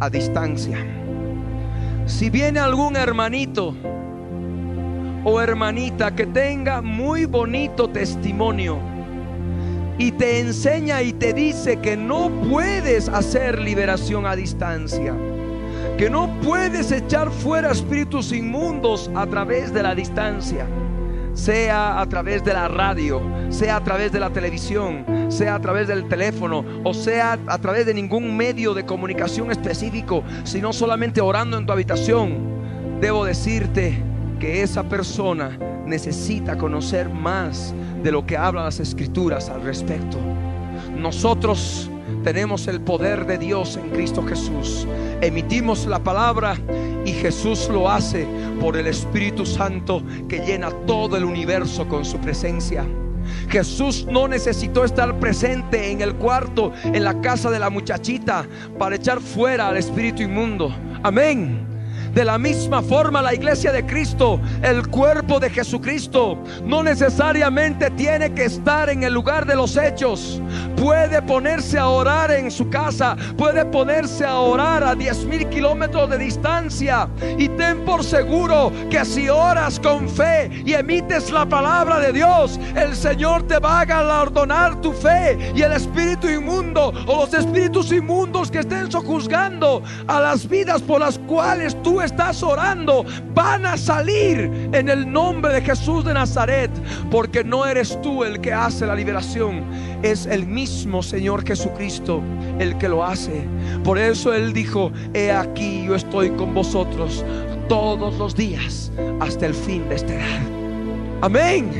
a 0.02 0.10
distancia. 0.10 0.78
Si 2.06 2.28
viene 2.28 2.58
algún 2.58 2.96
hermanito 2.96 3.72
o 5.22 5.40
hermanita 5.40 6.12
que 6.12 6.26
tenga 6.26 6.82
muy 6.82 7.24
bonito 7.24 7.88
testimonio 7.88 8.80
y 9.98 10.10
te 10.10 10.40
enseña 10.40 11.02
y 11.02 11.12
te 11.12 11.32
dice 11.32 11.76
que 11.76 11.96
no 11.96 12.30
puedes 12.50 13.08
hacer 13.08 13.60
liberación 13.60 14.26
a 14.26 14.34
distancia, 14.34 15.14
que 15.96 16.10
no 16.10 16.28
puedes 16.40 16.90
echar 16.90 17.30
fuera 17.30 17.70
espíritus 17.70 18.32
inmundos 18.32 19.08
a 19.14 19.24
través 19.28 19.72
de 19.72 19.84
la 19.84 19.94
distancia 19.94 20.66
sea 21.34 22.00
a 22.00 22.08
través 22.08 22.44
de 22.44 22.52
la 22.52 22.68
radio, 22.68 23.22
sea 23.50 23.76
a 23.76 23.84
través 23.84 24.12
de 24.12 24.20
la 24.20 24.30
televisión, 24.30 25.04
sea 25.28 25.54
a 25.54 25.60
través 25.60 25.88
del 25.88 26.08
teléfono 26.08 26.64
o 26.84 26.94
sea 26.94 27.38
a 27.46 27.58
través 27.58 27.86
de 27.86 27.94
ningún 27.94 28.36
medio 28.36 28.74
de 28.74 28.84
comunicación 28.84 29.50
específico, 29.50 30.22
sino 30.44 30.72
solamente 30.72 31.20
orando 31.20 31.56
en 31.56 31.66
tu 31.66 31.72
habitación, 31.72 33.00
debo 33.00 33.24
decirte 33.24 34.02
que 34.38 34.62
esa 34.62 34.82
persona 34.82 35.58
necesita 35.86 36.56
conocer 36.58 37.08
más 37.08 37.74
de 38.02 38.10
lo 38.10 38.26
que 38.26 38.36
hablan 38.36 38.64
las 38.64 38.80
escrituras 38.80 39.48
al 39.48 39.62
respecto. 39.62 40.18
Nosotros 40.96 41.90
tenemos 42.22 42.66
el 42.68 42.80
poder 42.80 43.26
de 43.26 43.38
Dios 43.38 43.76
en 43.76 43.90
Cristo 43.90 44.22
Jesús. 44.22 44.86
Emitimos 45.20 45.86
la 45.86 46.02
palabra 46.02 46.56
y 47.04 47.12
Jesús 47.12 47.68
lo 47.70 47.90
hace 47.90 48.26
por 48.60 48.76
el 48.76 48.86
Espíritu 48.86 49.44
Santo 49.44 50.02
que 50.28 50.40
llena 50.40 50.70
todo 50.86 51.16
el 51.16 51.24
universo 51.24 51.86
con 51.88 52.04
su 52.04 52.18
presencia. 52.18 52.86
Jesús 53.48 54.06
no 54.10 54.28
necesitó 54.28 54.84
estar 54.84 55.18
presente 55.18 55.90
en 55.90 56.00
el 56.00 56.14
cuarto, 56.14 56.72
en 56.84 57.04
la 57.04 57.20
casa 57.20 57.50
de 57.50 57.58
la 57.58 57.70
muchachita, 57.70 58.46
para 58.78 58.96
echar 58.96 59.20
fuera 59.20 59.68
al 59.68 59.76
espíritu 59.76 60.22
inmundo. 60.22 60.74
Amén. 61.02 61.72
De 62.14 62.26
la 62.26 62.36
misma 62.36 62.82
forma 62.82 63.22
la 63.22 63.32
iglesia 63.32 63.72
de 63.72 63.86
Cristo, 63.86 64.38
el 64.62 64.86
cuerpo 64.88 65.40
de 65.40 65.48
Jesucristo, 65.48 66.38
no 66.62 66.82
necesariamente 66.82 67.90
tiene 67.90 68.34
que 68.34 68.44
estar 68.44 68.90
en 68.90 69.02
el 69.02 69.14
lugar 69.14 69.46
de 69.46 69.56
los 69.56 69.78
hechos. 69.78 70.42
Puede 70.82 71.22
ponerse 71.22 71.78
a 71.78 71.86
orar 71.86 72.32
en 72.32 72.50
su 72.50 72.68
casa, 72.68 73.16
puede 73.38 73.64
ponerse 73.64 74.26
a 74.26 74.40
orar 74.40 74.82
a 74.82 74.96
10 74.96 75.26
mil 75.26 75.48
kilómetros 75.48 76.10
de 76.10 76.18
distancia. 76.18 77.08
Y 77.38 77.48
ten 77.50 77.84
por 77.84 78.02
seguro 78.02 78.72
que 78.90 79.04
si 79.04 79.28
oras 79.28 79.78
con 79.78 80.08
fe 80.08 80.50
y 80.66 80.72
emites 80.74 81.30
la 81.30 81.46
palabra 81.46 82.00
de 82.00 82.12
Dios, 82.12 82.58
el 82.74 82.96
Señor 82.96 83.46
te 83.46 83.60
va 83.60 83.82
a 83.82 83.84
galardonar 83.84 84.80
tu 84.80 84.92
fe 84.92 85.52
y 85.54 85.62
el 85.62 85.70
espíritu 85.70 86.28
inmundo 86.28 86.92
o 87.06 87.26
los 87.26 87.32
espíritus 87.32 87.92
inmundos 87.92 88.50
que 88.50 88.58
estén 88.58 88.90
sojuzgando 88.90 89.84
a 90.08 90.20
las 90.20 90.48
vidas 90.48 90.82
por 90.82 90.98
las 90.98 91.16
cuales 91.16 91.80
tú 91.84 92.00
estás 92.00 92.42
orando 92.42 93.04
van 93.32 93.66
a 93.66 93.76
salir 93.76 94.70
en 94.72 94.88
el 94.88 95.12
nombre 95.12 95.52
de 95.52 95.60
Jesús 95.60 96.04
de 96.04 96.12
Nazaret, 96.12 96.72
porque 97.08 97.44
no 97.44 97.66
eres 97.66 97.96
tú 98.02 98.24
el 98.24 98.40
que 98.40 98.52
hace 98.52 98.84
la 98.84 98.96
liberación, 98.96 99.62
es 100.02 100.26
el 100.26 100.44
mismo 100.44 100.71
Señor 101.02 101.46
Jesucristo 101.46 102.22
el 102.58 102.76
que 102.78 102.88
lo 102.88 103.04
hace. 103.04 103.44
Por 103.84 103.98
eso 103.98 104.32
Él 104.32 104.52
dijo, 104.52 104.92
he 105.14 105.30
aquí 105.30 105.84
yo 105.86 105.94
estoy 105.94 106.30
con 106.30 106.54
vosotros 106.54 107.24
todos 107.68 108.18
los 108.18 108.34
días 108.34 108.90
hasta 109.20 109.46
el 109.46 109.54
fin 109.54 109.88
de 109.88 109.96
esta 109.96 110.14
edad. 110.14 110.40
Amén, 111.20 111.70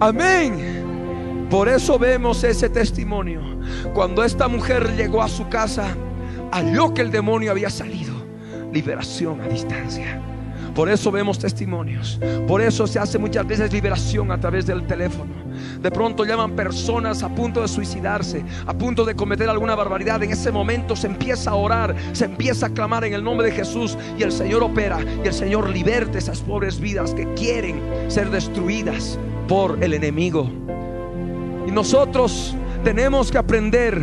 amén. 0.00 1.48
Por 1.50 1.68
eso 1.68 1.98
vemos 1.98 2.44
ese 2.44 2.68
testimonio. 2.68 3.40
Cuando 3.92 4.22
esta 4.22 4.46
mujer 4.48 4.96
llegó 4.96 5.22
a 5.22 5.28
su 5.28 5.48
casa, 5.48 5.96
halló 6.52 6.94
que 6.94 7.02
el 7.02 7.10
demonio 7.10 7.50
había 7.50 7.70
salido 7.70 8.14
liberación 8.72 9.40
a 9.40 9.48
distancia. 9.48 10.29
Por 10.80 10.88
eso 10.88 11.12
vemos 11.12 11.38
testimonios. 11.38 12.18
Por 12.48 12.62
eso 12.62 12.86
se 12.86 12.98
hace 12.98 13.18
muchas 13.18 13.46
veces 13.46 13.70
liberación 13.70 14.32
a 14.32 14.40
través 14.40 14.64
del 14.64 14.86
teléfono. 14.86 15.30
De 15.78 15.90
pronto 15.90 16.24
llaman 16.24 16.56
personas 16.56 17.22
a 17.22 17.28
punto 17.28 17.60
de 17.60 17.68
suicidarse, 17.68 18.42
a 18.64 18.72
punto 18.72 19.04
de 19.04 19.14
cometer 19.14 19.50
alguna 19.50 19.74
barbaridad. 19.74 20.22
En 20.22 20.30
ese 20.30 20.50
momento 20.50 20.96
se 20.96 21.08
empieza 21.08 21.50
a 21.50 21.54
orar, 21.56 21.94
se 22.14 22.24
empieza 22.24 22.64
a 22.64 22.70
clamar 22.70 23.04
en 23.04 23.12
el 23.12 23.22
nombre 23.22 23.48
de 23.48 23.56
Jesús 23.56 23.98
y 24.18 24.22
el 24.22 24.32
Señor 24.32 24.62
opera 24.62 25.00
y 25.22 25.28
el 25.28 25.34
Señor 25.34 25.68
liberte 25.68 26.16
esas 26.16 26.40
pobres 26.40 26.80
vidas 26.80 27.12
que 27.12 27.30
quieren 27.34 27.82
ser 28.08 28.30
destruidas 28.30 29.18
por 29.48 29.84
el 29.84 29.92
enemigo. 29.92 30.50
Y 31.68 31.72
nosotros 31.72 32.56
tenemos 32.84 33.30
que 33.30 33.36
aprender, 33.36 34.02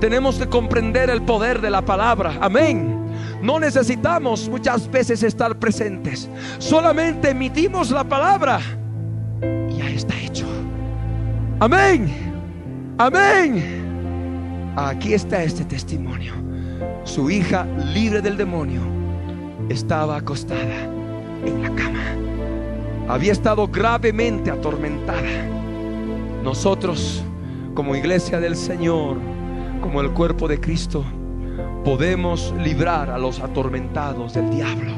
tenemos 0.00 0.36
que 0.36 0.48
comprender 0.48 1.10
el 1.10 1.20
poder 1.20 1.60
de 1.60 1.68
la 1.68 1.82
palabra. 1.82 2.38
Amén. 2.40 3.03
No 3.44 3.60
necesitamos 3.60 4.48
muchas 4.48 4.90
veces 4.90 5.22
estar 5.22 5.58
presentes. 5.58 6.30
Solamente 6.56 7.28
emitimos 7.28 7.90
la 7.90 8.02
palabra 8.02 8.58
y 9.68 9.76
ya 9.76 9.90
está 9.90 10.18
hecho. 10.18 10.46
Amén. 11.60 12.10
Amén. 12.96 14.72
Aquí 14.76 15.12
está 15.12 15.42
este 15.42 15.62
testimonio. 15.66 16.32
Su 17.04 17.30
hija, 17.30 17.66
libre 17.92 18.22
del 18.22 18.38
demonio, 18.38 18.80
estaba 19.68 20.16
acostada 20.16 20.84
en 21.44 21.60
la 21.60 21.68
cama. 21.74 22.16
Había 23.08 23.32
estado 23.32 23.68
gravemente 23.68 24.50
atormentada. 24.50 25.44
Nosotros, 26.42 27.22
como 27.74 27.94
iglesia 27.94 28.40
del 28.40 28.56
Señor, 28.56 29.18
como 29.82 30.00
el 30.00 30.12
cuerpo 30.12 30.48
de 30.48 30.58
Cristo, 30.58 31.04
podemos 31.84 32.54
librar 32.58 33.10
a 33.10 33.18
los 33.18 33.40
atormentados 33.40 34.32
del 34.32 34.48
diablo, 34.50 34.92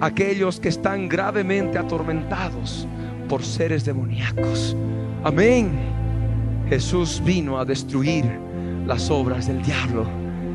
aquellos 0.00 0.58
que 0.58 0.68
están 0.68 1.08
gravemente 1.08 1.78
atormentados 1.78 2.86
por 3.28 3.44
seres 3.44 3.84
demoníacos. 3.84 4.76
Amén. 5.22 5.70
Jesús 6.68 7.22
vino 7.24 7.58
a 7.58 7.64
destruir 7.64 8.24
las 8.86 9.08
obras 9.08 9.46
del 9.46 9.62
diablo. 9.62 10.04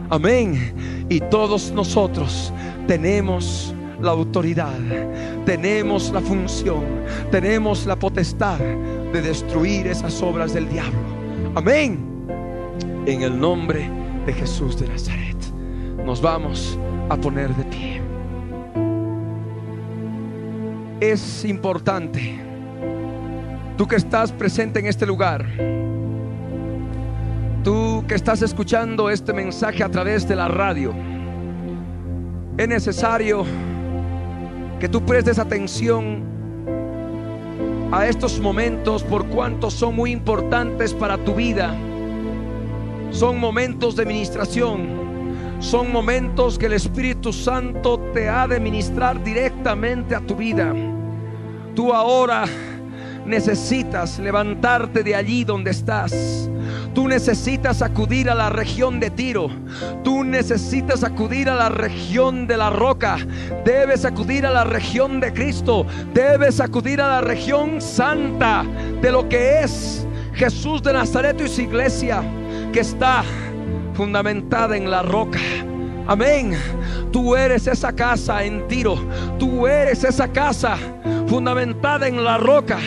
Amén. 0.09 1.05
Y 1.07 1.21
todos 1.21 1.71
nosotros 1.71 2.51
tenemos 2.85 3.73
la 4.01 4.11
autoridad, 4.11 4.77
tenemos 5.45 6.11
la 6.11 6.19
función, 6.19 6.83
tenemos 7.31 7.85
la 7.85 7.95
potestad 7.95 8.59
de 8.59 9.21
destruir 9.21 9.87
esas 9.87 10.21
obras 10.21 10.53
del 10.53 10.67
diablo. 10.67 10.99
Amén. 11.55 12.05
En 13.05 13.21
el 13.21 13.39
nombre 13.39 13.89
de 14.25 14.33
Jesús 14.33 14.77
de 14.77 14.87
Nazaret 14.87 15.31
nos 16.05 16.21
vamos 16.21 16.77
a 17.09 17.17
poner 17.17 17.53
de 17.55 17.63
pie. 17.65 18.01
Es 20.99 21.45
importante, 21.45 22.39
tú 23.77 23.87
que 23.87 23.95
estás 23.95 24.31
presente 24.31 24.79
en 24.79 24.85
este 24.85 25.05
lugar, 25.05 25.45
tú 27.63 28.03
que 28.07 28.15
estás 28.15 28.41
escuchando 28.41 29.09
este 29.09 29.33
mensaje 29.33 29.83
a 29.83 29.89
través 29.89 30.27
de 30.27 30.35
la 30.35 30.47
radio, 30.47 30.93
es 32.57 32.67
necesario 32.67 33.43
que 34.79 34.87
tú 34.87 35.03
prestes 35.05 35.39
atención 35.39 36.23
a 37.91 38.07
estos 38.07 38.39
momentos 38.39 39.03
por 39.03 39.27
cuanto 39.27 39.69
son 39.69 39.95
muy 39.95 40.11
importantes 40.11 40.93
para 40.93 41.17
tu 41.17 41.35
vida. 41.35 41.75
Son 43.11 43.37
momentos 43.39 43.95
de 43.95 44.05
ministración. 44.05 45.10
Son 45.61 45.91
momentos 45.91 46.57
que 46.57 46.65
el 46.65 46.73
Espíritu 46.73 47.31
Santo 47.31 47.99
te 48.13 48.27
ha 48.27 48.47
de 48.47 48.59
ministrar 48.59 49.23
directamente 49.23 50.15
a 50.15 50.19
tu 50.19 50.35
vida. 50.35 50.73
Tú 51.75 51.93
ahora 51.93 52.45
necesitas 53.27 54.17
levantarte 54.17 55.03
de 55.03 55.15
allí 55.15 55.43
donde 55.43 55.69
estás. 55.69 56.49
Tú 56.95 57.07
necesitas 57.07 57.83
acudir 57.83 58.29
a 58.31 58.35
la 58.35 58.49
región 58.49 58.99
de 58.99 59.11
Tiro. 59.11 59.49
Tú 60.03 60.23
necesitas 60.23 61.03
acudir 61.03 61.47
a 61.47 61.55
la 61.55 61.69
región 61.69 62.47
de 62.47 62.57
la 62.57 62.71
roca. 62.71 63.17
Debes 63.63 64.03
acudir 64.03 64.47
a 64.47 64.51
la 64.51 64.63
región 64.63 65.19
de 65.19 65.31
Cristo. 65.31 65.85
Debes 66.11 66.59
acudir 66.59 66.99
a 66.99 67.07
la 67.07 67.21
región 67.21 67.79
santa 67.79 68.65
de 68.99 69.11
lo 69.11 69.29
que 69.29 69.61
es 69.61 70.07
Jesús 70.33 70.81
de 70.81 70.93
Nazaret 70.93 71.39
y 71.39 71.47
su 71.47 71.61
iglesia 71.61 72.23
que 72.73 72.79
está 72.79 73.23
fundamentada 74.01 74.75
en 74.75 74.89
la 74.89 75.03
roca. 75.03 75.37
Amén. 76.07 76.57
Tú 77.11 77.35
eres 77.35 77.67
esa 77.67 77.93
casa 77.93 78.43
en 78.43 78.67
Tiro. 78.67 78.97
Tú 79.37 79.67
eres 79.67 80.03
esa 80.03 80.27
casa 80.27 80.75
fundamentada 81.27 82.07
en 82.07 82.23
la 82.23 82.39
roca, 82.39 82.79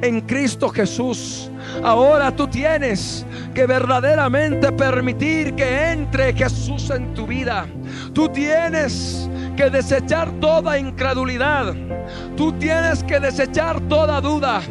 en 0.00 0.22
Cristo 0.22 0.70
Jesús. 0.70 1.50
Ahora 1.82 2.34
tú 2.34 2.48
tienes 2.48 3.26
que 3.52 3.66
verdaderamente 3.66 4.72
permitir 4.72 5.54
que 5.54 5.90
entre 5.92 6.32
Jesús 6.32 6.88
en 6.88 7.12
tu 7.12 7.26
vida. 7.26 7.66
Tú 8.14 8.30
tienes 8.30 9.28
que 9.58 9.68
desechar 9.68 10.32
toda 10.40 10.78
incredulidad. 10.78 11.74
Tú 12.38 12.52
tienes 12.52 13.04
que 13.04 13.20
desechar 13.20 13.82
toda 13.82 14.18
duda. 14.22 14.62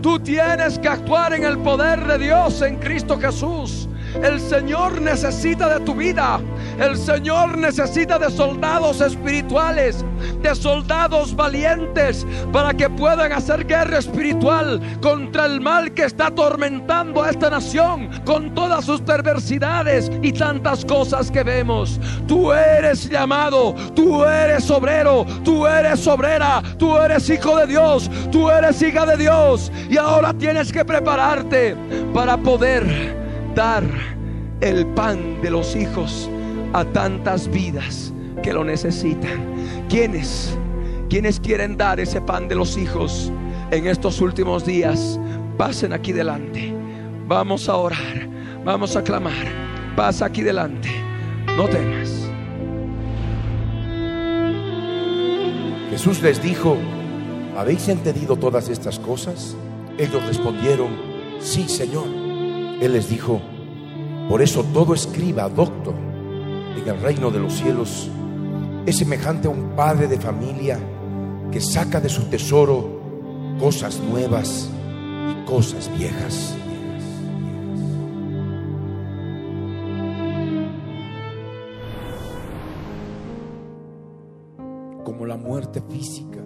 Tú 0.00 0.20
tienes 0.20 0.78
que 0.78 0.88
actuar 0.88 1.32
en 1.34 1.42
el 1.42 1.58
poder 1.58 2.06
de 2.06 2.18
Dios 2.18 2.62
en 2.62 2.76
Cristo 2.76 3.18
Jesús. 3.18 3.79
El 4.22 4.40
Señor 4.40 5.00
necesita 5.00 5.78
de 5.78 5.84
tu 5.84 5.94
vida. 5.94 6.40
El 6.78 6.96
Señor 6.96 7.56
necesita 7.56 8.18
de 8.18 8.30
soldados 8.30 9.00
espirituales, 9.00 10.04
de 10.42 10.54
soldados 10.54 11.34
valientes 11.34 12.26
para 12.52 12.74
que 12.74 12.88
puedan 12.88 13.32
hacer 13.32 13.66
guerra 13.66 13.98
espiritual 13.98 14.80
contra 15.00 15.46
el 15.46 15.60
mal 15.60 15.92
que 15.92 16.04
está 16.04 16.26
atormentando 16.26 17.22
a 17.22 17.30
esta 17.30 17.50
nación 17.50 18.10
con 18.24 18.54
todas 18.54 18.84
sus 18.84 19.00
perversidades 19.00 20.10
y 20.22 20.32
tantas 20.32 20.84
cosas 20.84 21.30
que 21.30 21.42
vemos. 21.42 22.00
Tú 22.26 22.52
eres 22.52 23.08
llamado, 23.08 23.74
tú 23.94 24.24
eres 24.24 24.70
obrero, 24.70 25.26
tú 25.44 25.66
eres 25.66 26.06
obrera, 26.06 26.62
tú 26.78 26.96
eres 26.96 27.28
hijo 27.28 27.56
de 27.56 27.66
Dios, 27.66 28.10
tú 28.30 28.50
eres 28.50 28.80
hija 28.82 29.06
de 29.06 29.16
Dios 29.16 29.70
y 29.88 29.96
ahora 29.96 30.32
tienes 30.34 30.72
que 30.72 30.84
prepararte 30.84 31.76
para 32.12 32.36
poder 32.36 33.19
dar 33.54 33.84
el 34.60 34.86
pan 34.88 35.40
de 35.42 35.50
los 35.50 35.74
hijos 35.76 36.28
a 36.72 36.84
tantas 36.84 37.48
vidas 37.48 38.12
que 38.42 38.52
lo 38.52 38.64
necesitan. 38.64 39.54
¿Quiénes? 39.88 40.56
¿Quiénes 41.08 41.40
quieren 41.40 41.76
dar 41.76 41.98
ese 42.00 42.20
pan 42.20 42.48
de 42.48 42.54
los 42.54 42.76
hijos 42.76 43.32
en 43.70 43.86
estos 43.86 44.20
últimos 44.20 44.64
días? 44.64 45.18
Pasen 45.56 45.92
aquí 45.92 46.12
delante. 46.12 46.74
Vamos 47.26 47.68
a 47.68 47.76
orar. 47.76 48.28
Vamos 48.64 48.96
a 48.96 49.02
clamar. 49.02 49.46
Pasa 49.96 50.26
aquí 50.26 50.42
delante. 50.42 50.88
No 51.56 51.68
temas. 51.68 52.30
Jesús 55.90 56.22
les 56.22 56.40
dijo, 56.40 56.76
¿habéis 57.56 57.88
entendido 57.88 58.36
todas 58.36 58.68
estas 58.68 58.98
cosas? 58.98 59.56
Ellos 59.98 60.24
respondieron, 60.24 60.90
sí, 61.40 61.68
Señor. 61.68 62.19
Él 62.80 62.94
les 62.94 63.10
dijo, 63.10 63.40
por 64.28 64.40
eso 64.40 64.64
todo 64.72 64.94
escriba, 64.94 65.48
doctor, 65.48 65.94
en 66.76 66.88
el 66.88 67.00
reino 67.00 67.30
de 67.30 67.38
los 67.38 67.52
cielos 67.52 68.08
es 68.86 68.96
semejante 68.96 69.48
a 69.48 69.50
un 69.50 69.76
padre 69.76 70.08
de 70.08 70.18
familia 70.18 70.78
que 71.52 71.60
saca 71.60 72.00
de 72.00 72.08
su 72.08 72.22
tesoro 72.30 73.00
cosas 73.60 74.00
nuevas 74.00 74.70
y 75.30 75.44
cosas 75.44 75.90
viejas. 75.98 76.56
Como 85.04 85.26
la 85.26 85.36
muerte 85.36 85.82
física, 85.90 86.38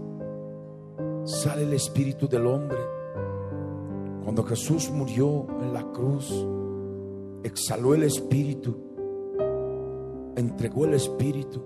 sale 1.25 1.63
el 1.63 1.75
espíritu 1.75 2.27
del 2.27 2.47
hombre. 2.47 3.04
Cuando 4.25 4.43
Jesús 4.43 4.91
murió 4.91 5.47
en 5.61 5.73
la 5.73 5.85
cruz, 5.93 6.33
exhaló 7.45 7.95
el 7.95 8.03
espíritu, 8.03 8.75
entregó 10.35 10.87
el 10.87 10.95
espíritu, 10.95 11.63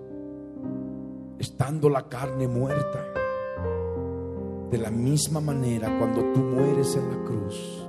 estando 1.38 1.88
la 1.88 2.08
carne 2.08 2.46
muerta. 2.46 3.04
De 4.70 4.76
la 4.76 4.90
misma 4.90 5.40
manera 5.40 5.98
cuando 5.98 6.20
tú 6.34 6.40
mueres 6.40 6.94
en 6.94 7.08
la 7.08 7.24
cruz 7.24 7.88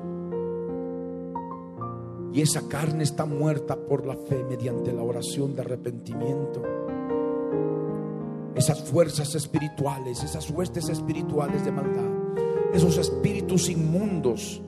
y 2.32 2.42
esa 2.42 2.68
carne 2.68 3.04
está 3.04 3.26
muerta 3.26 3.76
por 3.76 4.06
la 4.06 4.16
fe 4.16 4.44
mediante 4.48 4.94
la 4.94 5.02
oración 5.02 5.56
de 5.56 5.62
arrepentimiento, 5.62 6.62
esas 8.56 8.84
fuerzas 8.84 9.34
espirituales, 9.36 10.24
esas 10.24 10.50
huestes 10.50 10.90
espirituales 10.90 11.66
de 11.66 11.72
maldad, 11.72 12.19
esos 12.74 12.98
espíritus 12.98 13.70
inmundos, 13.70 14.62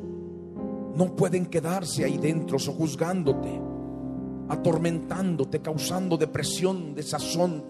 no 0.95 1.15
pueden 1.15 1.45
quedarse 1.45 2.03
ahí 2.03 2.17
dentro 2.17 2.59
sojuzgándote, 2.59 3.61
atormentándote, 4.49 5.61
causando 5.61 6.17
depresión, 6.17 6.93
desazón, 6.93 7.63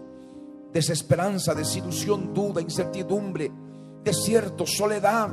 desesperanza, 0.74 1.54
desilusión, 1.54 2.34
duda, 2.34 2.62
incertidumbre, 2.62 3.52
desierto, 4.04 4.66
soledad, 4.66 5.30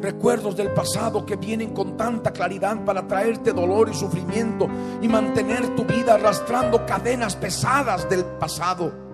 recuerdos 0.00 0.56
del 0.56 0.72
pasado 0.72 1.26
que 1.26 1.36
vienen 1.36 1.74
con 1.74 1.96
tanta 1.96 2.32
claridad 2.32 2.84
para 2.84 3.06
traerte 3.06 3.52
dolor 3.52 3.90
y 3.90 3.94
sufrimiento 3.94 4.68
y 5.02 5.08
mantener 5.08 5.74
tu 5.74 5.84
vida 5.84 6.14
arrastrando 6.14 6.86
cadenas 6.86 7.36
pesadas 7.36 8.08
del 8.08 8.24
pasado. 8.24 9.07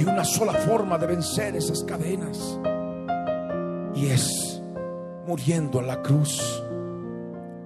Hay 0.00 0.06
una 0.06 0.24
sola 0.24 0.54
forma 0.54 0.96
de 0.96 1.06
vencer 1.06 1.54
esas 1.56 1.84
cadenas 1.84 2.58
y 3.94 4.06
es 4.06 4.62
muriendo 5.26 5.78
en 5.78 5.88
la 5.88 6.00
cruz, 6.00 6.62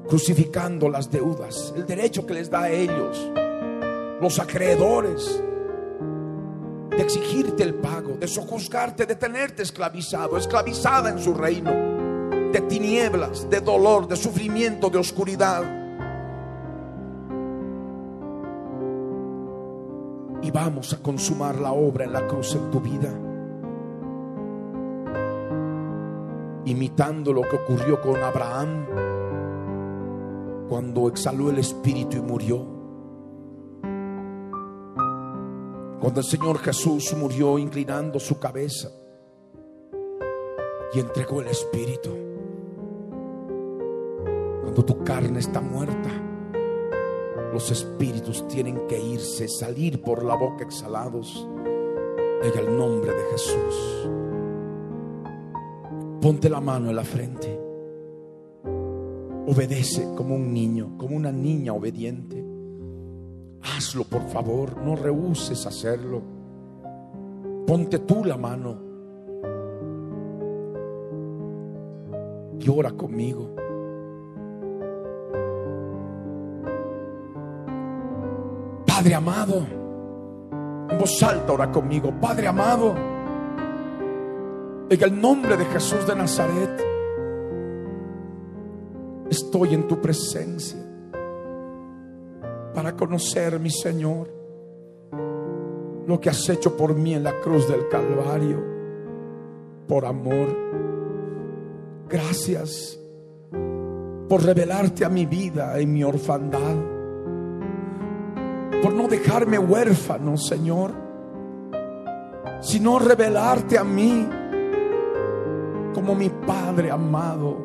crucificando 0.08 0.88
las 0.88 1.08
deudas, 1.12 1.72
el 1.76 1.86
derecho 1.86 2.26
que 2.26 2.34
les 2.34 2.50
da 2.50 2.64
a 2.64 2.70
ellos, 2.70 3.30
los 4.20 4.40
acreedores, 4.40 5.40
de 6.90 7.00
exigirte 7.00 7.62
el 7.62 7.74
pago, 7.74 8.16
de 8.16 8.26
sojuzgarte, 8.26 9.06
de 9.06 9.14
tenerte 9.14 9.62
esclavizado, 9.62 10.36
esclavizada 10.36 11.10
en 11.10 11.20
su 11.20 11.34
reino, 11.34 11.70
de 12.50 12.60
tinieblas, 12.62 13.48
de 13.48 13.60
dolor, 13.60 14.08
de 14.08 14.16
sufrimiento, 14.16 14.90
de 14.90 14.98
oscuridad. 14.98 15.83
Vamos 20.54 20.94
a 20.94 21.02
consumar 21.02 21.60
la 21.60 21.72
obra 21.72 22.06
en 22.06 22.12
la 22.14 22.26
cruz 22.26 22.54
en 22.54 22.70
tu 22.70 22.80
vida. 22.80 23.12
imitando 26.66 27.32
lo 27.32 27.42
que 27.42 27.56
ocurrió 27.56 28.00
con 28.00 28.22
Abraham 28.22 28.86
cuando 30.68 31.08
exhaló 31.08 31.50
el 31.50 31.58
espíritu 31.58 32.16
y 32.16 32.20
murió. 32.20 32.66
Cuando 36.00 36.20
el 36.20 36.26
Señor 36.26 36.58
Jesús 36.58 37.14
murió 37.16 37.58
inclinando 37.58 38.18
su 38.18 38.38
cabeza 38.38 38.88
y 40.94 41.00
entregó 41.00 41.40
el 41.40 41.48
espíritu. 41.48 42.10
Cuando 44.62 44.84
tu 44.84 45.04
carne 45.04 45.40
está 45.40 45.60
muerta, 45.60 46.10
los 47.54 47.70
espíritus 47.70 48.48
tienen 48.48 48.88
que 48.88 49.00
irse, 49.00 49.46
salir 49.46 50.02
por 50.02 50.24
la 50.24 50.34
boca 50.34 50.64
exhalados 50.64 51.48
en 52.42 52.58
el 52.58 52.76
nombre 52.76 53.12
de 53.12 53.22
Jesús. 53.30 54.08
Ponte 56.20 56.50
la 56.50 56.60
mano 56.60 56.90
en 56.90 56.96
la 56.96 57.04
frente. 57.04 57.56
Obedece 59.46 60.14
como 60.16 60.34
un 60.34 60.52
niño, 60.52 60.98
como 60.98 61.14
una 61.14 61.30
niña 61.30 61.72
obediente. 61.72 62.44
Hazlo, 63.62 64.02
por 64.02 64.22
favor, 64.30 64.76
no 64.78 64.96
rehuses 64.96 65.64
hacerlo. 65.64 66.22
Ponte 67.68 68.00
tú 68.00 68.24
la 68.24 68.36
mano. 68.36 68.80
Y 72.58 72.68
ora 72.68 72.90
conmigo. 72.90 73.54
Padre 79.04 79.16
amado, 79.16 79.66
en 80.88 80.98
voz 80.98 81.22
alta 81.22 81.52
ora 81.52 81.70
conmigo. 81.70 82.10
Padre 82.22 82.46
amado. 82.46 82.94
En 84.88 85.02
el 85.02 85.20
nombre 85.20 85.58
de 85.58 85.66
Jesús 85.66 86.06
de 86.06 86.16
Nazaret, 86.16 86.82
estoy 89.28 89.74
en 89.74 89.86
tu 89.86 90.00
presencia. 90.00 90.78
Para 92.72 92.96
conocer, 92.96 93.60
mi 93.60 93.68
Señor, 93.68 94.30
lo 96.06 96.18
que 96.18 96.30
has 96.30 96.48
hecho 96.48 96.74
por 96.74 96.94
mí 96.94 97.12
en 97.12 97.24
la 97.24 97.38
cruz 97.40 97.68
del 97.68 97.86
Calvario, 97.90 98.64
por 99.86 100.06
amor. 100.06 100.48
Gracias 102.08 102.98
por 104.30 104.42
revelarte 104.42 105.04
a 105.04 105.10
mi 105.10 105.26
vida 105.26 105.78
en 105.78 105.92
mi 105.92 106.02
orfandad, 106.02 106.76
por 108.84 108.92
no 108.92 109.08
dejarme 109.08 109.58
huérfano, 109.58 110.36
Señor, 110.36 110.92
sino 112.60 112.98
revelarte 112.98 113.78
a 113.78 113.82
mí 113.82 114.28
como 115.94 116.14
mi 116.14 116.28
Padre 116.28 116.90
amado, 116.90 117.56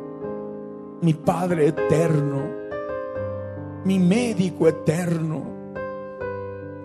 mi 1.02 1.14
Padre 1.14 1.68
eterno, 1.68 2.40
mi 3.84 4.00
médico 4.00 4.70
eterno, 4.70 5.44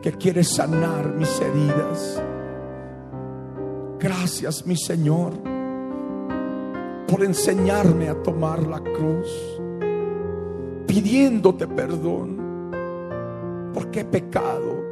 que 0.02 0.10
quiere 0.14 0.42
sanar 0.42 1.14
mis 1.14 1.40
heridas. 1.40 2.20
Gracias, 4.00 4.66
mi 4.66 4.76
Señor, 4.76 5.32
por 7.06 7.22
enseñarme 7.22 8.08
a 8.08 8.20
tomar 8.20 8.66
la 8.66 8.80
cruz, 8.80 9.28
pidiéndote 10.88 11.68
perdón, 11.68 12.33
porque 13.74 14.00
he 14.00 14.04
pecado, 14.04 14.82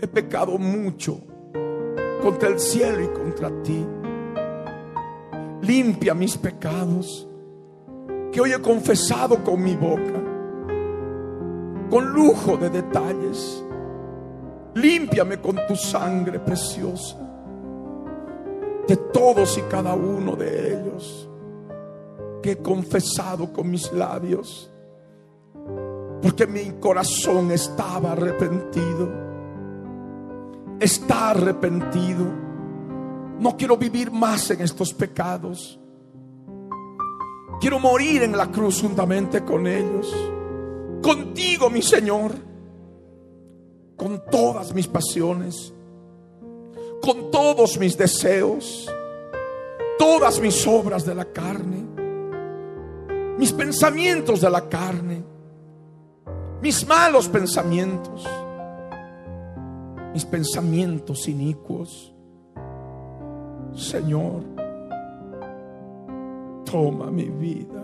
he 0.00 0.06
pecado 0.06 0.58
mucho 0.58 1.20
contra 2.20 2.48
el 2.48 2.58
cielo 2.58 3.02
y 3.02 3.08
contra 3.08 3.50
ti. 3.62 3.86
Limpia 5.62 6.12
mis 6.12 6.36
pecados 6.36 7.26
que 8.32 8.40
hoy 8.40 8.52
he 8.52 8.60
confesado 8.60 9.42
con 9.42 9.62
mi 9.62 9.76
boca, 9.76 10.22
con 11.88 12.12
lujo 12.12 12.56
de 12.56 12.68
detalles. 12.68 13.64
Límpiame 14.74 15.40
con 15.40 15.56
tu 15.66 15.74
sangre 15.74 16.38
preciosa 16.38 17.16
de 18.86 18.96
todos 18.96 19.56
y 19.56 19.62
cada 19.62 19.94
uno 19.94 20.34
de 20.34 20.74
ellos 20.74 21.28
que 22.42 22.52
he 22.52 22.56
confesado 22.56 23.52
con 23.52 23.70
mis 23.70 23.92
labios, 23.92 24.68
porque 26.22 26.46
mi 26.46 26.72
corazón 26.80 27.50
estaba 27.50 28.12
arrepentido, 28.12 29.08
está 30.80 31.30
arrepentido 31.30 32.50
no 33.40 33.56
quiero 33.56 33.78
vivir 33.78 34.10
más 34.10 34.50
en 34.50 34.60
estos 34.60 34.92
pecados. 34.92 35.80
Quiero 37.58 37.80
morir 37.80 38.22
en 38.22 38.36
la 38.36 38.50
cruz 38.50 38.82
juntamente 38.82 39.42
con 39.46 39.66
ellos. 39.66 40.14
Contigo, 41.02 41.70
mi 41.70 41.80
Señor. 41.80 42.32
Con 43.96 44.22
todas 44.30 44.74
mis 44.74 44.86
pasiones. 44.86 45.72
Con 47.00 47.30
todos 47.30 47.78
mis 47.78 47.96
deseos. 47.96 48.86
Todas 49.98 50.38
mis 50.38 50.66
obras 50.66 51.06
de 51.06 51.14
la 51.14 51.24
carne. 51.24 51.86
Mis 53.38 53.52
pensamientos 53.54 54.42
de 54.42 54.50
la 54.50 54.68
carne. 54.68 55.24
Mis 56.62 56.86
malos 56.86 57.28
pensamientos. 57.28 58.26
Mis 60.12 60.24
pensamientos 60.24 61.28
inicuos. 61.28 62.14
Señor, 63.74 64.42
toma 66.70 67.10
mi 67.10 67.24
vida, 67.24 67.82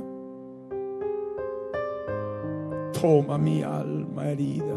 toma 3.01 3.39
mi 3.39 3.62
alma 3.62 4.29
herida. 4.29 4.74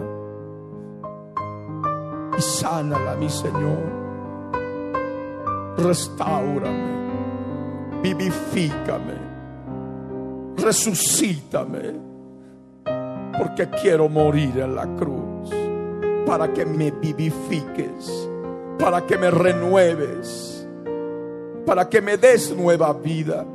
Y 2.38 2.42
sánala, 2.42 3.16
mi 3.16 3.30
Señor. 3.30 4.00
Restaurame, 5.78 7.10
vivifícame, 8.04 9.16
resucítame, 10.58 12.09
porque 13.40 13.68
quiero 13.82 14.08
morir 14.08 14.60
en 14.60 14.76
la 14.76 14.86
cruz 14.98 15.50
para 16.28 16.54
que 16.54 16.64
me 16.64 16.92
vivifiques, 16.92 18.30
para 18.78 19.08
que 19.08 19.18
me 19.18 19.32
renueves 19.32 20.60
para 21.70 21.88
que 21.88 22.02
me 22.02 22.18
des 22.18 22.52
nueva 22.58 22.92
vida. 22.94 23.46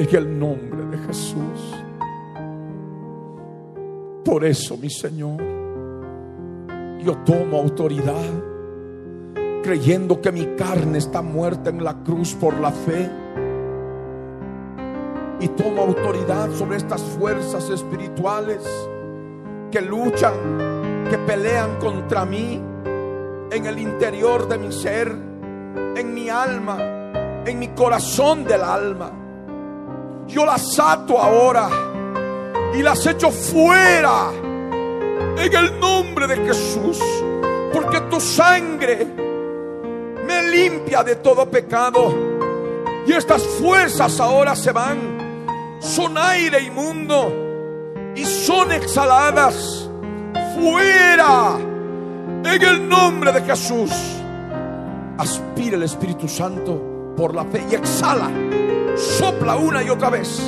En 0.00 0.16
el 0.16 0.36
nombre 0.36 0.84
de 0.86 0.98
Jesús. 1.06 1.76
Por 4.24 4.44
eso, 4.44 4.76
mi 4.76 4.90
Señor, 4.90 5.40
yo 7.04 7.18
tomo 7.24 7.58
autoridad, 7.58 8.32
creyendo 9.62 10.20
que 10.20 10.32
mi 10.32 10.44
carne 10.56 10.98
está 10.98 11.22
muerta 11.22 11.70
en 11.70 11.84
la 11.84 12.02
cruz 12.02 12.34
por 12.34 12.58
la 12.58 12.72
fe. 12.72 13.08
Y 15.40 15.48
tomo 15.48 15.82
autoridad 15.82 16.50
sobre 16.52 16.78
estas 16.78 17.02
fuerzas 17.02 17.70
espirituales 17.70 18.62
que 19.70 19.80
luchan, 19.80 21.04
que 21.10 21.18
pelean 21.18 21.78
contra 21.78 22.24
mí 22.24 22.60
en 23.50 23.66
el 23.66 23.78
interior 23.78 24.48
de 24.48 24.58
mi 24.58 24.72
ser 24.72 25.28
en 25.96 26.14
mi 26.14 26.28
alma, 26.28 26.78
en 27.44 27.58
mi 27.58 27.68
corazón 27.68 28.44
del 28.44 28.62
alma. 28.62 29.10
Yo 30.26 30.44
las 30.44 30.78
ato 30.78 31.18
ahora 31.18 31.68
y 32.74 32.82
las 32.82 33.04
echo 33.06 33.30
fuera 33.30 34.30
en 34.32 35.54
el 35.54 35.80
nombre 35.80 36.26
de 36.26 36.36
Jesús, 36.36 37.00
porque 37.72 38.00
tu 38.02 38.20
sangre 38.20 39.06
me 40.26 40.42
limpia 40.50 41.02
de 41.02 41.16
todo 41.16 41.50
pecado 41.50 42.14
y 43.06 43.12
estas 43.12 43.42
fuerzas 43.44 44.20
ahora 44.20 44.54
se 44.54 44.72
van. 44.72 45.17
Son 45.80 46.16
aire 46.18 46.60
inmundo 46.62 47.32
y 48.14 48.24
son 48.24 48.72
exhaladas 48.72 49.88
fuera 50.54 51.56
en 52.44 52.62
el 52.62 52.88
nombre 52.88 53.32
de 53.32 53.42
Jesús 53.42 53.90
aspira 55.18 55.76
el 55.76 55.82
Espíritu 55.82 56.28
Santo 56.28 57.12
por 57.16 57.34
la 57.34 57.44
fe 57.44 57.66
y 57.70 57.74
exhala. 57.74 58.30
Sopla 58.96 59.56
una 59.56 59.82
y 59.82 59.90
otra 59.90 60.10
vez. 60.10 60.40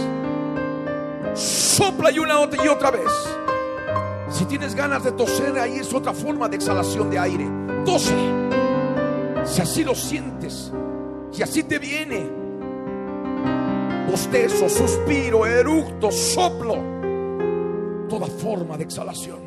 Sopla 1.35 2.11
y 2.11 2.19
una 2.19 2.37
y 2.63 2.69
otra 2.69 2.91
vez. 2.91 3.11
Si 4.31 4.45
tienes 4.45 4.75
ganas 4.75 5.03
de 5.05 5.13
toser, 5.13 5.59
ahí 5.59 5.79
es 5.79 5.93
otra 5.93 6.13
forma 6.13 6.49
de 6.49 6.57
exhalación 6.57 7.11
de 7.11 7.19
aire. 7.19 7.49
Tose. 7.85 8.15
Si 9.45 9.61
así 9.61 9.85
lo 9.85 9.95
sientes, 9.95 10.73
si 11.33 11.43
así 11.43 11.65
te 11.65 11.79
viene, 11.79 12.31
bostezo, 14.11 14.69
suspiro, 14.69 15.47
eructo, 15.47 16.11
soplo, 16.11 16.77
toda 18.09 18.27
forma 18.27 18.77
de 18.77 18.85
exhalación. 18.85 19.41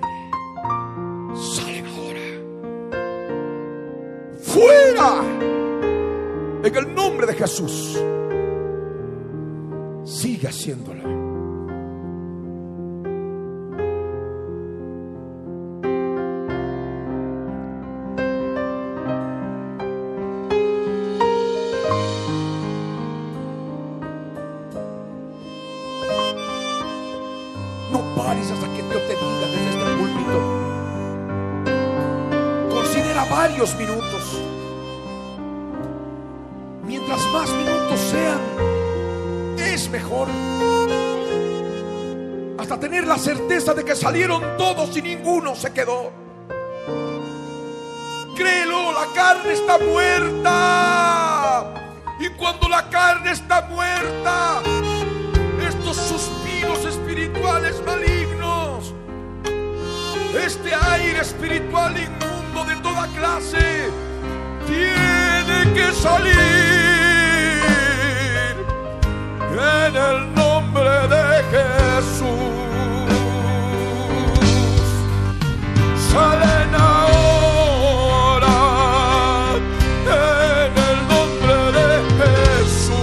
fuera. 4.53 5.23
En 6.63 6.75
el 6.75 6.95
nombre 6.95 7.25
de 7.27 7.33
Jesús. 7.33 7.99
Sigue 10.05 10.47
haciéndolo. 10.47 11.22
Salieron 44.13 44.43
todos 44.59 44.95
y 44.95 45.01
ninguno 45.01 45.55
se 45.55 45.73
quedó. 45.73 46.11
Créelo, 48.35 48.91
la 48.91 49.07
carne 49.11 49.53
está 49.53 49.79
muerta. 49.79 51.73
Y 52.19 52.29
cuando 52.37 52.69
la 52.69 52.87
carne 52.91 53.31
está 53.31 53.63
muerta, 53.63 54.61
estos 55.67 55.97
suspiros 55.97 56.85
espirituales 56.85 57.81
malignos, 57.83 58.93
este 60.45 60.75
aire 60.75 61.19
espiritual 61.19 61.95
inmundo 61.97 62.65
de 62.65 62.75
toda 62.83 63.07
clase, 63.17 63.89
tiene 64.67 65.73
que 65.73 65.91
salir 65.91 66.37
en 69.89 69.95
el 69.95 70.35
nombre 70.35 71.07
de 71.07 71.43
Jesús. 71.49 72.62
salen 76.13 76.71
ahora 76.75 78.57
en 80.05 80.71
el 80.89 80.97
nombre 81.11 81.57
de 81.77 81.89
Jesús. 82.19 82.99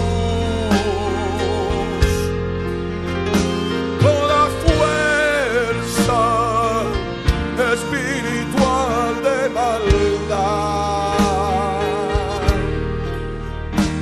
Toda 4.07 4.41
fuerza 4.65 6.23
espiritual 7.75 9.13
de 9.29 9.39
maldad, 9.59 11.11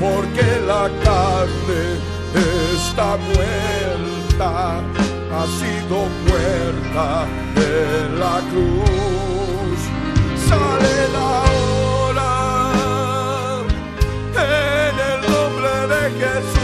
porque 0.03 0.47
la 0.73 0.85
carne 1.07 1.83
está 2.75 3.09
muerta, 3.33 4.49
ha 5.35 5.45
sido 5.61 5.97
muerta 6.27 7.07
la 8.19 8.41
cruz 8.51 9.81
sale 10.49 10.97
la 11.17 11.31
hora 11.73 12.33
en 14.35 14.95
el 15.11 15.21
nombre 15.31 15.75
de 15.93 16.03
Jesús. 16.21 16.57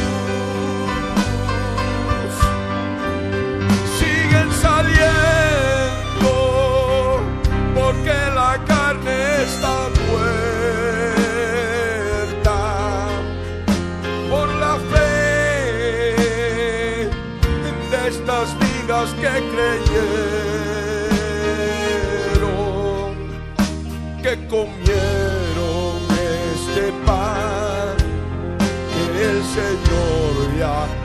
Siguen 3.99 4.49
saliendo 4.63 6.33
porque 7.75 8.17
la 8.35 8.53
carne 8.67 9.19
está 9.45 9.77
muerta 10.09 10.99
por 14.31 14.49
la 14.55 14.75
fe 14.91 15.13
de 17.91 17.99
estas 18.09 18.47
vidas 18.59 19.09
que 19.21 19.33
creyeron. 19.53 20.54
Hallelujah. 30.55 31.04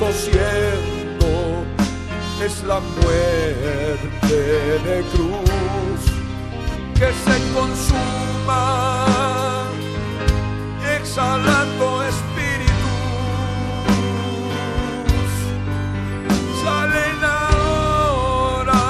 lo 0.00 0.10
siento, 0.12 1.28
es 2.42 2.64
la 2.64 2.80
muerte 2.80 4.36
de 4.86 5.04
cruz 5.12 6.00
que 6.94 7.08
se 7.24 7.36
consuma, 7.52 8.64
y 10.82 10.84
exhalando 10.96 12.02
espíritus. 12.02 12.70
Salen 16.64 17.20
ahora 17.44 18.82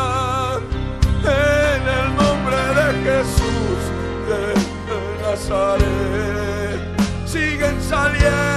en 1.24 1.82
el 1.98 2.06
nombre 2.20 2.60
de 2.78 2.88
Jesús 3.06 3.80
de 4.28 4.42
Nazaret, 5.22 6.80
siguen 7.26 7.76
saliendo 7.82 8.49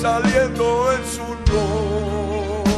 saliendo 0.00 0.92
en 0.92 1.04
su 1.04 1.22
nombre, 1.52 2.72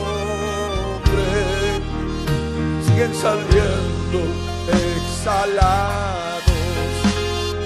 siguen 2.84 3.14
saliendo 3.14 4.20
exhalados 4.66 6.42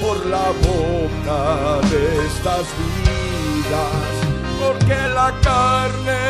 por 0.02 0.26
la 0.26 0.52
boca 0.68 1.80
de 1.88 2.02
estas 2.26 2.66
vidas, 2.76 4.12
porque 4.60 4.98
la 5.14 5.32
carne 5.42 6.24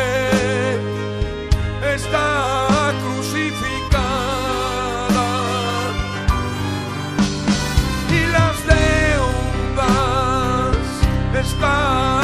está 1.95 2.93
crucificada. 3.03 5.27
Y 8.09 8.11
las 8.31 8.55
deudas 8.73 10.77
están 11.33 12.16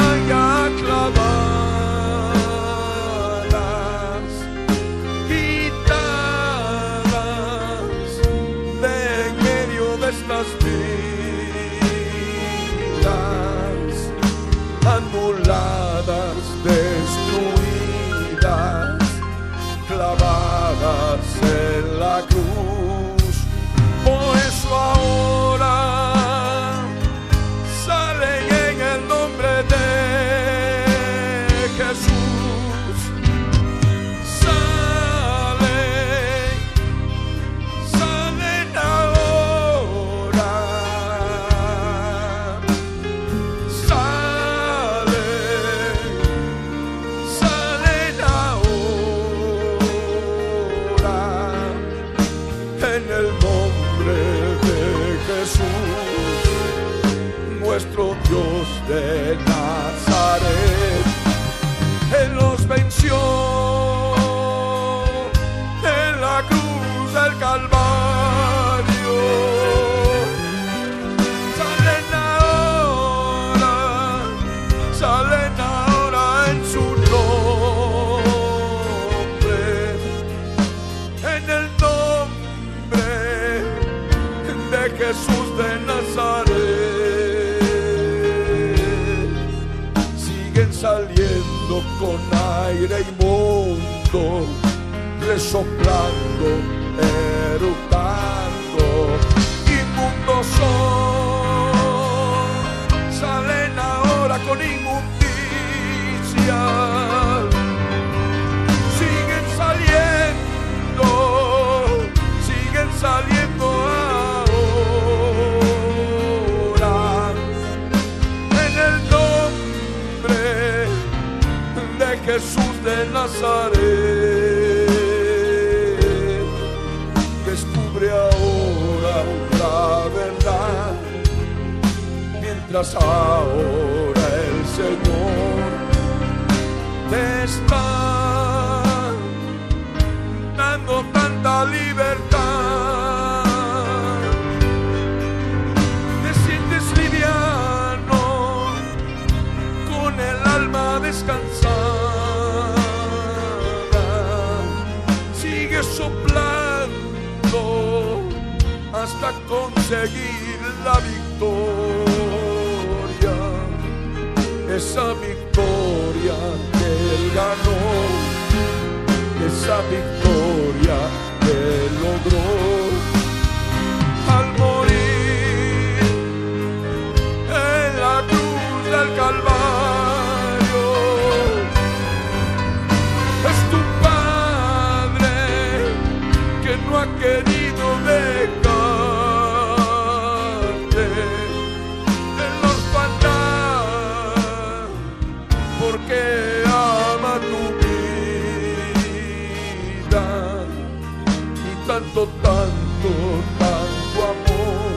tanto, 202.14 202.28
tanto, 202.42 203.10
tanto 203.58 204.22
amor. 204.22 204.94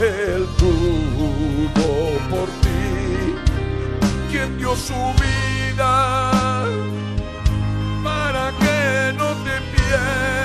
Él 0.00 0.46
tuvo 0.56 2.18
por 2.30 2.48
ti, 2.62 3.34
quien 4.30 4.56
dio 4.56 4.74
su 4.74 4.94
vida 4.94 6.64
para 8.02 8.52
que 8.58 9.12
no 9.18 9.34
te 9.44 9.60
pierdas. 9.76 10.37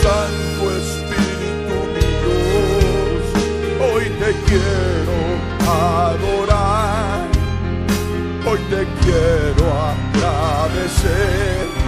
Santo 0.00 0.70
Espíritu 0.80 1.76
mi 1.92 2.06
Dios, 2.22 3.24
hoy 3.84 4.04
te 4.20 4.30
quiero 4.46 5.16
adorar, 5.70 7.28
hoy 8.46 8.60
te 8.70 8.86
quiero 9.04 9.64
agradecer. 9.92 11.81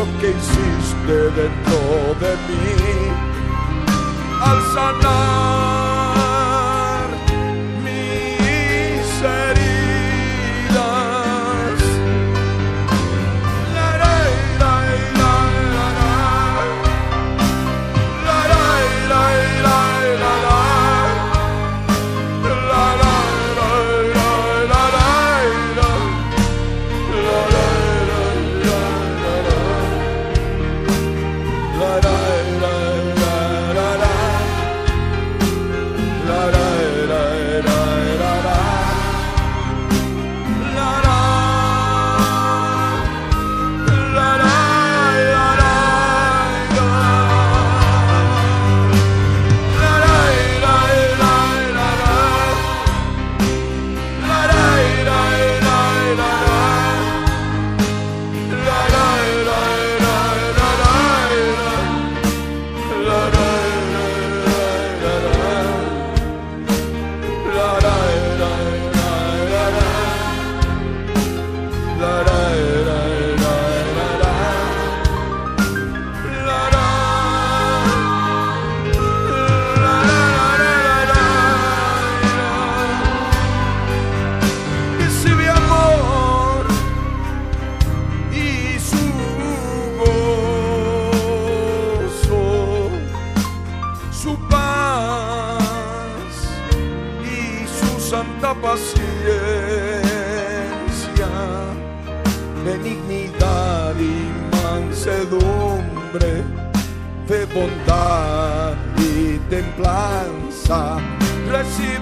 lo 0.00 0.06
que 0.18 0.30
hiciste 0.30 1.14
dentro 1.40 2.14
de 2.20 2.32
mí 2.46 3.12
al 4.42 4.62
sanar. 4.72 5.79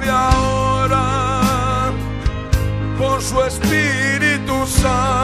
ahora 0.08 1.92
por 2.98 3.22
su 3.22 3.42
Espíritu 3.42 4.66
Santo. 4.66 5.17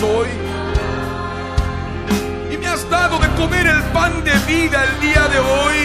soy. 0.00 0.28
Y 2.50 2.56
me 2.56 2.66
has 2.66 2.88
dado 2.88 3.18
de 3.18 3.28
comer 3.40 3.66
el 3.66 3.82
pan 3.92 4.22
de 4.24 4.34
vida 4.46 4.84
el 4.84 5.00
día 5.00 5.28
de 5.28 5.38
hoy. 5.38 5.78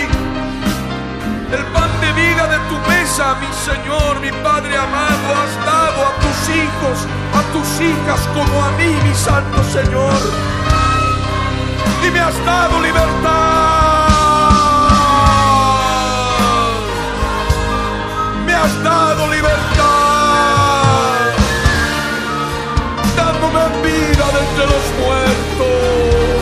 El 1.52 1.64
pan 1.76 1.90
de 2.02 2.12
vida 2.14 2.48
de 2.48 2.58
tu 2.70 2.78
mesa, 2.90 3.36
mi 3.40 3.48
Señor, 3.70 4.20
mi 4.20 4.32
Padre 4.44 4.76
amado, 4.78 5.28
has 5.42 5.66
dado 5.66 6.08
a 6.08 6.12
tus 6.24 6.56
hijos, 6.56 6.98
a 7.34 7.42
tus 7.54 7.70
hijas 7.82 8.20
como 8.36 8.64
a 8.64 8.72
mí, 8.72 8.90
mi 9.04 9.16
Santo 9.16 9.64
Señor. 9.72 10.20
Y 12.06 12.12
me 12.12 12.20
has 12.20 12.46
dado 12.46 12.82
libertad. 12.82 13.68
Me 18.46 18.54
has 18.54 18.84
dado 18.84 19.28
libertad. 19.32 19.87
De 24.34 24.40
entre 24.40 24.66
los 24.66 24.86
muertos, 25.04 26.38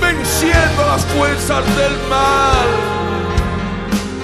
venciendo 0.00 0.86
las 0.86 1.04
fuerzas 1.06 1.64
del 1.76 1.96
mal 2.08 2.68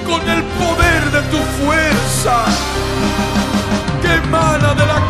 con 0.06 0.22
el 0.28 0.42
poder 0.60 1.02
de 1.10 1.22
tu 1.30 1.38
fuerza 1.62 2.44
que 4.02 4.14
emana 4.14 4.74
de 4.74 4.86
la 4.86 5.00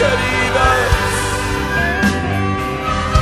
heridas, 0.00 0.90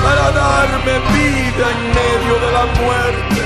para 0.05 0.31
darme 0.33 0.93
vida 1.13 1.67
en 1.75 1.81
medio 2.01 2.35
de 2.45 2.51
la 2.53 2.67
muerte 2.81 3.43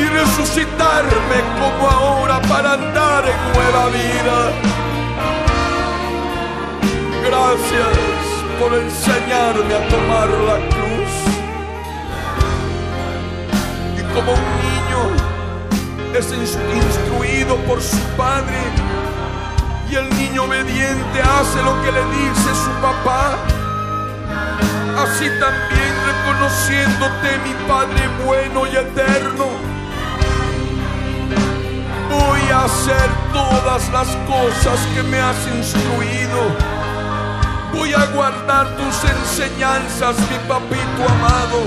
y 0.00 0.04
resucitarme 0.06 1.38
como 1.60 1.88
ahora 1.90 2.40
para 2.42 2.72
andar 2.72 3.24
en 3.26 3.40
nueva 3.52 3.86
vida. 3.88 4.38
Gracias 7.26 7.98
por 8.58 8.74
enseñarme 8.74 9.74
a 9.74 9.88
tomar 9.88 10.28
la 10.28 10.56
cruz. 10.68 11.12
Y 13.98 14.02
como 14.14 14.32
un 14.32 14.46
niño 14.64 15.02
es 16.18 16.26
ins- 16.32 16.58
instruido 16.74 17.56
por 17.68 17.80
su 17.80 17.98
padre 18.16 18.58
y 19.92 19.94
el 19.94 20.08
niño 20.16 20.44
obediente 20.44 21.20
hace 21.20 21.62
lo 21.62 21.82
que 21.82 21.92
le 21.92 22.02
dice 22.06 22.54
su 22.54 22.70
papá, 22.80 23.36
así 24.96 25.28
también 25.38 25.92
reconociéndote 26.06 27.38
mi 27.44 27.52
Padre 27.68 28.08
bueno 28.24 28.66
y 28.66 28.76
eterno, 28.76 29.46
voy 32.08 32.40
a 32.50 32.64
hacer 32.64 33.10
todas 33.34 33.90
las 33.90 34.08
cosas 34.26 34.80
que 34.94 35.02
me 35.02 35.20
has 35.20 35.46
instruido. 35.46 36.40
Voy 37.74 37.92
a 37.92 38.06
guardar 38.14 38.68
tus 38.76 39.10
enseñanzas, 39.10 40.16
mi 40.30 40.38
papito 40.48 41.02
amado. 41.06 41.60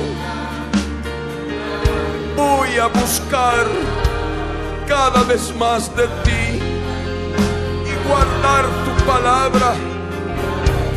Voy 2.35 2.77
a 2.77 2.87
buscar 2.87 3.65
cada 4.87 5.23
vez 5.23 5.53
más 5.55 5.95
de 5.95 6.07
ti 6.23 6.44
tu 8.85 9.05
palabra 9.05 9.73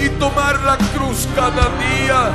y 0.01 0.09
tomar 0.19 0.61
la 0.61 0.77
cruz 0.95 1.27
cada 1.35 1.69
día 1.79 2.31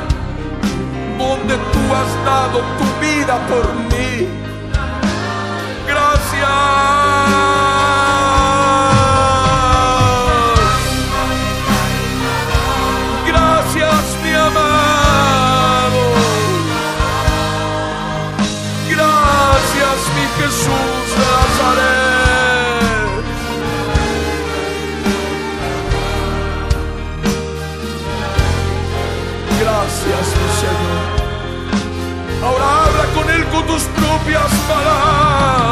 donde 1.18 1.54
tú 1.54 1.82
has 1.94 2.24
dado 2.24 2.58
tu 2.78 2.86
vida 3.00 3.38
por 3.48 3.74
mí. 3.90 4.28
Gracias. 5.86 7.63
Gracias, 30.06 30.50
Señor. 30.60 31.24
Ahora 32.42 32.84
habla 32.84 33.04
con 33.14 33.30
Él 33.30 33.44
con 33.46 33.66
tus 33.66 33.82
propias 33.84 34.52
palabras. 34.68 35.63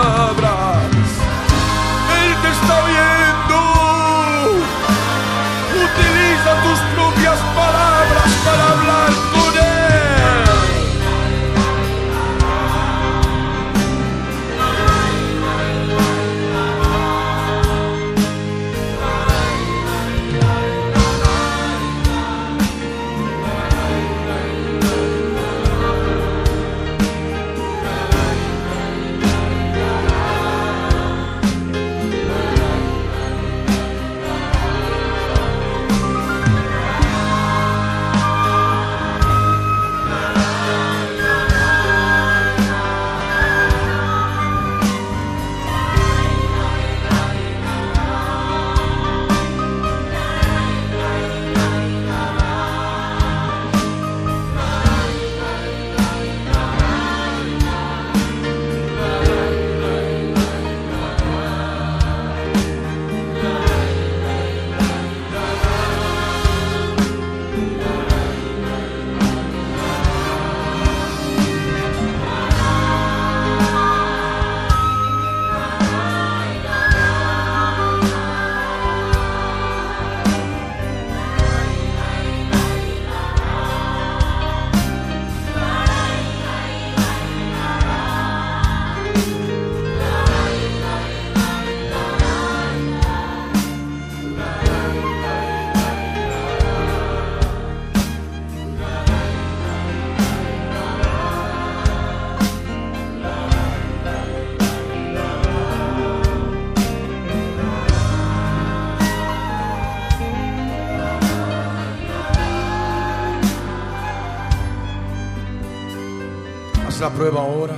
Prueba 117.17 117.41
ahora. 117.41 117.77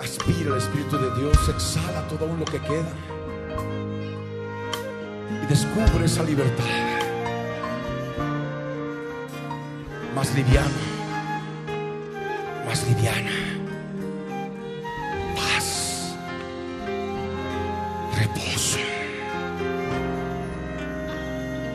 Aspira 0.00 0.50
el 0.50 0.56
Espíritu 0.56 0.98
de 0.98 1.20
Dios, 1.20 1.48
exhala 1.48 2.06
todo 2.08 2.26
lo 2.26 2.44
que 2.44 2.60
queda. 2.60 2.92
Y 5.42 5.46
descubre 5.46 6.04
esa 6.04 6.22
libertad. 6.22 6.64
Más 10.14 10.34
liviana. 10.34 10.68
Más 12.66 12.86
liviana. 12.88 13.30
Paz. 15.36 16.14
Reposo. 18.18 18.78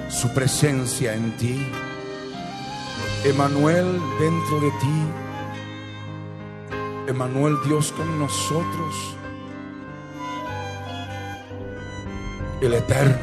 su 0.10 0.34
presencia 0.34 1.14
en 1.14 1.32
ti. 1.38 1.72
Emanuel 3.24 4.00
dentro 4.20 4.60
de 4.60 4.72
ti. 4.80 5.27
Emanuel 7.18 7.58
Dios 7.66 7.92
con 7.94 8.20
nosotros. 8.20 9.16
El 12.62 12.76
eterno. 12.76 13.18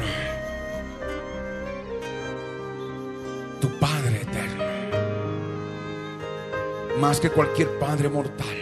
Tu 3.61 3.69
Padre 3.79 4.23
eterno. 4.23 4.63
Más 6.99 7.21
que 7.21 7.29
cualquier 7.29 7.79
Padre 7.79 8.09
mortal. 8.09 8.57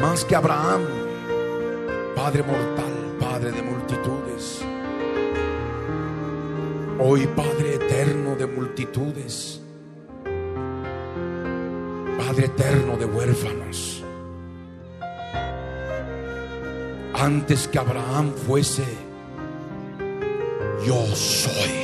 Más 0.00 0.24
que 0.24 0.34
Abraham. 0.34 0.80
Padre 2.16 2.42
mortal, 2.42 3.16
Padre 3.20 3.52
de 3.52 3.62
multitudes. 3.62 4.64
Hoy 6.98 7.26
Padre 7.26 7.74
eterno 7.74 8.34
de 8.34 8.46
multitudes. 8.46 9.63
Padre 12.26 12.46
eterno 12.46 12.96
de 12.96 13.04
huérfanos. 13.04 14.02
Antes 17.12 17.68
que 17.68 17.78
Abraham 17.78 18.32
fuese, 18.46 18.84
yo 20.86 21.04
soy. 21.14 21.83